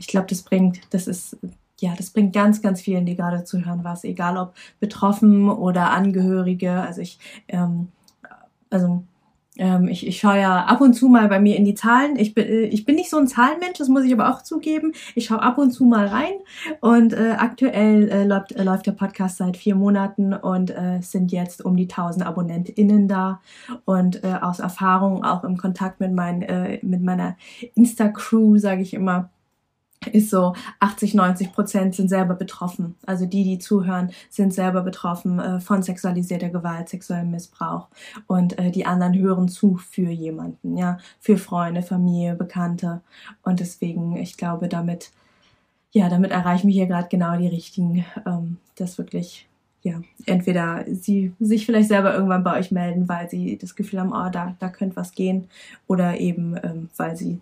ich 0.00 0.06
glaube, 0.06 0.26
das 0.26 0.42
bringt, 0.42 0.80
das 0.90 1.06
ist, 1.06 1.36
ja, 1.78 1.94
das 1.94 2.10
bringt 2.10 2.32
ganz, 2.32 2.62
ganz 2.62 2.80
vielen, 2.80 3.04
die 3.04 3.16
gerade 3.16 3.44
zuhören, 3.44 3.84
was, 3.84 4.02
egal 4.04 4.38
ob 4.38 4.54
betroffen 4.80 5.48
oder 5.50 5.90
Angehörige. 5.90 6.72
Also 6.72 7.02
ich, 7.02 7.18
ähm, 7.48 7.88
also 8.70 9.04
ähm, 9.58 9.88
ich, 9.88 10.06
ich 10.06 10.18
schaue 10.18 10.38
ja 10.38 10.64
ab 10.64 10.80
und 10.80 10.94
zu 10.94 11.08
mal 11.08 11.28
bei 11.28 11.38
mir 11.38 11.56
in 11.56 11.66
die 11.66 11.74
Zahlen. 11.74 12.16
Ich 12.16 12.34
bin, 12.34 12.46
äh, 12.46 12.62
ich 12.62 12.86
bin 12.86 12.94
nicht 12.94 13.10
so 13.10 13.18
ein 13.18 13.28
Zahlenmensch, 13.28 13.78
das 13.78 13.88
muss 13.88 14.04
ich 14.04 14.12
aber 14.12 14.30
auch 14.30 14.42
zugeben. 14.42 14.92
Ich 15.14 15.26
schaue 15.26 15.42
ab 15.42 15.58
und 15.58 15.70
zu 15.70 15.84
mal 15.84 16.06
rein 16.06 16.32
und 16.80 17.12
äh, 17.12 17.34
aktuell 17.36 18.08
äh, 18.08 18.24
läuft, 18.24 18.52
äh, 18.52 18.62
läuft 18.62 18.86
der 18.86 18.92
Podcast 18.92 19.36
seit 19.36 19.58
vier 19.58 19.74
Monaten 19.74 20.32
und 20.32 20.70
äh, 20.70 21.00
sind 21.02 21.30
jetzt 21.30 21.62
um 21.62 21.76
die 21.76 21.88
1000 21.90 22.24
AbonnentInnen 22.26 23.06
da 23.06 23.42
und 23.84 24.24
äh, 24.24 24.38
aus 24.40 24.60
Erfahrung 24.60 25.24
auch 25.24 25.44
im 25.44 25.58
Kontakt 25.58 26.00
mit, 26.00 26.12
mein, 26.12 26.40
äh, 26.40 26.78
mit 26.82 27.02
meiner 27.02 27.36
Insta-Crew, 27.74 28.56
sage 28.56 28.80
ich 28.80 28.94
immer, 28.94 29.28
ist 30.06 30.30
so 30.30 30.54
80, 30.80 31.14
90 31.14 31.52
Prozent 31.52 31.94
sind 31.94 32.08
selber 32.08 32.34
betroffen. 32.34 32.96
Also 33.04 33.26
die, 33.26 33.44
die 33.44 33.58
zuhören, 33.58 34.10
sind 34.30 34.54
selber 34.54 34.82
betroffen 34.82 35.38
äh, 35.38 35.60
von 35.60 35.82
sexualisierter 35.82 36.48
Gewalt, 36.48 36.88
sexuellem 36.88 37.30
Missbrauch. 37.30 37.88
Und 38.26 38.58
äh, 38.58 38.70
die 38.70 38.86
anderen 38.86 39.18
hören 39.18 39.48
zu 39.48 39.76
für 39.76 40.10
jemanden, 40.10 40.76
ja, 40.76 40.98
für 41.18 41.36
Freunde, 41.36 41.82
Familie, 41.82 42.34
Bekannte. 42.34 43.02
Und 43.42 43.60
deswegen, 43.60 44.16
ich 44.16 44.36
glaube, 44.38 44.68
damit, 44.68 45.10
ja, 45.92 46.08
damit 46.08 46.30
erreichen 46.30 46.68
wir 46.68 46.74
hier 46.74 46.86
gerade 46.86 47.08
genau 47.08 47.36
die 47.36 47.48
richtigen, 47.48 48.04
ähm, 48.26 48.56
das 48.76 48.96
wirklich 48.96 49.46
ja, 49.82 50.02
entweder 50.26 50.84
sie 50.90 51.32
sich 51.40 51.64
vielleicht 51.64 51.88
selber 51.88 52.14
irgendwann 52.14 52.44
bei 52.44 52.58
euch 52.58 52.70
melden, 52.70 53.08
weil 53.08 53.30
sie 53.30 53.56
das 53.56 53.74
Gefühl 53.74 54.00
haben, 54.00 54.12
oh, 54.12 54.28
da, 54.30 54.54
da 54.58 54.68
könnte 54.68 54.96
was 54.96 55.12
gehen, 55.12 55.48
oder 55.86 56.20
eben, 56.20 56.54
ähm, 56.62 56.90
weil 56.98 57.16
sie 57.16 57.40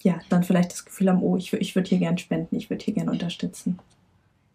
ja, 0.00 0.20
dann 0.28 0.42
vielleicht 0.42 0.72
das 0.72 0.84
Gefühl 0.84 1.08
haben, 1.08 1.22
oh, 1.22 1.36
ich, 1.36 1.52
ich 1.52 1.74
würde 1.74 1.88
hier 1.88 1.98
gern 1.98 2.18
spenden, 2.18 2.56
ich 2.56 2.70
würde 2.70 2.84
hier 2.84 2.94
gern 2.94 3.08
unterstützen. 3.08 3.78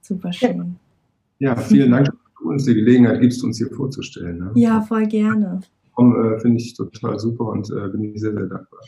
Super 0.01 0.31
schön. 0.33 0.77
Ja, 1.39 1.55
vielen 1.55 1.91
Dank, 1.91 2.05
dass 2.05 2.15
du 2.39 2.49
uns 2.49 2.65
die 2.65 2.75
Gelegenheit 2.75 3.21
gibst, 3.21 3.43
uns 3.43 3.57
hier 3.57 3.69
vorzustellen. 3.69 4.37
Ne? 4.37 4.51
Ja, 4.55 4.81
voll 4.81 5.07
gerne. 5.07 5.61
Äh, 5.97 6.39
Finde 6.39 6.57
ich 6.57 6.73
total 6.73 7.19
super 7.19 7.45
und 7.45 7.69
äh, 7.69 7.89
bin 7.89 8.03
ich 8.03 8.19
sehr, 8.19 8.33
sehr 8.33 8.47
dankbar. 8.47 8.79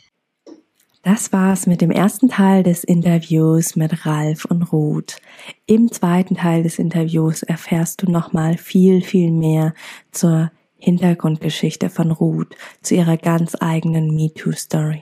Das 1.04 1.34
war's 1.34 1.68
mit 1.68 1.82
dem 1.82 1.92
ersten 1.92 2.30
Teil 2.30 2.64
des 2.64 2.86
Interviews 2.86 3.76
mit 3.76 4.06
Ralf 4.06 4.46
und 4.46 4.72
Ruth. 4.72 5.18
Im 5.66 5.92
zweiten 5.92 6.36
Teil 6.36 6.64
des 6.64 6.80
Interviews 6.80 7.44
erfährst 7.44 8.02
du 8.02 8.10
nochmal 8.10 8.58
viel, 8.58 9.02
viel 9.02 9.32
mehr 9.32 9.74
zur 10.12 10.50
Hintergrundgeschichte 10.78 11.90
von 11.90 12.12
Ruth, 12.12 12.56
zu 12.82 12.96
ihrer 12.96 13.18
ganz 13.18 13.56
eigenen 13.60 14.16
MeToo-Story. 14.16 15.02